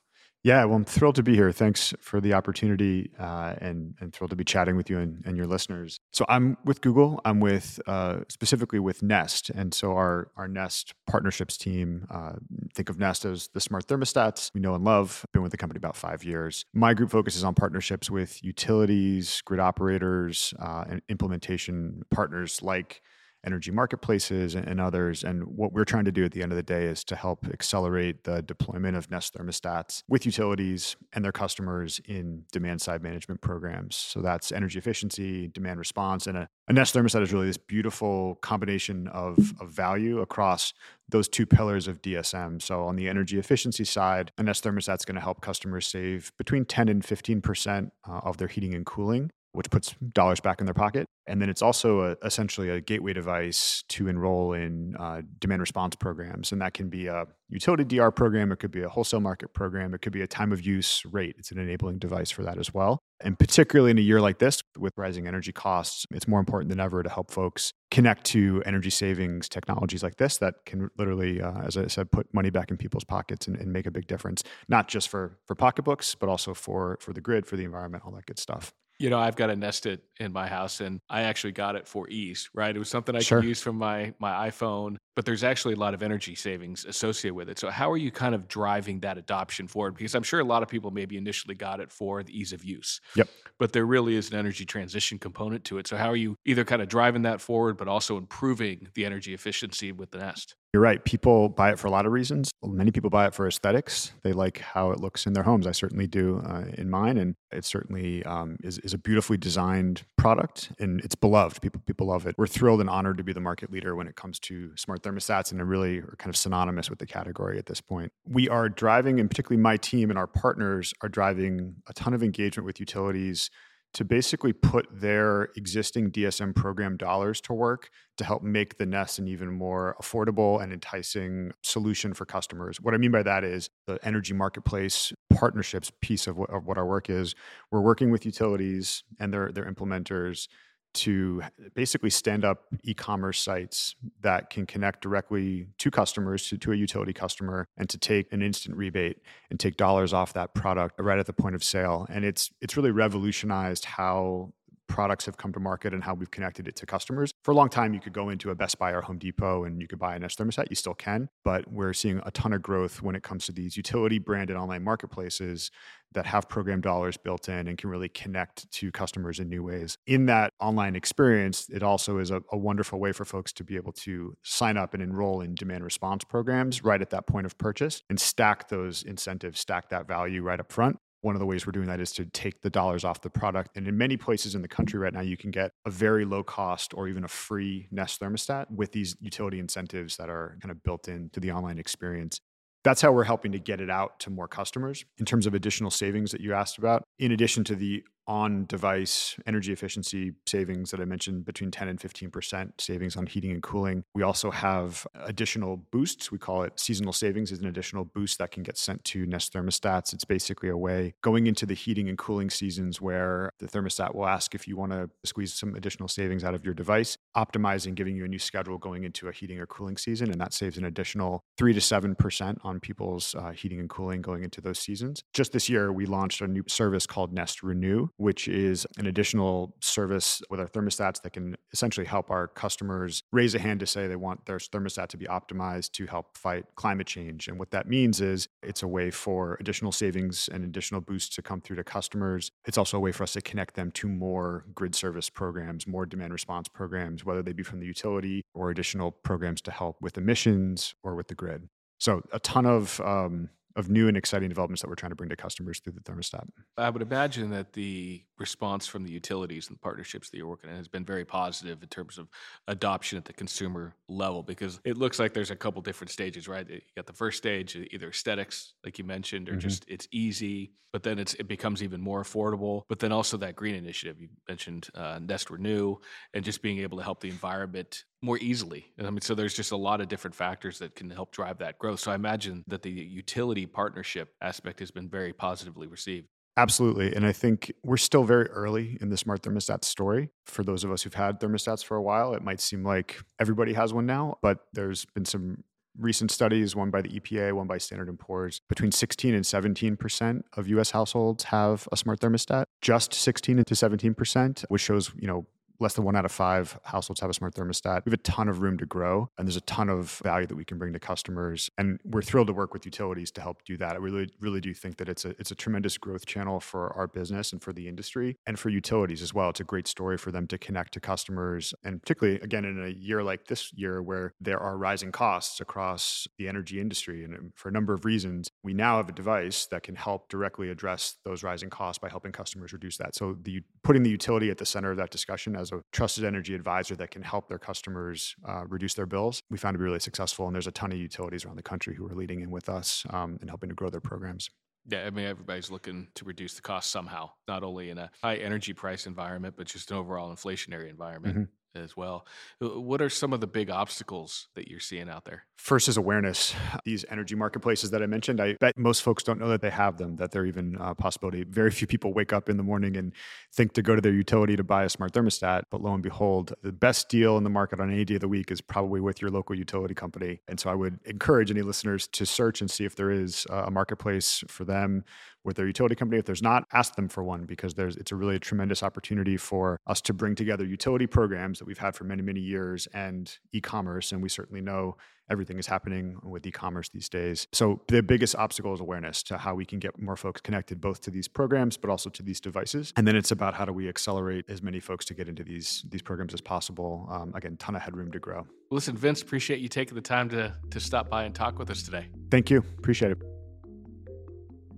Yeah, 0.45 0.63
well, 0.65 0.75
I'm 0.75 0.86
thrilled 0.86 1.15
to 1.15 1.23
be 1.23 1.34
here. 1.34 1.51
Thanks 1.51 1.91
for 1.99 2.21
the 2.21 2.36
opportunity, 2.36 3.10
uh, 3.17 3.55
and 3.58 3.95
and 3.99 4.13
thrilled 4.13 4.29
to 4.29 4.36
be 4.36 4.43
chatting 4.43 4.77
with 4.77 4.91
you 4.91 4.99
and, 4.99 5.23
and, 5.25 5.36
your 5.36 5.47
listeners. 5.47 5.99
So 6.12 6.23
I'm 6.29 6.55
with 6.63 6.81
Google. 6.81 7.19
I'm 7.25 7.39
with 7.39 7.79
uh, 7.88 8.19
specifically 8.29 8.77
with 8.77 9.01
Nest, 9.01 9.49
and 9.49 9.73
so 9.73 9.93
our 9.93 10.29
our 10.38 10.47
Nest 10.47 10.93
partnerships 11.08 11.58
team. 11.58 12.05
Uh, 12.12 12.34
think 12.75 12.89
of 12.89 12.99
Nest 12.99 13.25
as 13.25 13.47
the 13.55 13.60
smart 13.60 13.88
thermostats 13.88 14.51
we 14.53 14.62
know 14.62 14.75
and 14.75 14.84
love. 14.84 15.25
Been 15.34 15.41
with 15.41 15.51
the 15.51 15.58
company 15.58 15.79
about 15.79 15.95
five 15.95 16.23
years. 16.23 16.63
My 16.75 16.93
group 16.93 17.10
focuses 17.10 17.43
on 17.43 17.55
partnerships 17.55 18.12
with 18.12 18.43
utilities, 18.43 19.41
grid 19.45 19.60
operators, 19.60 20.53
uh, 20.60 20.84
and 20.88 21.01
implementation 21.10 22.03
partners 22.12 22.62
like 22.62 23.01
energy 23.45 23.71
marketplaces 23.71 24.55
and, 24.55 24.75
others. 24.75 25.23
And 25.23 25.43
what 25.45 25.71
we're 25.71 25.86
trying 25.86 26.05
to 26.05 26.12
do 26.12 26.25
at 26.25 26.31
the 26.34 26.43
end 26.43 26.51
of 26.51 26.58
the 26.58 26.63
day 26.63 26.86
is 26.86 27.03
to 27.05 27.15
help 27.15 27.45
accelerate 27.47 28.25
the 28.25 28.41
deployment 28.41 28.97
of 28.97 29.10
Nest 29.10 29.34
thermostats 29.34 30.03
with 30.10 30.25
utilities 30.25 30.97
and 31.13 31.23
their 31.23 31.31
customers 31.31 32.01
in 32.05 32.43
demand 32.51 32.81
side 32.81 33.01
management 33.01 33.41
programs. 33.41 33.95
So 33.95 34.21
that's 34.21 34.51
energy 34.51 34.77
efficiency, 34.77 35.47
demand 35.47 35.79
response, 35.79 36.27
and 36.27 36.38
a, 36.38 36.49
a 36.67 36.73
Nest 36.73 36.93
thermostat 36.93 37.21
is 37.21 37.31
really 37.31 37.47
this 37.47 37.58
beautiful 37.58 38.36
combination 38.41 39.08
of, 39.08 39.38
of 39.62 39.69
value 39.69 40.19
across 40.19 40.73
those 41.08 41.27
two 41.27 41.45
pillars 41.45 41.88
of 41.88 42.01
DSM. 42.01 42.62
So 42.62 42.84
on 42.84 42.95
the 42.95 43.08
energy 43.08 43.39
efficiency 43.39 43.86
side, 43.86 44.31
a 44.38 44.43
Nest 44.43 44.63
thermostat 44.63 44.99
is 44.99 45.05
going 45.05 45.15
to 45.15 45.21
help 45.21 45.41
customers 45.41 45.88
save 45.88 46.31
between 46.38 46.65
10 46.65 46.89
and 46.89 47.01
15% 47.01 47.91
uh, 48.08 48.12
of 48.23 48.38
their 48.38 48.47
heating 48.47 48.73
and 48.73 48.86
cooling 48.86 49.31
which 49.56 49.70
puts 49.70 49.96
dollars 50.13 50.39
back 50.39 50.60
in 50.60 50.65
their 50.65 50.74
pocket. 50.74 51.08
And 51.28 51.41
then 51.41 51.50
it's 51.50 51.62
also 51.62 52.02
a, 52.02 52.18
essentially 52.26 52.70
a 52.70 52.82
gateway 52.82 53.13
device 53.13 53.84
to 53.89 54.08
enroll 54.08 54.54
in 54.54 54.96
uh, 54.98 55.22
demand 55.39 55.62
response 55.62 55.96
programs. 55.96 56.52
And 56.52 56.62
that 56.62 56.74
can 56.74 56.89
be 56.89 57.08
a 57.08 57.26
utility 57.50 57.84
DR 57.84 58.12
program, 58.12 58.52
it 58.52 58.58
could 58.58 58.72
be 58.72 58.84
a 58.84 58.89
wholesale 58.89 59.20
market 59.22 59.54
program, 59.54 59.94
it 59.94 60.02
could 60.02 60.13
be 60.13 60.22
a 60.22 60.28
time 60.28 60.52
of 60.52 60.65
use 60.65 61.04
rate. 61.06 61.36
It's 61.38 61.52
an 61.52 61.60
enabling 61.60 62.00
device 62.00 62.32
for 62.32 62.44
that 62.44 62.58
as 62.58 62.74
well. 62.74 63.00
And 63.24 63.39
particularly 63.39 63.91
in 63.91 63.98
a 63.98 64.02
year 64.02 64.20
like 64.20 64.39
this 64.39 64.62
with 64.78 64.94
rising 64.98 65.28
energy 65.28 65.52
costs, 65.52 66.06
it's 66.12 66.28
more 66.28 66.39
important 66.39 66.70
than 66.70 66.80
ever 66.80 67.02
to 67.02 67.10
help 67.10 67.32
folks 67.32 67.72
connect 67.91 68.26
to 68.26 68.62
energy 68.65 68.89
savings 68.89 69.48
technologies 69.48 70.04
like 70.04 70.18
this 70.18 70.38
that 70.39 70.56
can 70.65 70.89
literally, 70.98 71.41
uh, 71.41 71.62
as 71.62 71.78
I 71.78 71.88
said, 71.88 72.12
put 72.12 72.32
money 72.34 72.50
back 72.50 72.72
in 72.72 72.78
people's 72.78 73.06
pockets 73.06 73.48
and, 73.48 73.56
and 73.58 73.72
make 73.72 73.86
a 73.86 73.91
big 73.91 74.08
difference, 74.08 74.44
not 74.68 74.88
just 74.88 75.08
for, 75.08 75.39
for 75.46 75.56
pocketbooks, 75.56 76.13
but 76.13 76.30
also 76.30 76.54
for, 76.54 76.98
for 77.00 77.13
the 77.13 77.22
grid, 77.22 77.46
for 77.46 77.56
the 77.56 77.63
environment, 77.63 78.04
all 78.06 78.12
that 78.12 78.26
good 78.26 78.39
stuff. 78.39 78.74
You 78.99 79.10
know, 79.10 79.19
I've 79.19 79.36
got 79.36 79.49
a 79.49 79.55
Nested 79.55 80.01
in 80.19 80.31
my 80.31 80.47
house, 80.47 80.79
and 80.79 80.99
I 81.10 81.23
actually 81.23 81.51
got 81.51 81.75
it 81.75 81.88
for 81.88 82.10
ease. 82.10 82.49
Right, 82.53 82.75
it 82.75 82.79
was 82.79 82.89
something 82.89 83.15
I 83.15 83.19
sure. 83.19 83.41
could 83.41 83.47
use 83.47 83.62
from 83.62 83.77
my 83.77 84.13
my 84.19 84.49
iPhone, 84.49 84.97
but 85.15 85.25
there's 85.25 85.43
actually 85.43 85.73
a 85.73 85.78
lot 85.78 85.93
of 85.93 86.04
energy 86.04 86.36
savings 86.36 86.86
associated 86.86 87.36
with 87.36 87.49
it. 87.49 87.58
So, 87.58 87.69
how 87.69 87.91
are 87.91 87.97
you 87.97 88.12
kind 88.12 88.36
of 88.36 88.47
driving 88.47 88.99
that 88.99 89.17
adoption 89.17 89.67
forward? 89.67 89.95
Because 89.95 90.13
I'm 90.13 90.23
sure 90.23 90.39
a 90.39 90.43
lot 90.43 90.62
of 90.62 90.69
people 90.69 90.91
maybe 90.91 91.17
initially 91.17 91.56
got 91.56 91.80
it 91.80 91.91
for 91.91 92.23
the 92.23 92.38
ease 92.38 92.54
of 92.54 92.63
use. 92.63 92.99
Yep. 93.15 93.30
But 93.58 93.71
there 93.71 93.86
really 93.86 94.15
is 94.15 94.30
an 94.30 94.38
energy 94.38 94.65
transition 94.65 95.17
component 95.17 95.63
to 95.65 95.78
it. 95.78 95.88
So, 95.88 95.97
how 95.97 96.10
are 96.10 96.15
you 96.15 96.36
either 96.45 96.65
kind 96.65 96.82
of 96.82 96.89
driving 96.89 97.23
that 97.23 97.41
forward, 97.41 97.78
but 97.78 97.88
also 97.88 98.17
improving 98.17 98.89
the 98.93 99.06
energy 99.06 99.34
efficiency 99.34 99.91
with 99.91 100.12
the 100.12 100.19
Nest? 100.19 100.56
You're 100.75 100.82
right. 100.82 101.01
People 101.06 101.47
buy 101.47 101.71
it 101.71 101.80
for 101.80 101.88
a 101.88 101.89
lot 101.89 102.06
of 102.06 102.12
reasons. 102.12 102.51
Many 102.62 102.91
people 102.91 103.10
buy 103.10 103.28
it 103.28 103.34
for 103.34 103.47
aesthetics. 103.47 104.12
They 104.23 104.34
like 104.34 104.58
how 104.58 104.91
it 104.91 104.99
looks 104.99 105.25
in 105.25 105.32
their 105.32 105.43
homes. 105.43 105.67
I 105.67 105.71
certainly 105.71 106.06
do 106.06 106.43
uh, 106.45 106.65
in 106.78 106.89
mine, 106.89 107.17
and 107.17 107.36
it 107.49 107.63
certainly 107.63 108.25
um, 108.25 108.58
is, 108.62 108.78
is 108.80 108.93
a 108.93 108.97
beautifully 108.97 109.38
designed 109.38 110.04
product, 110.17 110.73
and 110.78 110.99
it's 110.99 111.15
beloved. 111.15 111.62
People 111.62 111.82
people 111.86 112.08
love 112.08 112.28
it. 112.28 112.36
We're 112.38 112.47
thrilled 112.47 112.82
and 112.82 112.89
honored 112.89 113.15
to 113.19 113.23
be 113.23 113.32
the 113.32 113.39
market 113.39 113.71
leader 113.71 113.95
when 113.95 114.08
it 114.08 114.17
comes 114.17 114.38
to 114.39 114.75
smart 114.75 115.01
thermostats, 115.06 115.52
and 115.52 115.60
they 115.60 115.63
really 115.63 116.00
are 116.00 116.15
kind 116.18 116.30
of 116.30 116.38
synonymous 116.38 116.89
with 116.89 117.00
the 117.00 117.06
category 117.06 117.58
at 117.58 117.65
this 117.65 117.82
point. 117.82 118.12
We 118.26 118.50
are 118.50 118.70
driving, 118.70 119.20
and 119.20 119.30
particularly 119.30 119.62
my 119.62 119.78
team 119.78 120.10
and 120.10 120.18
our 120.18 120.28
partners 120.28 120.94
are 121.02 121.10
driving 121.10 121.76
a 121.88 121.94
ton 121.94 122.13
of 122.13 122.24
engagement 122.24 122.65
with 122.65 122.80
utilities 122.80 123.50
to 123.96 124.04
basically 124.04 124.52
put 124.52 124.86
their 124.91 125.48
existing 125.56 126.12
DSM 126.12 126.54
program 126.54 126.98
dollars 126.98 127.39
to 127.39 127.54
work 127.54 127.89
to 128.18 128.26
help 128.26 128.44
make 128.44 128.78
the 128.78 128.86
Nest 128.86 129.20
an 129.20 129.28
even 129.30 129.50
more 129.50 129.96
affordable 130.02 130.62
and 130.62 130.74
enticing 130.74 131.54
solution 131.63 132.13
for 132.13 132.26
customers. 132.26 132.82
What 132.82 132.94
I 132.94 132.98
mean 132.98 133.12
by 133.12 133.24
that 133.24 133.46
is 133.46 133.70
the 133.88 133.98
energy 134.04 134.34
marketplace 134.34 135.13
partnerships 135.34 135.94
piece 136.02 136.28
of 136.28 136.36
what, 136.36 136.50
of 136.50 136.65
what 136.65 136.78
our 136.78 136.86
work 136.86 137.10
is. 137.10 137.36
We're 137.72 137.80
working 137.80 138.12
with 138.12 138.26
utilities 138.26 139.06
and 139.18 139.34
their, 139.34 139.50
their 139.54 139.63
implementers 139.63 140.50
to 140.95 141.41
basically 141.73 142.10
stand 142.10 142.43
up 142.43 142.65
e-commerce 142.84 143.41
sites 143.41 143.95
that 144.21 144.49
can 144.49 144.65
connect 144.65 145.01
directly 145.01 145.67
to 145.77 145.91
customers 145.91 146.47
to, 146.49 146.58
to, 146.58 146.71
a 146.71 146.75
utility 146.75 147.13
customer 147.13 147.67
and 147.77 147.89
to 147.89 147.97
take 147.97 148.31
an 148.34 148.41
instant 148.41 148.75
rebate 148.75 149.17
and 149.49 149.60
take 149.60 149.77
dollars 149.77 150.13
off 150.13 150.34
that 150.34 150.53
product 150.53 150.99
right 150.99 151.19
at 151.19 151.25
the 151.25 151.34
point 151.34 151.55
of 151.55 151.63
sale. 151.63 152.08
And 152.10 152.25
it's 152.25 152.51
it's 152.62 152.75
really 152.75 152.91
revolutionized 152.91 153.86
how 153.86 154.53
products 154.88 155.26
have 155.26 155.38
come 155.38 155.52
to 155.54 155.60
market 155.60 155.93
and 155.93 156.04
how 156.04 156.13
we've 156.13 156.32
connected 156.32 156.67
it 156.67 156.76
to 156.78 156.86
customers. 156.86 157.32
For 157.43 157.52
a 157.52 157.54
long 157.56 157.69
time, 157.69 157.93
you 157.93 158.00
could 158.00 158.13
go 158.13 158.30
into 158.30 158.52
a 158.52 158.56
Best 158.56 158.80
Buy 158.80 158.91
or 158.91 159.02
Home 159.02 159.17
Depot 159.17 159.63
and 159.63 159.82
you 159.82 159.88
could 159.88 160.00
buy 160.00 160.15
a 160.15 160.19
Nest 160.19 160.39
thermostat. 160.39 160.67
You 160.69 160.76
still 160.76 160.93
can, 160.93 161.30
but 161.43 161.69
we're 161.71 161.93
seeing 161.93 162.21
a 162.26 162.32
ton 162.32 162.54
of 162.54 162.62
growth 162.62 163.02
when 163.02 163.15
it 163.15 163.24
comes 163.24 163.45
to 163.45 163.52
these 163.52 163.78
utility 163.78 164.19
branded 164.19 164.56
online 164.56 164.84
marketplaces 164.84 165.71
that 166.13 166.26
have 166.26 166.48
program 166.48 166.82
dollars 166.82 167.17
built 167.17 167.50
in 167.50 167.67
and 167.67 167.78
can 167.78 167.89
really 167.89 168.10
connect 168.10 168.71
to 168.71 168.91
customers 168.91 169.39
in 169.39 169.50
new 169.50 169.63
ways. 169.63 169.98
In 170.08 170.26
that 170.28 170.54
online 170.60 170.95
experience, 170.95 171.67
it 171.69 171.84
also 171.84 172.17
is 172.17 172.32
a, 172.32 172.41
a 172.52 172.58
wonderful 172.58 173.00
way 173.00 173.12
for 173.12 173.26
folks 173.26 173.52
to 173.54 173.63
be 173.63 173.76
able 173.76 173.91
to 173.91 174.36
sign 174.43 174.78
up 174.78 174.93
and 174.93 175.04
enroll 175.04 175.41
in 175.41 175.56
demand 175.56 175.84
response 175.84 176.24
programs 176.24 176.84
right 176.84 177.02
at 177.02 177.10
that 177.10 177.28
point 177.28 177.45
of 177.45 177.58
purchase 177.58 178.02
and 178.10 178.19
stack 178.19 178.69
those 178.69 179.04
incentives, 179.04 179.60
stack 179.60 179.89
that 179.89 180.08
value 180.08 180.41
right 180.41 180.60
up 180.60 180.71
front 180.71 180.98
One 181.26 181.34
of 181.34 181.40
the 181.40 181.46
ways 181.48 181.66
we're 181.66 181.72
doing 181.72 181.88
that 181.88 182.00
is 182.00 182.12
to 182.14 182.26
take 182.26 182.62
the 182.62 182.70
dollars 182.70 183.04
off 183.04 183.22
the 183.22 183.32
product. 183.32 183.72
And 183.76 183.88
in 183.88 183.98
many 183.98 184.16
places 184.16 184.54
in 184.54 184.62
the 184.62 184.68
country 184.68 185.00
right 185.00 185.12
now, 185.12 185.22
you 185.22 185.38
can 185.38 185.50
get 185.50 185.72
a 185.84 185.90
very 185.90 186.24
low 186.24 186.44
cost 186.44 186.94
or 186.94 187.08
even 187.08 187.24
a 187.24 187.28
free 187.28 187.88
Nest 187.90 188.22
thermostat 188.22 188.70
with 188.70 188.92
these 188.92 189.16
utility 189.20 189.58
incentives 189.58 190.18
that 190.18 190.30
are 190.30 190.56
kind 190.62 190.72
of 190.72 190.84
built 190.84 191.08
into 191.08 191.40
the 191.40 191.52
online 191.52 191.80
experience 191.80 192.40
that's 192.84 193.02
how 193.02 193.12
we're 193.12 193.24
helping 193.24 193.52
to 193.52 193.58
get 193.58 193.82
it 193.82 193.90
out 193.90 194.20
to 194.20 194.30
more 194.30 194.48
customers 194.48 195.04
in 195.18 195.26
terms 195.26 195.48
of 195.48 195.56
additional 195.56 195.90
savings 195.90 196.32
that 196.32 196.40
you 196.40 196.54
asked 196.54 196.78
about 196.78 197.04
in 197.18 197.32
addition 197.32 197.64
to 197.64 197.76
the 197.76 198.04
on 198.28 198.66
device 198.66 199.36
energy 199.46 199.72
efficiency 199.72 200.34
savings 200.46 200.92
that 200.92 201.00
I 201.00 201.06
mentioned 201.06 201.46
between 201.46 201.72
10 201.72 201.88
and 201.88 202.00
15% 202.00 202.72
savings 202.80 203.16
on 203.16 203.26
heating 203.26 203.52
and 203.52 203.62
cooling. 203.62 204.04
We 204.14 204.24
also 204.24 204.52
have 204.52 205.06
additional 205.16 205.78
boosts. 205.92 206.32
We 206.32 206.38
call 206.38 206.64
it 206.64 206.80
seasonal 206.80 207.14
savings 207.14 207.52
is 207.52 207.60
an 207.60 207.68
additional 207.68 208.06
boost 208.06 208.40
that 208.40 208.52
can 208.52 208.64
get 208.64 208.78
sent 208.78 209.04
to 209.06 209.26
Nest 209.26 209.54
thermostats. 209.54 210.14
It's 210.14 210.26
basically 210.26 210.70
a 210.70 210.78
way 210.78 211.14
going 211.22 211.48
into 211.48 211.66
the 211.66 211.74
heating 211.74 212.10
and 212.10 212.18
cooling 212.18 212.50
seasons 212.50 213.02
where 213.02 213.52
the 213.60 213.68
thermostat 213.68 214.16
will 214.16 214.28
ask 214.28 214.56
if 214.56 214.68
you 214.68 214.78
want 214.78 214.92
to 214.92 215.10
squeeze 215.24 215.54
some 215.54 215.76
additional 215.76 216.08
savings 216.08 216.44
out 216.44 216.56
of 216.56 216.66
your 216.66 216.74
device, 216.74 217.18
optimizing, 217.36 217.96
giving 217.96 218.16
you 218.16 218.26
a 218.26 218.28
new 218.28 218.40
schedule 218.40 218.78
going 218.78 219.04
into 219.04 219.28
a 219.28 219.32
heating 219.32 219.60
or 219.60 219.66
cooling 219.66 219.98
season. 219.98 220.32
And 220.32 220.42
that 220.42 220.54
saves 220.54 220.78
an 220.78 220.86
additional 220.86 221.44
3 221.58 221.74
to 221.74 221.80
7% 221.80 222.58
on 222.64 222.80
people's 222.80 223.36
uh, 223.36 223.52
heating 223.52 223.80
and 223.80 223.90
cooling 223.90 224.22
going 224.22 224.44
into 224.44 224.62
those 224.62 224.80
seasons. 224.80 225.24
Just 225.34 225.52
this 225.52 225.70
year, 225.70 225.92
we 225.92 226.06
launched 226.06 226.42
a 226.42 226.48
new 226.48 226.64
service 226.68 227.06
called 227.06 227.34
Nest 227.34 227.64
Renew 227.64 228.10
which 228.17 228.47
is 228.47 228.86
an 228.97 229.08
additional 229.08 229.75
service 229.82 230.41
with 230.49 230.60
our 230.60 230.67
thermostats 230.67 231.21
that 231.21 231.34
can 231.34 231.56
essentially 231.73 232.06
help 232.06 232.32
our 232.32 232.47
customers 232.47 233.21
raise 233.32 233.56
a 233.56 233.60
hand 233.60 233.80
to 233.80 233.86
say 233.86 234.08
they 234.08 234.15
want 234.15 234.45
their 234.45 234.58
thermostat 234.58 235.08
to 235.08 235.17
be 235.17 235.25
optimized 235.25 235.91
to 235.91 236.06
help 236.06 236.38
fight 236.38 236.65
climate 236.75 237.08
change. 237.08 237.47
And 237.47 237.60
what 237.60 237.71
that 237.71 237.88
means 237.88 238.21
is 238.21 238.47
it's 238.63 238.84
a 238.84 238.88
way 238.88 239.12
for 239.12 239.58
additional 239.60 239.91
savings 239.91 240.49
and 240.51 240.63
additional 240.63 241.01
boosts 241.01 241.36
to 241.36 241.41
come 241.41 241.62
through 241.62 241.75
to 241.78 241.84
customers. 241.84 242.51
It's 242.65 242.78
also 242.78 242.97
a 242.97 242.99
way 242.99 243.12
for 243.12 243.23
us 243.23 243.34
to 243.34 243.41
connect 243.41 243.75
them 243.75 243.91
to 243.91 244.08
more 244.08 244.65
grid 244.73 244.95
service 244.95 245.30
programs, 245.30 245.88
more 245.88 246.06
demand 246.06 246.32
response 246.34 246.67
programs, 246.67 247.25
whether 247.25 247.41
they 247.41 247.54
be 247.54 247.63
from 247.63 247.80
the 247.80 247.86
utility 247.86 248.43
or 248.54 248.69
additional 248.69 249.12
programs 249.12 249.62
to 249.62 249.71
help 249.71 249.97
with 250.01 250.17
emissions 250.17 250.95
or 251.04 251.15
with 251.15 251.28
the 251.28 251.36
grid. 251.36 251.67
So 251.97 252.21
a 252.32 252.39
ton 252.39 252.65
of 252.65 252.99
um, 253.01 253.49
of 253.76 253.90
new 253.90 254.08
and 254.08 254.16
exciting 254.16 254.50
developments 254.50 254.82
that 254.82 254.88
we're 254.88 254.96
trying 254.96 255.12
to 255.12 255.16
bring 255.16 255.30
to 255.30 255.36
customers 255.36 255.80
through 255.80 255.94
the 255.94 256.00
thermostat. 256.02 256.48
I 256.78 256.90
would 256.90 257.02
imagine 257.02 257.50
that 257.52 257.74
the 257.74 258.24
response 258.40 258.88
from 258.88 259.04
the 259.04 259.12
utilities 259.12 259.68
and 259.68 259.76
the 259.76 259.82
partnerships 259.82 260.30
that 260.30 260.38
you're 260.38 260.48
working 260.48 260.70
in 260.70 260.78
has 260.78 260.88
been 260.88 261.06
very 261.06 261.26
positive 261.26 261.82
in 261.84 261.90
terms 261.90 262.18
of 262.18 262.28
adoption 262.68 263.18
at 263.18 263.26
the 263.26 263.34
consumer 263.34 263.96
level 264.08 264.44
because 264.44 264.80
it 264.86 264.98
looks 264.98 265.20
like 265.20 265.34
there's 265.34 265.52
a 265.52 265.56
couple 265.56 265.82
different 265.82 266.12
stages, 266.12 266.48
right? 266.48 266.70
You 266.70 266.80
got 266.96 267.06
the 267.06 267.14
first 267.14 267.38
stage, 267.38 267.76
either 267.76 268.10
aesthetics, 268.10 268.74
like 268.84 268.98
you 268.98 269.04
mentioned, 269.04 269.50
or 269.50 269.54
mm-hmm. 269.54 269.60
just 269.60 269.86
it's 269.88 270.08
easy, 270.12 270.72
but 270.94 271.04
then 271.04 271.20
it's 271.20 271.34
it 271.34 271.48
becomes 271.48 271.84
even 271.84 272.00
more 272.00 272.24
affordable. 272.24 272.84
But 272.88 273.00
then 273.00 273.12
also 273.12 273.36
that 273.38 273.56
green 273.56 273.76
initiative 273.76 274.22
you 274.22 274.30
mentioned, 274.48 274.88
uh, 274.96 275.20
Nest 275.22 275.50
Renew, 275.50 275.98
and 276.34 276.46
just 276.46 276.62
being 276.62 276.80
able 276.80 276.98
to 276.98 277.04
help 277.04 277.20
the 277.20 277.30
environment 277.30 278.06
more 278.26 278.40
easily. 278.40 278.92
I 279.00 279.04
mean, 279.04 279.22
so 279.22 279.36
there's 279.36 279.54
just 279.54 279.72
a 279.72 279.78
lot 279.78 280.02
of 280.02 280.08
different 280.08 280.36
factors 280.36 280.80
that 280.80 280.96
can 280.96 281.10
help 281.10 281.32
drive 281.32 281.60
that 281.60 281.80
growth. 281.80 282.00
So 282.00 282.12
I 282.12 282.16
imagine 282.16 282.64
that 282.68 282.82
the 282.82 282.92
utility 282.92 283.66
partnership 283.66 284.34
aspect 284.42 284.80
has 284.80 284.92
been 284.92 285.08
very 285.08 285.32
positively 285.32 285.88
received. 285.88 286.28
Absolutely. 286.58 287.14
And 287.14 287.26
I 287.26 287.34
think 287.34 287.72
we're 287.84 287.98
still 287.98 288.24
very 288.24 288.48
early 288.48 288.98
in 289.02 289.10
the 289.10 289.18
smart 289.18 289.42
thermostat 289.42 289.84
story. 289.84 290.30
For 290.46 290.64
those 290.64 290.84
of 290.84 290.92
us 290.92 291.04
who've 291.04 291.14
had 291.14 291.40
thermostats 291.40 291.84
for 291.84 291.98
a 291.98 292.02
while, 292.02 292.34
it 292.34 292.42
might 292.42 292.62
seem 292.62 292.84
like 292.84 293.22
everybody 293.40 293.74
has 293.74 293.94
one 293.94 294.06
now, 294.06 294.38
but 294.42 294.60
there's 294.74 295.06
been 295.06 295.26
some 295.26 295.64
recent 295.98 296.32
studies, 296.32 296.76
one 296.76 296.92
by 296.92 297.02
the 297.02 297.10
EPA, 297.10 297.54
one 297.54 297.68
by 297.68 297.78
Standard 297.78 298.18
& 298.20 298.20
Poor's, 298.20 298.62
between 298.70 298.92
16 298.92 299.34
and 299.34 299.44
17% 299.44 300.44
of 300.58 300.68
US 300.70 300.92
households 300.92 301.46
have 301.46 301.88
a 301.92 301.98
smart 301.98 302.20
thermostat. 302.20 302.66
Just 302.82 303.14
16 303.14 303.64
to 303.64 303.74
17%, 303.74 304.66
which 304.70 304.82
shows, 304.82 305.12
you 305.18 305.28
know, 305.28 305.46
less 305.80 305.94
than 305.94 306.06
one 306.06 306.16
out 306.16 306.26
of 306.26 306.32
five 306.32 306.80
households 306.84 307.22
have 307.22 307.30
a 307.30 307.34
smart 307.34 307.56
thermostat. 307.56 308.04
We 308.06 308.12
have 308.12 308.20
a 308.20 308.24
ton 308.24 308.50
of 308.50 308.62
room 308.62 308.78
to 308.78 308.86
grow, 308.86 309.30
and 309.38 309.48
there's 309.48 309.56
a 309.56 309.62
ton 309.62 309.90
of 309.90 310.22
value 310.24 310.48
that 310.48 310.56
we 310.56 310.66
can 310.66 310.78
bring 310.78 310.94
to 310.94 311.00
customers. 311.00 311.70
And 311.78 312.00
we're 312.04 312.22
thrilled 312.22 312.48
to 312.48 312.54
work 312.54 312.74
with 312.74 312.86
utilities 312.86 313.32
to 313.32 313.42
help 313.42 313.64
do 313.64 313.78
that. 313.78 313.96
I 313.96 314.00
really, 314.00 314.30
really 314.40 314.62
do 314.62 314.74
think 314.74 314.98
that 314.98 315.10
it's 315.10 315.26
a 315.26 315.30
it's 315.40 315.52
a 315.52 315.56
tremendous 315.56 315.98
growth 315.98 316.26
channel 316.26 316.60
for 316.60 316.96
our 316.96 317.08
business 317.08 317.52
and 317.52 317.62
for 317.62 317.74
the 317.74 317.88
industry, 317.88 318.38
and 318.46 318.60
for 318.60 318.70
utilities 318.70 319.22
as 319.22 319.34
well. 319.34 319.50
It's 319.50 319.60
a 319.60 319.66
great 319.66 319.88
story 319.88 320.18
for 320.18 320.32
them 320.32 320.48
to 320.48 320.58
connect 320.58 320.94
to 320.94 321.00
customers, 321.00 321.74
and 321.84 322.02
particularly 322.02 322.40
again 322.42 322.66
in 322.66 322.84
a 322.84 322.90
year 322.90 323.24
like 323.24 323.48
this 323.48 323.72
year 323.74 324.02
where 324.02 324.34
there 324.40 324.60
are 324.60 324.78
rising 324.78 325.12
costs 325.12 325.60
across 325.60 326.28
the 326.38 326.48
energy 326.48 326.80
industry, 326.80 327.24
and 327.24 327.36
um, 327.36 327.52
for 327.56 327.70
a 327.70 327.72
number 327.72 327.94
of 327.94 328.06
reasons, 328.06 328.50
we 328.64 328.74
now 328.74 328.98
have 328.98 329.10
a 329.10 329.14
device 329.14 329.68
that 329.68 329.84
can 329.84 329.96
help 329.96 330.30
directly 330.30 330.70
address 330.70 331.18
those 331.24 331.44
rising 331.44 331.70
costs 331.70 332.00
by 332.00 332.10
helping 332.10 332.32
customers 332.32 332.74
reduce 332.74 332.98
that. 332.98 333.16
So 333.16 333.38
the 333.42 333.62
putting 333.84 334.04
the 334.04 334.10
utility 334.10 334.50
at 334.50 334.58
the 334.58 334.66
center 334.66 334.92
of 334.92 334.98
that 334.98 335.12
discussion 335.12 335.56
as 335.56 335.64
a 335.71 335.82
trusted 335.91 336.23
energy 336.23 336.56
advisor 336.56 336.95
that 336.95 337.12
can 337.12 337.21
help 337.21 337.47
their 337.47 337.60
customers 337.60 338.36
uh, 338.47 338.65
reduce 338.67 338.93
their 338.93 339.06
bills, 339.06 339.41
we 339.49 339.58
found 339.58 339.75
to 339.75 339.80
be 339.80 339.86
really 339.86 339.99
successful. 339.99 340.47
And 340.47 340.56
there's 340.56 340.67
a 340.67 340.71
ton 340.71 340.91
of 340.91 340.97
utilities 340.97 341.45
around 341.45 341.58
the 341.58 341.63
country 341.63 341.95
who 341.95 342.08
are 342.08 342.15
leading 342.15 342.41
in 342.41 342.51
with 342.51 342.69
us 342.69 343.06
um, 343.10 343.38
and 343.41 343.49
helping 343.49 343.69
to 343.69 343.75
grow 343.75 343.89
their 343.89 344.01
programs. 344.01 344.49
Yeah, 344.88 345.06
I 345.06 345.10
mean, 345.10 345.25
everybody's 345.25 345.71
looking 345.71 346.10
to 346.13 346.25
reduce 346.25 346.54
the 346.54 346.62
cost 346.62 346.91
somehow, 346.91 347.32
not 347.47 347.63
only 347.63 347.89
in 347.89 347.97
a 347.97 348.12
high 348.21 348.36
energy 348.36 348.73
price 348.73 349.08
environment, 349.08 349.56
but 349.58 349.65
just 349.65 349.89
an 349.89 349.97
overall 349.97 350.32
inflationary 350.32 350.89
environment. 350.89 351.36
Mm-hmm 351.36 351.43
as 351.76 351.96
well. 351.98 352.26
Uh, 352.62 352.80
what 352.80 353.02
are 353.02 353.10
some 353.10 353.34
of 353.34 353.42
the 353.42 353.48
big 353.48 353.70
obstacles 353.70 354.48
that 354.56 354.68
you're 354.68 354.80
seeing 354.80 355.10
out 355.10 355.26
there? 355.26 355.46
First 355.58 355.88
is 355.88 355.98
awareness. 355.98 356.54
These 356.84 357.06
energy 357.10 357.36
marketplaces 357.36 357.92
that 357.92 358.04
I 358.04 358.06
mentioned, 358.06 358.42
I 358.42 358.54
bet 358.60 358.78
most 358.78 359.02
folks 359.02 359.24
don't 359.24 359.40
know 359.40 359.50
that 359.50 359.62
they 359.62 359.70
have 359.70 359.98
them, 359.98 360.18
that 360.18 360.32
they're 360.32 360.46
even 360.46 360.78
a 360.80 360.94
possibility. 360.94 361.44
Very 361.44 361.72
few 361.72 361.88
people 361.88 362.14
wake 362.14 362.34
up 362.34 362.50
in 362.50 362.58
the 362.58 362.64
morning 362.64 362.98
and 362.98 363.14
think 363.54 363.74
to 363.74 363.82
go 363.82 363.96
to 363.96 364.02
their 364.02 364.14
utility 364.14 364.56
to 364.56 364.64
buy 364.64 364.84
a 364.84 364.90
smart 364.90 365.14
thermostat. 365.14 365.64
But 365.72 365.82
lo 365.82 365.94
and 365.94 366.04
behold, 366.04 366.54
the 366.62 366.72
best 366.72 367.10
deal 367.10 367.38
in 367.38 367.44
the 367.44 367.50
market 367.50 367.80
on 367.80 367.92
any 367.92 368.06
day 368.06 368.16
of 368.16 368.22
the 368.22 368.28
week 368.28 368.52
is 368.52 368.62
probably 368.62 369.00
with 369.00 369.22
your 369.22 369.32
local 369.32 369.56
utility 369.56 369.94
company. 369.94 370.42
And 370.48 370.60
so 370.60 370.70
I 370.70 370.76
would 370.76 371.00
encourage 371.06 371.50
any 371.50 371.62
listeners 371.62 372.08
to 372.10 372.26
search 372.26 372.62
and 372.62 372.70
see 372.70 372.86
if 372.86 372.96
there 372.96 373.12
is 373.12 373.48
a 373.50 373.72
marketplace 373.72 374.44
for 374.48 374.66
them 374.66 375.04
with 375.45 375.55
their 375.55 375.67
utility 375.67 375.95
company. 375.95 376.19
If 376.19 376.25
there's 376.25 376.41
not, 376.41 376.67
ask 376.73 376.95
them 376.95 377.08
for 377.08 377.23
one 377.23 377.45
because 377.45 377.75
there's 377.75 377.95
it's 377.95 378.12
a 378.12 378.15
really 378.15 378.39
tremendous 378.39 378.84
opportunity 378.84 379.38
for 379.38 379.79
us 379.88 380.01
to 380.01 380.13
bring 380.13 380.36
together 380.36 380.65
utility 380.65 381.08
programs 381.08 381.60
that 381.60 381.65
we've 381.65 381.77
had 381.77 381.95
for 381.95 382.03
many 382.03 382.21
many 382.21 382.41
years 382.41 382.88
and 382.93 383.38
e-commerce, 383.53 384.12
and 384.12 384.21
we 384.21 384.29
certainly 384.29 384.62
know 384.62 384.97
everything 385.29 385.58
is 385.58 385.67
happening 385.67 386.17
with 386.23 386.45
e-commerce 386.45 386.89
these 386.89 387.10
days. 387.10 387.47
So 387.51 387.81
the 387.88 388.03
biggest 388.03 388.36
obstacle 388.36 388.73
is 388.73 388.79
awareness 388.79 389.23
to 389.23 389.38
how 389.38 389.55
we 389.55 389.65
can 389.65 389.79
get 389.79 389.99
more 389.99 390.15
folks 390.15 390.41
connected 390.41 390.79
both 390.79 391.01
to 391.01 391.12
these 391.12 391.27
programs 391.27 391.77
but 391.77 391.89
also 391.89 392.10
to 392.12 392.23
these 392.23 392.39
devices. 392.39 392.93
And 392.95 393.08
then 393.08 393.15
it's 393.15 393.31
about 393.31 393.53
how 393.55 393.65
do 393.65 393.73
we 393.73 393.89
accelerate 393.89 394.45
as 394.49 394.62
many 394.62 394.79
folks 394.79 395.05
to 395.05 395.13
get 395.13 395.27
into 395.27 395.43
these 395.43 395.86
these 395.89 396.01
programs 396.01 396.34
as 396.34 396.41
possible. 396.41 397.08
Um, 397.12 397.34
again, 397.36 397.58
ton 397.58 397.75
of 397.75 397.81
headroom 397.81 398.12
to 398.12 398.19
grow. 398.19 398.45
Listen, 398.71 398.95
Vince, 398.95 399.21
appreciate 399.21 399.60
you 399.60 399.69
taking 399.69 399.95
the 399.95 400.01
time 400.01 400.29
to 400.29 400.53
to 400.71 400.79
stop 400.79 401.10
by 401.10 401.23
and 401.23 401.34
talk 401.34 401.60
with 401.60 401.69
us 401.69 401.84
today. 401.84 402.08
Thank 402.29 402.49
you. 402.49 402.60
Appreciate 402.77 403.12
it. 403.12 403.35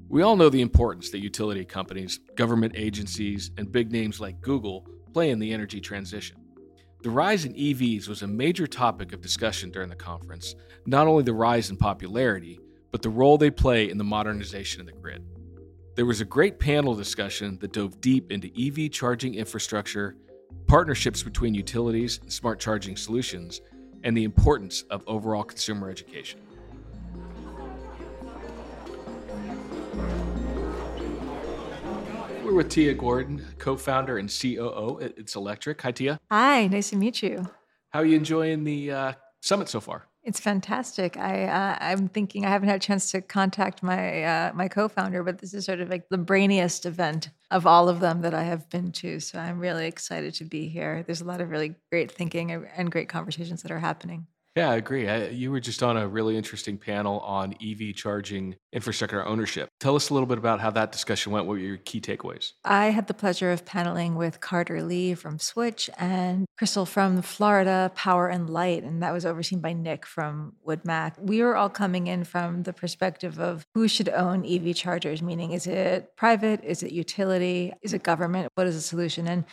We 0.09 0.21
all 0.21 0.37
know 0.37 0.49
the 0.49 0.61
importance 0.61 1.09
that 1.09 1.19
utility 1.19 1.65
companies, 1.65 2.21
government 2.35 2.73
agencies, 2.77 3.51
and 3.57 3.69
big 3.69 3.91
names 3.91 4.21
like 4.21 4.39
Google 4.39 4.87
play 5.11 5.31
in 5.31 5.39
the 5.39 5.51
energy 5.51 5.81
transition. 5.81 6.37
The 7.03 7.09
rise 7.09 7.43
in 7.43 7.53
EVs 7.53 8.07
was 8.07 8.21
a 8.21 8.27
major 8.27 8.67
topic 8.67 9.11
of 9.11 9.19
discussion 9.19 9.69
during 9.69 9.89
the 9.89 9.97
conference, 9.97 10.55
not 10.85 11.07
only 11.07 11.23
the 11.23 11.33
rise 11.33 11.69
in 11.69 11.75
popularity, 11.75 12.57
but 12.91 13.01
the 13.01 13.09
role 13.09 13.37
they 13.37 13.51
play 13.51 13.89
in 13.89 13.97
the 13.97 14.03
modernization 14.05 14.79
of 14.79 14.87
the 14.87 14.93
grid. 14.93 15.25
There 15.95 16.05
was 16.05 16.21
a 16.21 16.25
great 16.25 16.57
panel 16.57 16.95
discussion 16.95 17.57
that 17.59 17.73
dove 17.73 17.99
deep 17.99 18.31
into 18.31 18.49
EV 18.57 18.89
charging 18.91 19.35
infrastructure, 19.35 20.15
partnerships 20.67 21.21
between 21.21 21.53
utilities 21.53 22.19
and 22.21 22.31
smart 22.31 22.61
charging 22.61 22.95
solutions, 22.95 23.59
and 24.03 24.15
the 24.15 24.23
importance 24.23 24.83
of 24.83 25.03
overall 25.05 25.43
consumer 25.43 25.89
education. 25.89 26.39
We're 32.47 32.53
with 32.53 32.69
Tiya 32.69 32.97
Gordon, 32.97 33.45
co-founder 33.59 34.17
and 34.17 34.29
COO 34.29 35.01
at 35.01 35.17
It's 35.17 35.35
Electric. 35.35 35.81
Hi, 35.81 35.91
Tia. 35.91 36.17
Hi, 36.31 36.67
nice 36.67 36.91
to 36.91 36.95
meet 36.95 37.21
you. 37.21 37.49
How 37.89 37.99
are 37.99 38.05
you 38.05 38.15
enjoying 38.15 38.63
the 38.63 38.89
uh, 38.89 39.13
summit 39.41 39.67
so 39.67 39.81
far? 39.81 40.05
It's 40.23 40.39
fantastic. 40.39 41.17
I 41.17 41.43
uh, 41.43 41.77
I'm 41.81 42.07
thinking 42.07 42.45
I 42.45 42.49
haven't 42.49 42.69
had 42.69 42.77
a 42.77 42.79
chance 42.79 43.11
to 43.11 43.21
contact 43.21 43.83
my 43.83 44.23
uh, 44.23 44.53
my 44.53 44.69
co-founder, 44.69 45.23
but 45.23 45.39
this 45.39 45.53
is 45.53 45.65
sort 45.65 45.81
of 45.81 45.89
like 45.89 46.07
the 46.07 46.17
brainiest 46.17 46.85
event 46.85 47.31
of 47.51 47.67
all 47.67 47.89
of 47.89 47.99
them 47.99 48.21
that 48.21 48.33
I 48.33 48.43
have 48.43 48.69
been 48.69 48.93
to. 48.93 49.19
So 49.19 49.39
I'm 49.39 49.59
really 49.59 49.85
excited 49.85 50.33
to 50.35 50.45
be 50.45 50.69
here. 50.69 51.03
There's 51.05 51.19
a 51.19 51.25
lot 51.25 51.41
of 51.41 51.49
really 51.49 51.75
great 51.91 52.13
thinking 52.13 52.51
and 52.51 52.89
great 52.89 53.09
conversations 53.09 53.61
that 53.63 53.71
are 53.71 53.79
happening. 53.79 54.25
Yeah, 54.57 54.71
I 54.71 54.77
agree. 54.77 55.07
I, 55.07 55.27
you 55.27 55.51
were 55.51 55.59
just 55.59 55.83
on 55.83 55.97
a 55.97 56.07
really 56.07 56.35
interesting 56.35 56.79
panel 56.79 57.19
on 57.19 57.53
EV 57.63 57.93
charging 57.93 58.55
infrastructure 58.73 59.23
ownership. 59.23 59.69
Tell 59.79 59.95
us 59.95 60.09
a 60.09 60.15
little 60.15 60.25
bit 60.25 60.39
about 60.39 60.59
how 60.59 60.71
that 60.71 60.91
discussion 60.91 61.31
went. 61.31 61.45
What 61.45 61.57
were 61.57 61.59
your 61.59 61.77
key 61.77 62.01
takeaways? 62.01 62.53
I 62.65 62.87
had 62.87 63.05
the 63.05 63.13
pleasure 63.13 63.51
of 63.51 63.65
paneling 63.65 64.15
with 64.15 64.41
Carter 64.41 64.81
Lee 64.81 65.13
from 65.13 65.37
Switch 65.37 65.91
and 65.99 66.47
Crystal 66.57 66.87
from 66.87 67.21
Florida 67.21 67.91
Power 67.93 68.29
and 68.29 68.49
Light, 68.49 68.81
and 68.81 69.03
that 69.03 69.13
was 69.13 69.27
overseen 69.27 69.59
by 69.59 69.73
Nick 69.73 70.07
from 70.07 70.53
WoodMac. 70.67 71.19
We 71.19 71.43
were 71.43 71.55
all 71.55 71.69
coming 71.69 72.07
in 72.07 72.23
from 72.23 72.63
the 72.63 72.73
perspective 72.73 73.39
of 73.39 73.63
who 73.75 73.87
should 73.87 74.09
own 74.09 74.43
EV 74.43 74.75
chargers, 74.75 75.21
meaning 75.21 75.51
is 75.51 75.67
it 75.67 76.15
private, 76.15 76.63
is 76.63 76.81
it 76.81 76.91
utility, 76.91 77.73
is 77.83 77.93
it 77.93 78.01
government, 78.01 78.51
what 78.55 78.65
is 78.65 78.73
the 78.73 78.81
solution? 78.81 79.27
And 79.27 79.45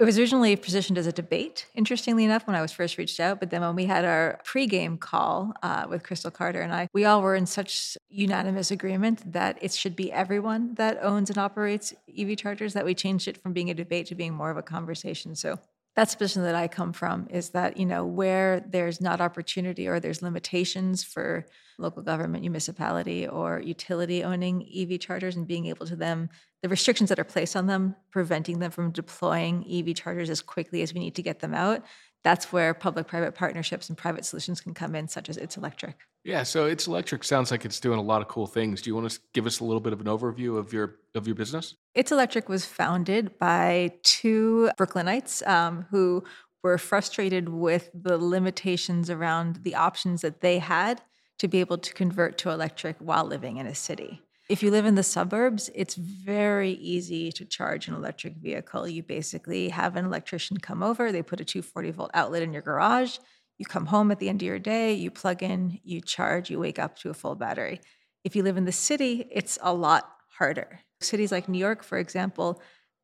it 0.00 0.04
was 0.04 0.18
originally 0.18 0.56
positioned 0.56 0.96
as 0.96 1.06
a 1.06 1.12
debate, 1.12 1.66
interestingly 1.74 2.24
enough, 2.24 2.46
when 2.46 2.56
I 2.56 2.62
was 2.62 2.72
first 2.72 2.96
reached 2.96 3.20
out. 3.20 3.38
But 3.38 3.50
then 3.50 3.60
when 3.60 3.76
we 3.76 3.84
had 3.84 4.06
our 4.06 4.40
pregame 4.46 4.98
call 4.98 5.52
uh, 5.62 5.84
with 5.90 6.04
Crystal 6.04 6.30
Carter 6.30 6.62
and 6.62 6.72
I, 6.72 6.88
we 6.94 7.04
all 7.04 7.20
were 7.20 7.36
in 7.36 7.44
such 7.44 7.98
unanimous 8.08 8.70
agreement 8.70 9.30
that 9.30 9.58
it 9.60 9.74
should 9.74 9.94
be 9.94 10.10
everyone 10.10 10.74
that 10.76 10.98
owns 11.02 11.28
and 11.28 11.36
operates 11.36 11.92
EV 12.18 12.38
chargers 12.38 12.72
that 12.72 12.86
we 12.86 12.94
changed 12.94 13.28
it 13.28 13.36
from 13.36 13.52
being 13.52 13.68
a 13.68 13.74
debate 13.74 14.06
to 14.06 14.14
being 14.14 14.32
more 14.32 14.50
of 14.50 14.56
a 14.56 14.62
conversation. 14.62 15.36
So 15.36 15.58
that's 15.96 16.14
the 16.14 16.18
position 16.18 16.42
that 16.42 16.54
I 16.54 16.68
come 16.68 16.92
from 16.92 17.26
is 17.30 17.50
that, 17.50 17.76
you 17.76 17.84
know, 17.84 18.04
where 18.04 18.60
there's 18.60 19.00
not 19.00 19.20
opportunity 19.20 19.88
or 19.88 19.98
there's 19.98 20.22
limitations 20.22 21.02
for 21.02 21.46
local 21.78 22.02
government, 22.02 22.42
municipality, 22.42 23.26
or 23.26 23.60
utility 23.60 24.22
owning 24.22 24.68
EV 24.74 25.00
chargers 25.00 25.36
and 25.36 25.48
being 25.48 25.66
able 25.66 25.86
to 25.86 25.96
them, 25.96 26.28
the 26.62 26.68
restrictions 26.68 27.08
that 27.08 27.18
are 27.18 27.24
placed 27.24 27.56
on 27.56 27.66
them, 27.66 27.96
preventing 28.10 28.60
them 28.60 28.70
from 28.70 28.92
deploying 28.92 29.64
EV 29.68 29.94
chargers 29.96 30.30
as 30.30 30.42
quickly 30.42 30.82
as 30.82 30.94
we 30.94 31.00
need 31.00 31.16
to 31.16 31.22
get 31.22 31.40
them 31.40 31.54
out. 31.54 31.82
That's 32.22 32.52
where 32.52 32.74
public 32.74 33.06
private 33.06 33.34
partnerships 33.34 33.88
and 33.88 33.98
private 33.98 34.24
solutions 34.24 34.60
can 34.60 34.74
come 34.74 34.94
in, 34.94 35.08
such 35.08 35.28
as 35.28 35.38
It's 35.38 35.56
Electric. 35.56 36.09
Yeah, 36.22 36.42
so 36.42 36.66
It's 36.66 36.86
Electric 36.86 37.24
sounds 37.24 37.50
like 37.50 37.64
it's 37.64 37.80
doing 37.80 37.98
a 37.98 38.02
lot 38.02 38.20
of 38.20 38.28
cool 38.28 38.46
things. 38.46 38.82
Do 38.82 38.90
you 38.90 38.94
want 38.94 39.10
to 39.10 39.18
give 39.32 39.46
us 39.46 39.60
a 39.60 39.64
little 39.64 39.80
bit 39.80 39.92
of 39.92 40.00
an 40.00 40.06
overview 40.06 40.58
of 40.58 40.72
your 40.72 40.96
of 41.14 41.26
your 41.26 41.34
business? 41.34 41.74
It's 41.94 42.12
Electric 42.12 42.48
was 42.48 42.64
founded 42.66 43.38
by 43.38 43.94
two 44.02 44.70
Brooklynites 44.78 45.46
um, 45.48 45.86
who 45.90 46.22
were 46.62 46.78
frustrated 46.78 47.48
with 47.48 47.90
the 47.94 48.18
limitations 48.18 49.08
around 49.08 49.60
the 49.62 49.74
options 49.74 50.20
that 50.20 50.40
they 50.42 50.58
had 50.58 51.00
to 51.38 51.48
be 51.48 51.60
able 51.60 51.78
to 51.78 51.94
convert 51.94 52.36
to 52.36 52.50
electric 52.50 52.96
while 52.98 53.24
living 53.24 53.56
in 53.56 53.66
a 53.66 53.74
city. 53.74 54.20
If 54.50 54.62
you 54.62 54.70
live 54.70 54.84
in 54.84 54.94
the 54.94 55.02
suburbs, 55.02 55.70
it's 55.74 55.94
very 55.94 56.72
easy 56.72 57.32
to 57.32 57.44
charge 57.46 57.88
an 57.88 57.94
electric 57.94 58.36
vehicle. 58.36 58.86
You 58.86 59.02
basically 59.02 59.70
have 59.70 59.96
an 59.96 60.04
electrician 60.04 60.58
come 60.58 60.82
over, 60.82 61.12
they 61.12 61.22
put 61.22 61.40
a 61.40 61.44
240 61.44 61.90
volt 61.92 62.10
outlet 62.12 62.42
in 62.42 62.52
your 62.52 62.60
garage. 62.60 63.16
You 63.60 63.66
come 63.66 63.84
home 63.84 64.10
at 64.10 64.18
the 64.18 64.30
end 64.30 64.40
of 64.40 64.46
your 64.46 64.58
day, 64.58 64.94
you 64.94 65.10
plug 65.10 65.42
in, 65.42 65.80
you 65.84 66.00
charge, 66.00 66.48
you 66.48 66.58
wake 66.58 66.78
up 66.78 66.96
to 67.00 67.10
a 67.10 67.14
full 67.14 67.34
battery. 67.34 67.82
If 68.24 68.34
you 68.34 68.42
live 68.42 68.56
in 68.56 68.64
the 68.64 68.72
city, 68.72 69.28
it's 69.30 69.58
a 69.60 69.74
lot 69.74 70.10
harder. 70.38 70.80
Cities 71.02 71.30
like 71.30 71.46
New 71.46 71.58
York, 71.58 71.82
for 71.82 71.98
example, 71.98 72.62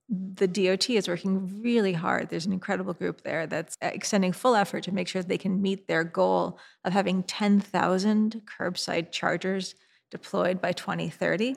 the 0.08 0.48
DOT 0.48 0.88
is 0.88 1.08
working 1.08 1.60
really 1.62 1.92
hard. 1.92 2.30
There's 2.30 2.46
an 2.46 2.54
incredible 2.54 2.94
group 2.94 3.20
there 3.20 3.46
that's 3.46 3.76
extending 3.82 4.32
full 4.32 4.54
effort 4.54 4.84
to 4.84 4.94
make 4.94 5.08
sure 5.08 5.22
they 5.22 5.36
can 5.36 5.60
meet 5.60 5.88
their 5.88 6.04
goal 6.04 6.58
of 6.86 6.94
having 6.94 7.22
10,000 7.24 8.40
curbside 8.58 9.12
chargers 9.12 9.74
deployed 10.10 10.62
by 10.62 10.72
2030. 10.72 11.56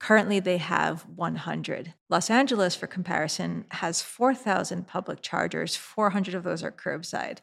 Currently, 0.00 0.40
they 0.40 0.56
have 0.56 1.02
100. 1.02 1.92
Los 2.08 2.30
Angeles, 2.30 2.74
for 2.74 2.86
comparison, 2.86 3.66
has 3.72 4.00
4,000 4.00 4.86
public 4.86 5.20
chargers. 5.20 5.76
400 5.76 6.34
of 6.34 6.44
those 6.44 6.62
are 6.62 6.72
curbside. 6.72 7.40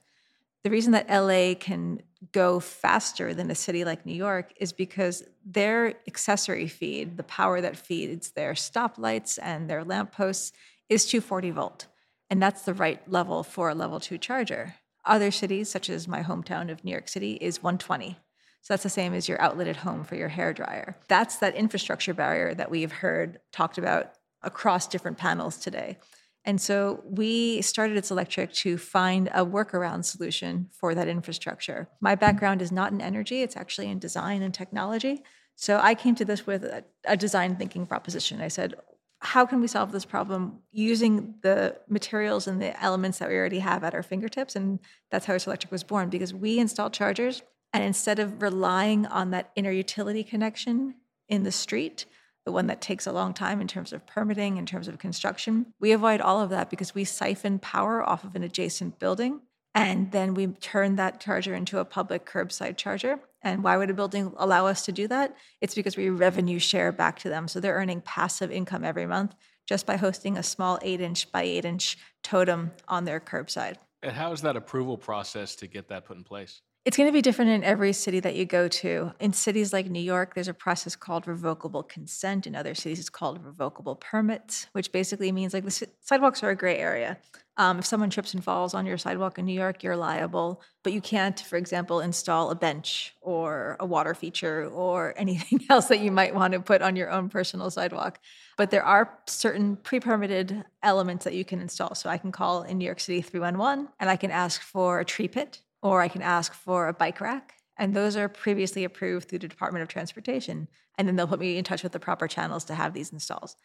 The 0.66 0.72
reason 0.72 0.94
that 0.94 1.08
LA 1.12 1.54
can 1.54 2.02
go 2.32 2.60
faster 2.60 3.36
than 3.36 3.52
a 3.52 3.56
city 3.56 3.86
like 3.86 4.04
New 4.04 4.16
York 4.16 4.52
is 4.58 4.74
because 4.74 5.24
their 5.46 5.94
accessory 6.08 6.68
feed, 6.68 7.18
the 7.18 7.24
power 7.24 7.62
that 7.62 7.78
feeds 7.78 8.32
their 8.32 8.54
stoplights 8.54 9.38
and 9.40 9.70
their 9.70 9.84
lampposts, 9.84 10.54
is 10.90 11.06
240 11.06 11.52
volt. 11.52 11.86
And 12.32 12.42
that's 12.42 12.64
the 12.64 12.74
right 12.74 13.00
level 13.08 13.44
for 13.44 13.70
a 13.70 13.76
level 13.76 14.00
two 14.00 14.18
charger. 14.18 14.74
Other 15.06 15.30
cities, 15.30 15.70
such 15.70 15.88
as 15.88 16.08
my 16.08 16.24
hometown 16.24 16.72
of 16.72 16.84
New 16.84 16.90
York 16.90 17.10
City, 17.10 17.34
is 17.34 17.62
120. 17.62 18.18
So 18.62 18.74
that's 18.74 18.82
the 18.82 18.90
same 18.90 19.14
as 19.14 19.30
your 19.30 19.40
outlet 19.40 19.68
at 19.68 19.76
home 19.76 20.04
for 20.04 20.16
your 20.16 20.30
hair 20.30 20.52
dryer. 20.52 20.98
That's 21.08 21.36
that 21.36 21.54
infrastructure 21.54 22.16
barrier 22.16 22.56
that 22.56 22.72
we've 22.72 22.92
heard 22.92 23.40
talked 23.52 23.78
about 23.78 24.14
across 24.42 24.88
different 24.88 25.20
panels 25.20 25.58
today. 25.58 26.00
And 26.46 26.62
so 26.62 27.04
we 27.04 27.62
started 27.64 27.98
It's 27.98 28.12
Electric 28.12 28.54
to 28.54 28.78
find 28.78 29.28
a 29.34 29.44
workaround 29.46 30.06
solution 30.06 30.70
for 30.72 30.94
that 30.94 31.08
infrastructure. 31.08 31.90
My 32.00 32.14
background 32.14 32.62
is 32.62 32.72
not 32.72 32.92
in 32.92 33.02
energy, 33.02 33.42
it's 33.42 33.58
actually 33.58 33.90
in 33.90 34.00
design 34.00 34.44
and 34.44 34.54
technology. 34.54 35.24
So 35.56 35.80
I 35.82 35.96
came 35.96 36.16
to 36.16 36.26
this 36.26 36.46
with 36.46 36.64
a, 36.64 36.84
a 37.06 37.18
design 37.18 37.56
thinking 37.56 37.88
proposition. 37.88 38.42
I 38.42 38.50
said, 38.50 38.76
how 39.20 39.46
can 39.46 39.60
we 39.60 39.68
solve 39.68 39.92
this 39.92 40.06
problem 40.06 40.60
using 40.72 41.36
the 41.42 41.78
materials 41.90 42.48
and 42.48 42.62
the 42.62 42.80
elements 42.84 43.18
that 43.18 43.30
we 43.30 43.36
already 43.36 43.60
have 43.60 43.84
at 43.84 43.96
our 43.96 44.04
fingertips? 44.04 44.56
And 44.56 44.80
that's 45.10 45.26
how 45.26 45.34
It's 45.34 45.48
Electric 45.48 45.72
was 45.72 45.84
born 45.84 46.10
because 46.10 46.34
we 46.34 46.60
install 46.60 46.92
chargers. 46.92 47.42
And 47.74 47.84
instead 47.84 48.20
of 48.20 48.42
relying 48.42 49.06
on 49.08 49.32
that 49.32 49.52
inner 49.56 49.72
utility 49.72 50.24
connection 50.24 50.96
in 51.28 51.44
the 51.44 51.52
street, 51.52 52.06
the 52.46 52.52
one 52.52 52.68
that 52.68 52.82
takes 52.82 53.08
a 53.08 53.12
long 53.12 53.34
time 53.34 53.60
in 53.60 53.68
terms 53.68 53.92
of 53.92 54.06
permitting, 54.06 54.58
in 54.58 54.66
terms 54.66 54.88
of 54.88 55.00
construction. 55.00 55.74
We 55.80 55.92
avoid 55.92 56.22
all 56.22 56.42
of 56.42 56.50
that 56.52 56.70
because 56.70 56.94
we 56.94 57.04
siphon 57.04 57.60
power 57.60 58.08
off 58.08 58.24
of 58.24 58.36
an 58.36 58.44
adjacent 58.44 59.00
building 59.00 59.42
and 59.76 60.10
then 60.14 60.34
we 60.34 60.48
turn 60.48 60.96
that 60.96 61.20
charger 61.20 61.54
into 61.54 61.80
a 61.80 61.86
public 61.86 62.26
curbside 62.26 62.78
charger. 62.78 63.20
And 63.42 63.62
why 63.62 63.76
would 63.76 63.90
a 63.90 63.94
building 63.94 64.32
allow 64.38 64.68
us 64.68 64.86
to 64.86 64.94
do 64.94 65.06
that? 65.10 65.36
It's 65.60 65.76
because 65.76 65.98
we 65.98 66.10
revenue 66.10 66.60
share 66.60 66.94
back 66.94 67.20
to 67.20 67.30
them. 67.30 67.50
So 67.50 67.60
they're 67.60 67.76
earning 67.76 68.00
passive 68.00 68.52
income 68.52 68.86
every 68.86 69.06
month 69.06 69.36
just 69.68 69.86
by 69.86 69.98
hosting 69.98 70.38
a 70.38 70.44
small 70.44 70.80
eight 70.82 71.02
inch 71.02 71.30
by 71.32 71.44
eight 71.44 71.66
inch 71.66 71.98
totem 72.24 72.72
on 72.88 73.04
their 73.04 73.20
curbside. 73.20 73.76
And 74.02 74.14
how 74.14 74.32
is 74.32 74.42
that 74.42 74.56
approval 74.56 74.98
process 74.98 75.56
to 75.58 75.68
get 75.68 75.90
that 75.90 76.06
put 76.06 76.16
in 76.16 76.24
place? 76.24 76.62
It's 76.86 76.98
going 76.98 77.10
to 77.10 77.14
be 77.14 77.24
different 77.24 77.50
in 77.50 77.64
every 77.64 77.94
city 77.94 78.20
that 78.20 78.36
you 78.36 78.46
go 78.46 78.68
to. 78.68 79.12
In 79.20 79.34
cities 79.34 79.74
like 79.74 79.90
New 79.90 80.00
York, 80.00 80.36
there's 80.36 80.48
a 80.48 80.54
process 80.54 80.96
called 80.96 81.28
revocable 81.28 81.82
consent. 81.82 82.46
In 82.46 82.56
other 82.56 82.76
cities, 82.76 83.00
it's 83.00 83.10
called 83.10 83.44
revocable 83.44 83.96
permits, 83.96 84.68
which 84.74 84.92
basically 84.92 85.32
means 85.32 85.52
like 85.52 85.66
the 85.66 85.88
sidewalks 86.02 86.44
are 86.44 86.52
a 86.52 86.56
gray 86.56 86.78
area. 86.78 87.18
Um, 87.58 87.80
if 87.80 87.88
someone 87.88 88.12
trips 88.12 88.36
and 88.36 88.44
falls 88.44 88.76
on 88.76 88.86
your 88.86 89.00
sidewalk 89.00 89.40
in 89.40 89.46
New 89.46 89.60
York, 89.60 89.82
you're 89.82 89.98
liable, 89.98 90.62
but 90.84 90.94
you 90.94 91.02
can't, 91.02 91.40
for 91.40 91.58
example, 91.58 92.02
install 92.02 92.52
a 92.52 92.56
bench 92.56 93.16
or 93.20 93.78
a 93.80 93.86
water 93.88 94.14
feature 94.14 94.68
or 94.68 95.16
anything 95.18 95.66
else 95.72 95.88
that 95.88 96.02
you 96.02 96.12
might 96.12 96.36
want 96.36 96.54
to 96.54 96.60
put 96.60 96.84
on 96.84 96.96
your 96.96 97.10
own 97.10 97.30
personal 97.30 97.72
sidewalk. 97.72 98.20
But 98.58 98.70
there 98.70 98.84
are 98.84 99.18
certain 99.26 99.76
pre 99.78 100.00
permitted 100.00 100.64
elements 100.84 101.24
that 101.24 101.34
you 101.34 101.46
can 101.46 101.62
install. 101.62 101.96
So 101.96 102.12
I 102.12 102.20
can 102.20 102.32
call 102.32 102.62
in 102.62 102.78
New 102.78 102.86
York 102.86 103.00
City 103.00 103.24
311 103.24 103.88
and 104.00 104.08
I 104.08 104.18
can 104.18 104.30
ask 104.30 104.62
for 104.62 105.00
a 105.00 105.06
tree 105.06 105.28
pit 105.28 105.62
or 105.86 106.02
I 106.02 106.08
can 106.08 106.24
ask 106.24 106.52
for 106.52 106.88
a 106.88 106.94
bike 106.94 107.22
rack. 107.22 107.54
And 107.78 107.94
those 107.94 108.18
are 108.18 108.28
previously 108.28 108.86
approved 108.86 109.30
through 109.30 109.38
the 109.38 109.48
Department 109.48 109.84
of 109.84 109.88
Transportation. 109.88 110.68
And 110.98 111.08
then 111.08 111.16
they'll 111.16 111.28
put 111.28 111.40
me 111.40 111.58
in 111.58 111.64
touch 111.64 111.84
with 111.84 111.92
the 111.92 112.00
proper 112.00 112.28
channels 112.28 112.66
to 112.66 112.74
have 112.74 112.94
these 112.94 113.14
installs. 113.14 113.56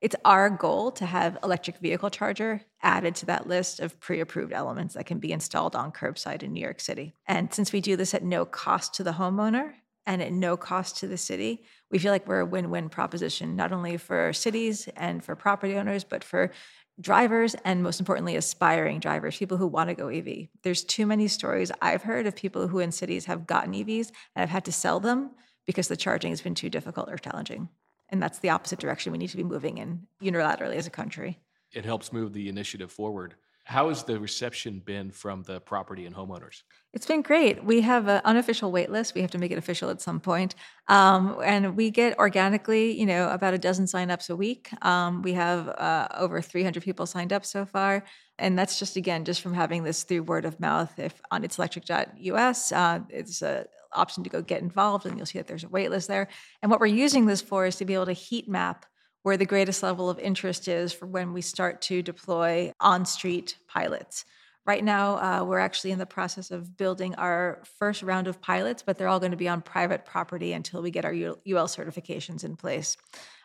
It's 0.00 0.14
our 0.24 0.48
goal 0.50 0.92
to 0.92 1.04
have 1.04 1.36
electric 1.42 1.78
vehicle 1.78 2.10
charger 2.10 2.60
added 2.80 3.16
to 3.16 3.26
that 3.26 3.48
list 3.48 3.80
of 3.80 3.98
pre-approved 3.98 4.52
elements 4.52 4.94
that 4.94 5.06
can 5.06 5.18
be 5.18 5.32
installed 5.32 5.74
on 5.74 5.90
curbside 5.90 6.44
in 6.44 6.52
New 6.52 6.60
York 6.60 6.78
City. 6.78 7.16
And 7.26 7.52
since 7.52 7.72
we 7.72 7.80
do 7.80 7.96
this 7.96 8.14
at 8.14 8.22
no 8.22 8.44
cost 8.44 8.94
to 8.94 9.02
the 9.02 9.12
homeowner 9.12 9.72
and 10.06 10.22
at 10.22 10.32
no 10.32 10.56
cost 10.56 10.98
to 10.98 11.08
the 11.08 11.16
city, 11.16 11.64
we 11.90 11.98
feel 11.98 12.12
like 12.12 12.28
we're 12.28 12.40
a 12.40 12.46
win-win 12.46 12.88
proposition, 12.88 13.56
not 13.56 13.72
only 13.72 13.96
for 13.96 14.32
cities 14.32 14.88
and 14.96 15.24
for 15.24 15.34
property 15.34 15.74
owners, 15.74 16.04
but 16.04 16.22
for 16.22 16.52
drivers 17.00 17.54
and 17.64 17.82
most 17.82 17.98
importantly 17.98 18.36
aspiring 18.36 19.00
drivers 19.00 19.36
people 19.36 19.56
who 19.56 19.66
want 19.66 19.88
to 19.88 19.94
go 19.94 20.08
ev 20.08 20.28
there's 20.62 20.84
too 20.84 21.06
many 21.06 21.26
stories 21.26 21.72
i've 21.82 22.04
heard 22.04 22.24
of 22.24 22.36
people 22.36 22.68
who 22.68 22.78
in 22.78 22.92
cities 22.92 23.24
have 23.24 23.48
gotten 23.48 23.72
evs 23.72 24.12
and 24.36 24.40
have 24.42 24.48
had 24.48 24.64
to 24.64 24.70
sell 24.70 25.00
them 25.00 25.30
because 25.66 25.88
the 25.88 25.96
charging 25.96 26.30
has 26.30 26.40
been 26.40 26.54
too 26.54 26.70
difficult 26.70 27.10
or 27.10 27.18
challenging. 27.18 27.68
And 28.10 28.22
that's 28.22 28.38
the 28.38 28.50
opposite 28.50 28.78
direction. 28.78 29.12
We 29.12 29.18
need 29.18 29.30
to 29.30 29.36
be 29.36 29.44
moving 29.44 29.78
in 29.78 30.06
unilaterally 30.22 30.76
as 30.76 30.86
a 30.86 30.90
country. 30.90 31.38
It 31.72 31.84
helps 31.84 32.12
move 32.12 32.32
the 32.32 32.48
initiative 32.48 32.92
forward 32.92 33.34
how 33.64 33.88
has 33.88 34.04
the 34.04 34.20
reception 34.20 34.80
been 34.84 35.10
from 35.10 35.42
the 35.42 35.58
property 35.60 36.04
and 36.04 36.14
homeowners? 36.14 36.62
It's 36.92 37.06
been 37.06 37.22
great. 37.22 37.64
We 37.64 37.80
have 37.80 38.08
an 38.08 38.20
unofficial 38.24 38.70
wait 38.70 38.90
list. 38.90 39.14
We 39.14 39.22
have 39.22 39.30
to 39.32 39.38
make 39.38 39.50
it 39.50 39.58
official 39.58 39.88
at 39.88 40.02
some 40.02 40.20
point. 40.20 40.54
Um, 40.88 41.38
and 41.42 41.74
we 41.74 41.90
get 41.90 42.18
organically, 42.18 42.92
you 42.92 43.06
know, 43.06 43.30
about 43.30 43.54
a 43.54 43.58
dozen 43.58 43.86
signups 43.86 44.28
a 44.28 44.36
week. 44.36 44.68
Um, 44.82 45.22
we 45.22 45.32
have 45.32 45.68
uh, 45.68 46.08
over 46.14 46.42
300 46.42 46.82
people 46.82 47.06
signed 47.06 47.32
up 47.32 47.44
so 47.44 47.64
far. 47.64 48.04
And 48.38 48.58
that's 48.58 48.78
just, 48.78 48.96
again, 48.96 49.24
just 49.24 49.40
from 49.40 49.54
having 49.54 49.82
this 49.82 50.02
through 50.02 50.24
word 50.24 50.44
of 50.44 50.60
mouth. 50.60 50.98
If 50.98 51.20
on 51.30 51.42
itselectric.us, 51.42 52.72
uh, 52.72 53.00
it's 53.08 53.40
an 53.40 53.64
option 53.92 54.24
to 54.24 54.30
go 54.30 54.42
get 54.42 54.60
involved, 54.60 55.06
and 55.06 55.16
you'll 55.16 55.26
see 55.26 55.38
that 55.38 55.46
there's 55.46 55.64
a 55.64 55.68
wait 55.68 55.90
list 55.90 56.08
there. 56.08 56.28
And 56.60 56.70
what 56.70 56.80
we're 56.80 56.86
using 56.86 57.26
this 57.26 57.40
for 57.40 57.64
is 57.64 57.76
to 57.76 57.84
be 57.84 57.94
able 57.94 58.06
to 58.06 58.12
heat 58.12 58.48
map 58.48 58.86
where 59.24 59.38
the 59.38 59.46
greatest 59.46 59.82
level 59.82 60.10
of 60.10 60.18
interest 60.18 60.68
is 60.68 60.92
for 60.92 61.06
when 61.06 61.32
we 61.32 61.40
start 61.40 61.80
to 61.80 62.02
deploy 62.02 62.70
on 62.78 63.06
street 63.06 63.56
pilots. 63.66 64.26
Right 64.66 64.84
now, 64.84 65.16
uh, 65.16 65.44
we're 65.44 65.58
actually 65.58 65.92
in 65.92 65.98
the 65.98 66.06
process 66.06 66.50
of 66.50 66.76
building 66.76 67.14
our 67.16 67.62
first 67.78 68.02
round 68.02 68.28
of 68.28 68.42
pilots, 68.42 68.82
but 68.82 68.98
they're 68.98 69.08
all 69.08 69.20
going 69.20 69.30
to 69.30 69.36
be 69.36 69.48
on 69.48 69.62
private 69.62 70.04
property 70.04 70.52
until 70.52 70.82
we 70.82 70.90
get 70.90 71.06
our 71.06 71.12
UL 71.12 71.68
certifications 71.68 72.44
in 72.44 72.54
place. 72.54 72.98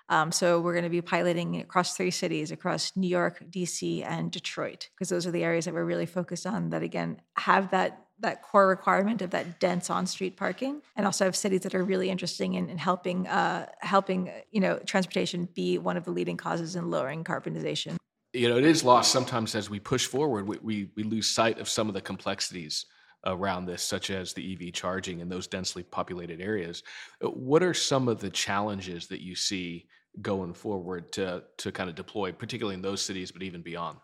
Um, 0.09 0.33
so 0.33 0.59
we're 0.59 0.73
going 0.73 0.83
to 0.83 0.89
be 0.89 1.01
piloting 1.01 1.61
across 1.61 1.95
three 1.95 2.11
cities, 2.11 2.51
across 2.51 2.97
New 2.97 3.07
York, 3.07 3.41
DC, 3.49 4.03
and 4.05 4.31
Detroit, 4.31 4.89
because 4.93 5.07
those 5.07 5.25
are 5.25 5.31
the 5.31 5.45
areas 5.45 5.63
that 5.63 5.73
we're 5.73 5.85
really 5.85 6.05
focused 6.05 6.45
on. 6.45 6.71
That 6.71 6.83
again 6.83 7.21
have 7.37 7.71
that 7.71 8.05
that 8.21 8.41
core 8.41 8.67
requirement 8.67 9.21
of 9.21 9.29
that 9.31 9.59
dense 9.59 9.89
on-street 9.89 10.37
parking, 10.37 10.81
and 10.95 11.05
also 11.05 11.25
have 11.25 11.35
cities 11.35 11.61
that 11.61 11.75
are 11.75 11.83
really 11.83 12.09
interesting 12.09 12.55
in, 12.55 12.69
in 12.69 12.77
helping 12.77 13.27
uh, 13.27 13.67
helping 13.79 14.31
you 14.51 14.59
know 14.59 14.77
transportation 14.79 15.47
be 15.53 15.77
one 15.77 15.97
of 15.97 16.05
the 16.05 16.11
leading 16.11 16.37
causes 16.37 16.75
in 16.75 16.89
lowering 16.89 17.23
carbonization. 17.23 17.97
You 18.33 18.49
know, 18.49 18.57
it 18.57 18.65
is 18.65 18.83
lost 18.83 19.11
sometimes 19.11 19.55
as 19.55 19.71
we 19.71 19.79
push 19.79 20.05
forward. 20.05 20.47
We, 20.47 20.57
we, 20.61 20.89
we 20.95 21.03
lose 21.03 21.27
sight 21.27 21.59
of 21.59 21.67
some 21.67 21.87
of 21.87 21.95
the 21.95 22.01
complexities 22.01 22.85
around 23.25 23.65
this, 23.65 23.81
such 23.81 24.11
as 24.11 24.33
the 24.33 24.53
EV 24.53 24.71
charging 24.71 25.19
in 25.19 25.29
those 25.29 25.47
densely 25.47 25.81
populated 25.81 26.39
areas. 26.39 26.83
What 27.21 27.63
are 27.63 27.73
some 27.73 28.07
of 28.07 28.19
the 28.19 28.29
challenges 28.29 29.07
that 29.07 29.21
you 29.21 29.35
see 29.35 29.87
going 30.21 30.53
forward 30.53 31.11
to 31.13 31.43
to 31.57 31.71
kind 31.71 31.89
of 31.89 31.95
deploy, 31.95 32.31
particularly 32.31 32.75
in 32.75 32.81
those 32.81 33.01
cities, 33.01 33.31
but 33.31 33.43
even 33.43 33.61
beyond? 33.61 33.97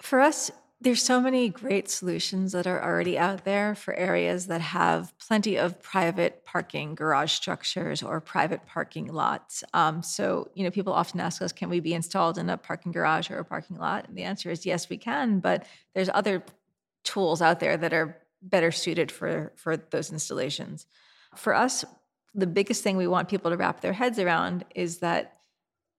For 0.00 0.20
us, 0.20 0.50
there's 0.82 1.02
so 1.02 1.20
many 1.20 1.48
great 1.48 1.88
solutions 1.88 2.52
that 2.52 2.66
are 2.66 2.82
already 2.82 3.16
out 3.16 3.44
there 3.44 3.74
for 3.74 3.94
areas 3.94 4.46
that 4.48 4.60
have 4.60 5.16
plenty 5.18 5.56
of 5.56 5.80
private 5.80 6.44
parking 6.44 6.94
garage 6.94 7.32
structures 7.32 8.02
or 8.02 8.20
private 8.20 8.66
parking 8.66 9.06
lots. 9.06 9.62
Um, 9.74 10.02
so, 10.02 10.50
you 10.54 10.64
know, 10.64 10.70
people 10.70 10.92
often 10.92 11.20
ask 11.20 11.40
us, 11.40 11.52
can 11.52 11.68
we 11.68 11.80
be 11.80 11.94
installed 11.94 12.36
in 12.36 12.50
a 12.50 12.56
parking 12.56 12.90
garage 12.90 13.30
or 13.30 13.38
a 13.38 13.44
parking 13.44 13.76
lot? 13.76 14.08
And 14.08 14.16
the 14.16 14.24
answer 14.24 14.50
is 14.50 14.66
yes, 14.66 14.88
we 14.88 14.96
can. 14.96 15.38
But 15.38 15.66
there's 15.94 16.10
other 16.12 16.42
tools 17.04 17.40
out 17.40 17.60
there 17.60 17.76
that 17.76 17.92
are 17.92 18.18
better 18.42 18.72
suited 18.72 19.12
for 19.12 19.52
for 19.54 19.76
those 19.76 20.10
installations. 20.10 20.86
For 21.36 21.54
us, 21.54 21.84
the 22.34 22.46
biggest 22.46 22.82
thing 22.82 22.96
we 22.96 23.06
want 23.06 23.28
people 23.28 23.50
to 23.50 23.56
wrap 23.56 23.80
their 23.80 23.92
heads 23.92 24.18
around 24.18 24.64
is 24.74 24.98
that 24.98 25.38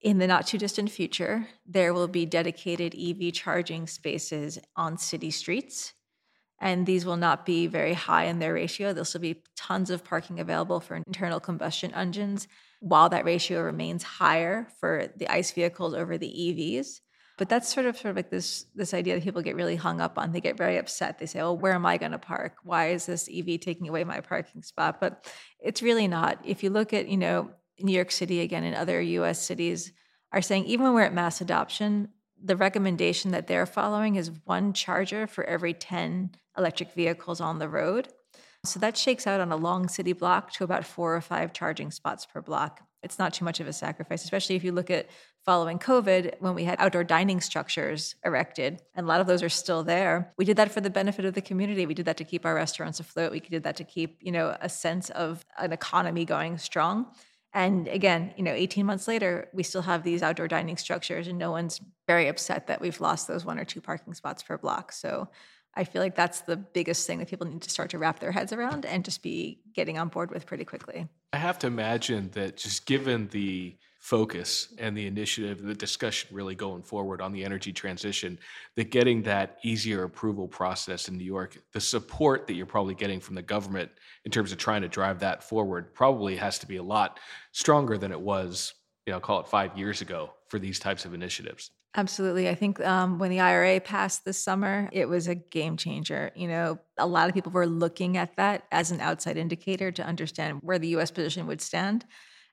in 0.04 0.18
the 0.18 0.26
not 0.26 0.46
too 0.46 0.58
distant 0.58 0.90
future, 0.90 1.48
there 1.66 1.94
will 1.94 2.08
be 2.08 2.26
dedicated 2.26 2.94
EV 2.94 3.32
charging 3.32 3.86
spaces 3.86 4.58
on 4.76 4.98
city 4.98 5.30
streets. 5.30 5.94
And 6.60 6.86
these 6.86 7.06
will 7.06 7.16
not 7.16 7.46
be 7.46 7.66
very 7.66 7.94
high 7.94 8.24
in 8.24 8.38
their 8.38 8.52
ratio. 8.52 8.92
There'll 8.92 9.06
still 9.06 9.22
be 9.22 9.42
tons 9.56 9.88
of 9.90 10.04
parking 10.04 10.38
available 10.40 10.78
for 10.78 10.94
internal 10.94 11.40
combustion 11.40 11.92
engines, 11.94 12.46
while 12.80 13.08
that 13.08 13.24
ratio 13.24 13.62
remains 13.62 14.02
higher 14.02 14.68
for 14.78 15.08
the 15.16 15.28
ICE 15.28 15.50
vehicles 15.52 15.94
over 15.94 16.18
the 16.18 16.28
EVs. 16.28 17.00
But 17.38 17.48
that's 17.48 17.72
sort 17.72 17.86
of 17.86 17.96
sort 17.96 18.10
of 18.10 18.16
like 18.16 18.30
this 18.30 18.66
this 18.74 18.94
idea 18.94 19.14
that 19.14 19.24
people 19.24 19.42
get 19.42 19.56
really 19.56 19.74
hung 19.74 20.00
up 20.00 20.18
on. 20.18 20.32
They 20.32 20.40
get 20.40 20.56
very 20.56 20.76
upset. 20.76 21.18
They 21.18 21.26
say, 21.26 21.40
"Oh, 21.40 21.52
where 21.52 21.72
am 21.72 21.84
I 21.84 21.96
going 21.96 22.12
to 22.12 22.18
park? 22.18 22.58
Why 22.62 22.90
is 22.90 23.06
this 23.06 23.28
EV 23.28 23.58
taking 23.58 23.88
away 23.88 24.04
my 24.04 24.20
parking 24.20 24.62
spot?" 24.62 25.00
But 25.00 25.26
it's 25.58 25.82
really 25.82 26.06
not. 26.06 26.38
If 26.44 26.62
you 26.62 26.70
look 26.70 26.92
at 26.92 27.08
you 27.08 27.16
know 27.16 27.50
New 27.80 27.92
York 27.92 28.10
City 28.10 28.40
again 28.40 28.64
and 28.64 28.74
other 28.74 29.00
US 29.00 29.40
cities 29.40 29.92
are 30.32 30.42
saying 30.42 30.64
even 30.64 30.84
when 30.84 30.94
we're 30.94 31.02
at 31.02 31.14
mass 31.14 31.40
adoption, 31.40 32.08
the 32.42 32.56
recommendation 32.56 33.30
that 33.30 33.46
they're 33.46 33.66
following 33.66 34.16
is 34.16 34.30
one 34.44 34.72
charger 34.72 35.26
for 35.26 35.44
every 35.44 35.72
10 35.72 36.32
electric 36.58 36.92
vehicles 36.92 37.40
on 37.40 37.58
the 37.58 37.68
road. 37.68 38.08
So 38.64 38.80
that 38.80 38.96
shakes 38.96 39.26
out 39.26 39.40
on 39.40 39.52
a 39.52 39.56
long 39.56 39.88
city 39.88 40.12
block 40.12 40.52
to 40.52 40.64
about 40.64 40.84
four 40.84 41.14
or 41.14 41.20
five 41.20 41.52
charging 41.52 41.90
spots 41.90 42.26
per 42.26 42.40
block. 42.40 42.80
It's 43.02 43.18
not 43.18 43.34
too 43.34 43.44
much 43.44 43.60
of 43.60 43.68
a 43.68 43.72
sacrifice, 43.72 44.24
especially 44.24 44.56
if 44.56 44.64
you 44.64 44.72
look 44.72 44.90
at 44.90 45.08
following 45.44 45.78
COVID 45.78 46.36
when 46.40 46.54
we 46.54 46.64
had 46.64 46.80
outdoor 46.80 47.04
dining 47.04 47.42
structures 47.42 48.14
erected, 48.24 48.80
and 48.94 49.04
a 49.04 49.08
lot 49.08 49.20
of 49.20 49.26
those 49.26 49.42
are 49.42 49.50
still 49.50 49.84
there. 49.84 50.32
We 50.38 50.46
did 50.46 50.56
that 50.56 50.72
for 50.72 50.80
the 50.80 50.88
benefit 50.88 51.26
of 51.26 51.34
the 51.34 51.42
community. 51.42 51.84
We 51.84 51.92
did 51.92 52.06
that 52.06 52.16
to 52.16 52.24
keep 52.24 52.46
our 52.46 52.54
restaurants 52.54 53.00
afloat. 53.00 53.30
We 53.30 53.40
did 53.40 53.64
that 53.64 53.76
to 53.76 53.84
keep, 53.84 54.18
you 54.22 54.32
know, 54.32 54.56
a 54.58 54.70
sense 54.70 55.10
of 55.10 55.44
an 55.58 55.72
economy 55.72 56.24
going 56.24 56.56
strong. 56.56 57.08
And 57.54 57.86
again, 57.86 58.34
you 58.36 58.42
know, 58.42 58.52
18 58.52 58.84
months 58.84 59.06
later, 59.06 59.48
we 59.52 59.62
still 59.62 59.82
have 59.82 60.02
these 60.02 60.22
outdoor 60.22 60.48
dining 60.48 60.76
structures, 60.76 61.28
and 61.28 61.38
no 61.38 61.52
one's 61.52 61.80
very 62.08 62.26
upset 62.26 62.66
that 62.66 62.80
we've 62.80 63.00
lost 63.00 63.28
those 63.28 63.44
one 63.44 63.60
or 63.60 63.64
two 63.64 63.80
parking 63.80 64.12
spots 64.12 64.42
per 64.42 64.58
block. 64.58 64.90
So 64.90 65.28
I 65.76 65.84
feel 65.84 66.02
like 66.02 66.16
that's 66.16 66.40
the 66.40 66.56
biggest 66.56 67.06
thing 67.06 67.20
that 67.20 67.28
people 67.28 67.46
need 67.46 67.62
to 67.62 67.70
start 67.70 67.90
to 67.90 67.98
wrap 67.98 68.18
their 68.18 68.32
heads 68.32 68.52
around 68.52 68.84
and 68.84 69.04
just 69.04 69.22
be 69.22 69.60
getting 69.72 69.98
on 69.98 70.08
board 70.08 70.32
with 70.32 70.46
pretty 70.46 70.64
quickly. 70.64 71.08
I 71.32 71.36
have 71.36 71.58
to 71.60 71.68
imagine 71.68 72.30
that 72.32 72.56
just 72.56 72.86
given 72.86 73.28
the 73.28 73.76
focus 74.04 74.74
and 74.76 74.94
the 74.94 75.06
initiative, 75.06 75.62
the 75.62 75.72
discussion 75.72 76.28
really 76.30 76.54
going 76.54 76.82
forward 76.82 77.22
on 77.22 77.32
the 77.32 77.42
energy 77.42 77.72
transition, 77.72 78.38
that 78.76 78.90
getting 78.90 79.22
that 79.22 79.56
easier 79.62 80.04
approval 80.04 80.46
process 80.46 81.08
in 81.08 81.16
New 81.16 81.24
York, 81.24 81.56
the 81.72 81.80
support 81.80 82.46
that 82.46 82.52
you're 82.52 82.66
probably 82.66 82.94
getting 82.94 83.18
from 83.18 83.34
the 83.34 83.40
government 83.40 83.90
in 84.26 84.30
terms 84.30 84.52
of 84.52 84.58
trying 84.58 84.82
to 84.82 84.88
drive 84.88 85.20
that 85.20 85.42
forward 85.42 85.94
probably 85.94 86.36
has 86.36 86.58
to 86.58 86.66
be 86.66 86.76
a 86.76 86.82
lot 86.82 87.18
stronger 87.52 87.96
than 87.96 88.12
it 88.12 88.20
was, 88.20 88.74
you 89.06 89.12
know, 89.14 89.18
call 89.18 89.40
it 89.40 89.48
five 89.48 89.74
years 89.74 90.02
ago 90.02 90.34
for 90.48 90.58
these 90.58 90.78
types 90.78 91.06
of 91.06 91.14
initiatives. 91.14 91.70
Absolutely. 91.96 92.46
I 92.50 92.54
think 92.54 92.84
um, 92.84 93.18
when 93.18 93.30
the 93.30 93.40
IRA 93.40 93.80
passed 93.80 94.26
this 94.26 94.36
summer, 94.36 94.90
it 94.92 95.08
was 95.08 95.28
a 95.28 95.34
game 95.34 95.78
changer. 95.78 96.30
You 96.34 96.48
know, 96.48 96.78
a 96.98 97.06
lot 97.06 97.30
of 97.30 97.34
people 97.34 97.52
were 97.52 97.66
looking 97.66 98.18
at 98.18 98.36
that 98.36 98.64
as 98.70 98.90
an 98.90 99.00
outside 99.00 99.38
indicator 99.38 99.90
to 99.92 100.04
understand 100.04 100.58
where 100.60 100.78
the 100.78 100.88
US 100.88 101.10
position 101.10 101.46
would 101.46 101.62
stand. 101.62 102.04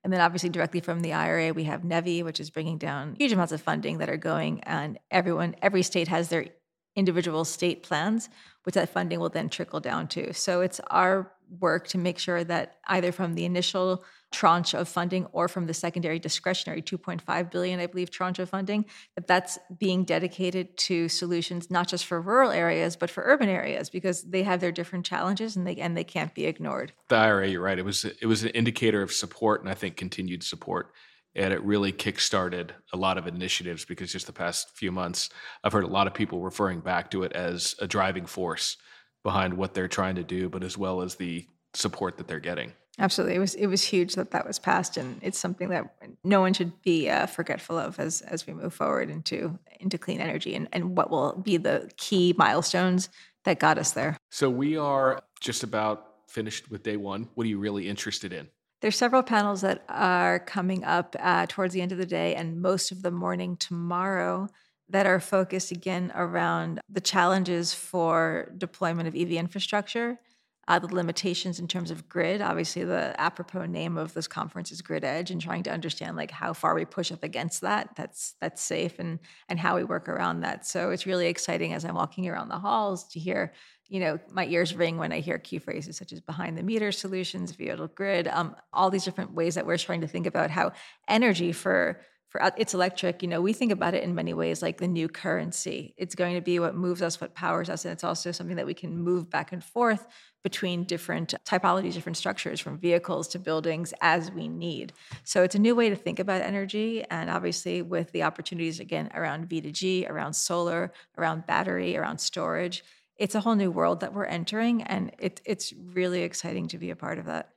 And 0.04 0.12
then 0.12 0.22
obviously 0.22 0.50
directly 0.50 0.80
from 0.80 1.02
the 1.02 1.14
IRA, 1.14 1.54
we 1.54 1.66
have 1.66 1.84
NEVI, 1.84 2.24
which 2.24 2.40
is 2.40 2.50
bringing 2.50 2.78
down 2.78 3.16
huge 3.20 3.32
amounts 3.32 3.52
of 3.52 3.62
funding 3.62 4.00
that 4.00 4.10
are 4.10 4.18
going, 4.18 4.62
and 4.64 5.00
everyone, 5.12 5.56
every 5.62 5.84
state 5.84 6.08
has 6.08 6.30
their 6.30 6.48
individual 6.96 7.46
state 7.46 7.84
plans, 7.84 8.30
which 8.64 8.76
that 8.76 8.90
funding 8.90 9.20
will 9.20 9.30
then 9.30 9.50
trickle 9.50 9.80
down 9.80 10.08
to. 10.08 10.34
So 10.34 10.62
it's 10.62 10.82
our 10.90 11.32
work 11.60 11.88
to 11.90 11.98
make 11.98 12.18
sure 12.18 12.44
that 12.44 12.78
either 12.88 13.12
from 13.12 13.36
the 13.36 13.46
initial 13.46 14.04
tranche 14.32 14.74
of 14.74 14.88
funding 14.88 15.26
or 15.34 15.50
from 15.50 15.68
the 15.68 15.74
secondary 15.74 16.18
discretionary 16.18 16.82
2.5 16.82 17.52
billion 17.52 17.82
i 17.82 17.86
believe 17.86 18.10
tranche 18.10 18.40
of 18.40 18.50
funding 18.50 18.86
that 19.16 19.28
that's 19.28 19.60
being 19.78 20.06
dedicated 20.06 20.78
to 20.78 21.10
solutions 21.10 21.70
not 21.70 21.86
just 21.86 22.06
for 22.06 22.22
rural 22.22 22.50
areas 22.50 22.96
but 22.96 23.10
for 23.10 23.24
urban 23.26 23.50
areas 23.50 23.90
because 23.90 24.24
they 24.24 24.44
have 24.44 24.62
their 24.62 24.72
different 24.72 25.06
challenges 25.06 25.56
and 25.56 25.68
they 25.68 25.76
and 25.76 25.98
they 25.98 26.04
can't 26.04 26.34
be 26.34 26.46
ignored. 26.46 26.94
The 27.10 27.16
ira 27.16 27.48
you're 27.48 27.62
right. 27.62 27.78
It 27.78 27.86
was 27.86 28.06
it 28.06 28.26
was 28.26 28.44
an 28.44 28.50
indicator 28.50 29.02
of 29.02 29.12
support 29.12 29.62
and 29.62 29.70
i 29.70 29.74
think 29.74 29.98
continued 29.98 30.44
support. 30.44 30.94
And 31.34 31.54
it 31.54 31.64
really 31.64 31.94
kickstarted 31.94 32.72
a 32.92 32.98
lot 32.98 33.18
of 33.18 33.26
initiatives 33.26 33.86
because 33.86 34.12
just 34.12 34.28
the 34.28 34.34
past 34.34 34.70
few 34.76 34.92
months 34.92 35.30
i've 35.64 35.74
heard 35.74 35.84
a 35.84 35.88
lot 35.88 36.08
of 36.08 36.14
people 36.14 36.42
referring 36.42 36.82
back 36.82 37.12
to 37.12 37.24
it 37.24 37.32
as 37.34 37.76
a 37.80 37.88
driving 37.88 38.26
force 38.26 38.78
behind 39.24 39.54
what 39.54 39.74
they're 39.74 39.88
trying 39.88 40.16
to 40.16 40.24
do 40.24 40.50
but 40.50 40.64
as 40.64 40.78
well 40.78 41.02
as 41.02 41.16
the 41.16 41.46
support 41.74 42.18
that 42.18 42.28
they're 42.28 42.40
getting 42.40 42.74
Absolutely, 43.00 43.36
it 43.36 43.40
was 43.40 43.56
it 43.56 43.68
was 43.68 43.82
huge 43.84 44.16
that 44.16 44.32
that 44.32 44.46
was 44.46 44.60
passed, 44.60 44.98
and 44.98 45.18
it's 45.24 45.40
something 45.40 45.70
that 45.70 45.96
no 46.24 46.42
one 46.42 46.54
should 46.54 46.82
be 46.82 47.10
uh, 47.10 47.26
forgetful 47.26 47.78
of 47.78 48.00
as 48.00 48.22
as 48.22 48.46
we 48.46 48.54
move 48.54 48.74
forward 48.74 49.10
into 49.10 49.58
into 49.80 49.98
clean 49.98 50.20
energy 50.20 50.54
and 50.56 50.68
and 50.74 50.98
what 50.98 51.10
will 51.10 51.34
be 51.34 51.56
the 51.56 51.90
key 51.96 52.36
milestones 52.38 53.10
that 53.46 53.60
got 53.60 53.78
us 53.78 53.94
there. 53.94 54.18
So 54.30 54.50
we 54.50 54.78
are 54.78 55.24
just 55.40 55.64
about 55.64 56.06
finished 56.28 56.70
with 56.70 56.84
day 56.84 56.98
one. 56.98 57.30
What 57.36 57.46
are 57.46 57.50
you 57.50 57.60
really 57.60 57.88
interested 57.88 58.34
in? 58.34 58.50
There's 58.82 58.98
several 58.98 59.24
panels 59.24 59.62
that 59.62 59.84
are 59.88 60.40
coming 60.40 60.84
up 60.84 61.16
uh, 61.20 61.46
towards 61.48 61.74
the 61.74 61.82
end 61.82 61.94
of 61.94 61.98
the 61.98 62.06
day, 62.06 62.36
and 62.36 62.62
most 62.62 62.92
of 62.92 63.04
the 63.04 63.12
morning 63.12 63.56
tomorrow 63.56 64.50
that 64.92 65.06
are 65.06 65.20
focused 65.20 65.72
again 65.72 66.12
around 66.16 66.80
the 66.90 67.02
challenges 67.02 67.74
for 67.74 68.52
deployment 68.58 69.08
of 69.08 69.16
EV 69.16 69.32
infrastructure 69.32 70.20
uh, 70.68 70.80
the 70.80 70.88
limitations 70.88 71.60
in 71.60 71.68
terms 71.68 71.92
of 71.92 72.08
grid. 72.08 72.42
Obviously, 72.42 72.84
the 72.84 73.20
apropos 73.20 73.66
name 73.66 73.98
of 73.98 74.14
this 74.14 74.28
conference 74.28 74.72
is 74.72 74.82
Grid 74.82 75.04
Edge, 75.04 75.32
and 75.32 75.42
trying 75.42 75.64
to 75.64 75.72
understand 75.72 76.16
like 76.16 76.32
how 76.32 76.54
far 76.54 76.76
we 76.76 76.86
push 76.86 77.12
up 77.12 77.24
against 77.24 77.62
that. 77.62 77.90
That's 77.96 78.36
that's 78.40 78.62
safe, 78.62 79.00
and 79.00 79.20
and 79.50 79.60
how 79.60 79.76
we 79.76 79.84
work 79.84 80.08
around 80.08 80.42
that. 80.42 80.66
So 80.66 80.92
it's 80.92 81.06
really 81.06 81.28
exciting 81.28 81.74
as 81.74 81.84
I'm 81.84 81.96
walking 81.96 82.28
around 82.28 82.50
the 82.50 82.60
halls 82.60 83.08
to 83.10 83.20
hear. 83.20 83.54
You 83.90 84.00
know, 84.00 84.20
my 84.32 84.46
ears 84.46 84.74
ring 84.74 84.98
when 84.98 85.12
I 85.12 85.20
hear 85.20 85.38
key 85.38 85.58
phrases 85.58 85.98
such 85.98 86.14
as 86.14 86.22
behind 86.22 86.58
the 86.58 86.64
meter 86.64 86.94
solutions, 86.94 87.52
vehicle 87.52 87.88
grid, 87.88 88.30
um, 88.30 88.56
all 88.72 88.90
these 88.90 89.04
different 89.04 89.34
ways 89.34 89.56
that 89.56 89.66
we're 89.66 89.78
trying 89.78 90.00
to 90.00 90.08
think 90.08 90.26
about 90.26 90.50
how 90.50 90.72
energy 91.10 91.52
for 91.52 92.00
for 92.32 92.42
uh, 92.42 92.50
it's 92.58 92.74
electric 92.74 93.22
you 93.22 93.28
know 93.28 93.42
we 93.42 93.54
think 93.54 93.72
about 93.72 93.94
it 93.94 94.04
in 94.04 94.16
many 94.16 94.34
ways 94.34 94.62
like 94.62 94.78
the 94.78 94.88
new 94.88 95.08
currency. 95.08 95.94
It's 95.98 96.16
going 96.16 96.36
to 96.36 96.42
be 96.42 96.60
what 96.60 96.76
moves 96.76 97.02
us 97.02 97.22
what 97.22 97.36
powers 97.36 97.70
us 97.70 97.86
and 97.86 97.92
it's 97.92 98.04
also 98.04 98.32
something 98.32 98.56
that 98.56 98.66
we 98.66 98.74
can 98.74 98.98
move 98.98 99.30
back 99.30 99.52
and 99.52 99.64
forth 99.64 100.08
between 100.44 100.86
different 100.86 101.36
typologies 101.46 101.94
different 101.94 102.18
structures 102.18 102.60
from 102.60 102.80
vehicles 102.80 103.28
to 103.28 103.40
buildings 103.40 103.94
as 104.02 104.32
we 104.32 104.48
need. 104.48 104.94
So 105.24 105.44
it's 105.44 105.56
a 105.56 105.60
new 105.60 105.76
way 105.76 105.90
to 105.90 105.96
think 105.96 106.20
about 106.20 106.42
energy 106.42 107.04
and 107.12 107.30
obviously 107.30 107.82
with 107.82 108.12
the 108.14 108.24
opportunities 108.24 108.80
again 108.80 109.12
around 109.14 109.50
v2g 109.50 110.10
around 110.10 110.34
solar 110.34 110.94
around 111.18 111.46
battery 111.46 111.98
around 111.98 112.20
storage 112.20 112.84
it's 113.18 113.36
a 113.36 113.40
whole 113.40 113.54
new 113.54 113.70
world 113.70 114.00
that 114.00 114.14
we're 114.14 114.26
entering 114.26 114.82
and 114.82 115.12
it, 115.20 115.42
it's 115.46 115.74
really 115.74 116.24
exciting 116.24 116.68
to 116.68 116.80
be 116.80 116.90
a 116.90 116.96
part 116.96 117.20
of 117.20 117.26
that 117.26 117.50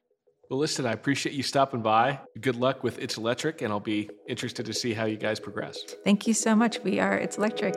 well, 0.50 0.58
listen, 0.58 0.84
I 0.84 0.92
appreciate 0.92 1.34
you 1.34 1.42
stopping 1.42 1.80
by. 1.80 2.20
Good 2.40 2.56
luck 2.56 2.84
with 2.84 2.98
It's 2.98 3.16
Electric, 3.16 3.62
and 3.62 3.72
I'll 3.72 3.80
be 3.80 4.10
interested 4.28 4.66
to 4.66 4.74
see 4.74 4.92
how 4.92 5.06
you 5.06 5.16
guys 5.16 5.40
progress. 5.40 5.82
Thank 6.04 6.26
you 6.26 6.34
so 6.34 6.54
much. 6.54 6.80
We 6.84 7.00
are 7.00 7.16
It's 7.16 7.38
Electric. 7.38 7.74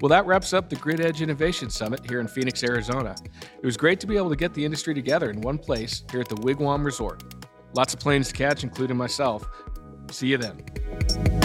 Well, 0.00 0.08
that 0.08 0.24
wraps 0.24 0.54
up 0.54 0.70
the 0.70 0.76
Grid 0.76 1.00
Edge 1.00 1.20
Innovation 1.20 1.68
Summit 1.68 2.08
here 2.08 2.20
in 2.20 2.28
Phoenix, 2.28 2.62
Arizona. 2.62 3.14
It 3.60 3.66
was 3.66 3.76
great 3.76 4.00
to 4.00 4.06
be 4.06 4.16
able 4.16 4.30
to 4.30 4.36
get 4.36 4.54
the 4.54 4.64
industry 4.64 4.94
together 4.94 5.30
in 5.30 5.40
one 5.40 5.58
place 5.58 6.04
here 6.10 6.20
at 6.20 6.28
the 6.28 6.36
Wigwam 6.36 6.84
Resort. 6.84 7.22
Lots 7.74 7.92
of 7.92 8.00
planes 8.00 8.28
to 8.28 8.34
catch, 8.34 8.62
including 8.62 8.96
myself. 8.96 9.46
See 10.10 10.28
you 10.28 10.38
then. 10.38 11.39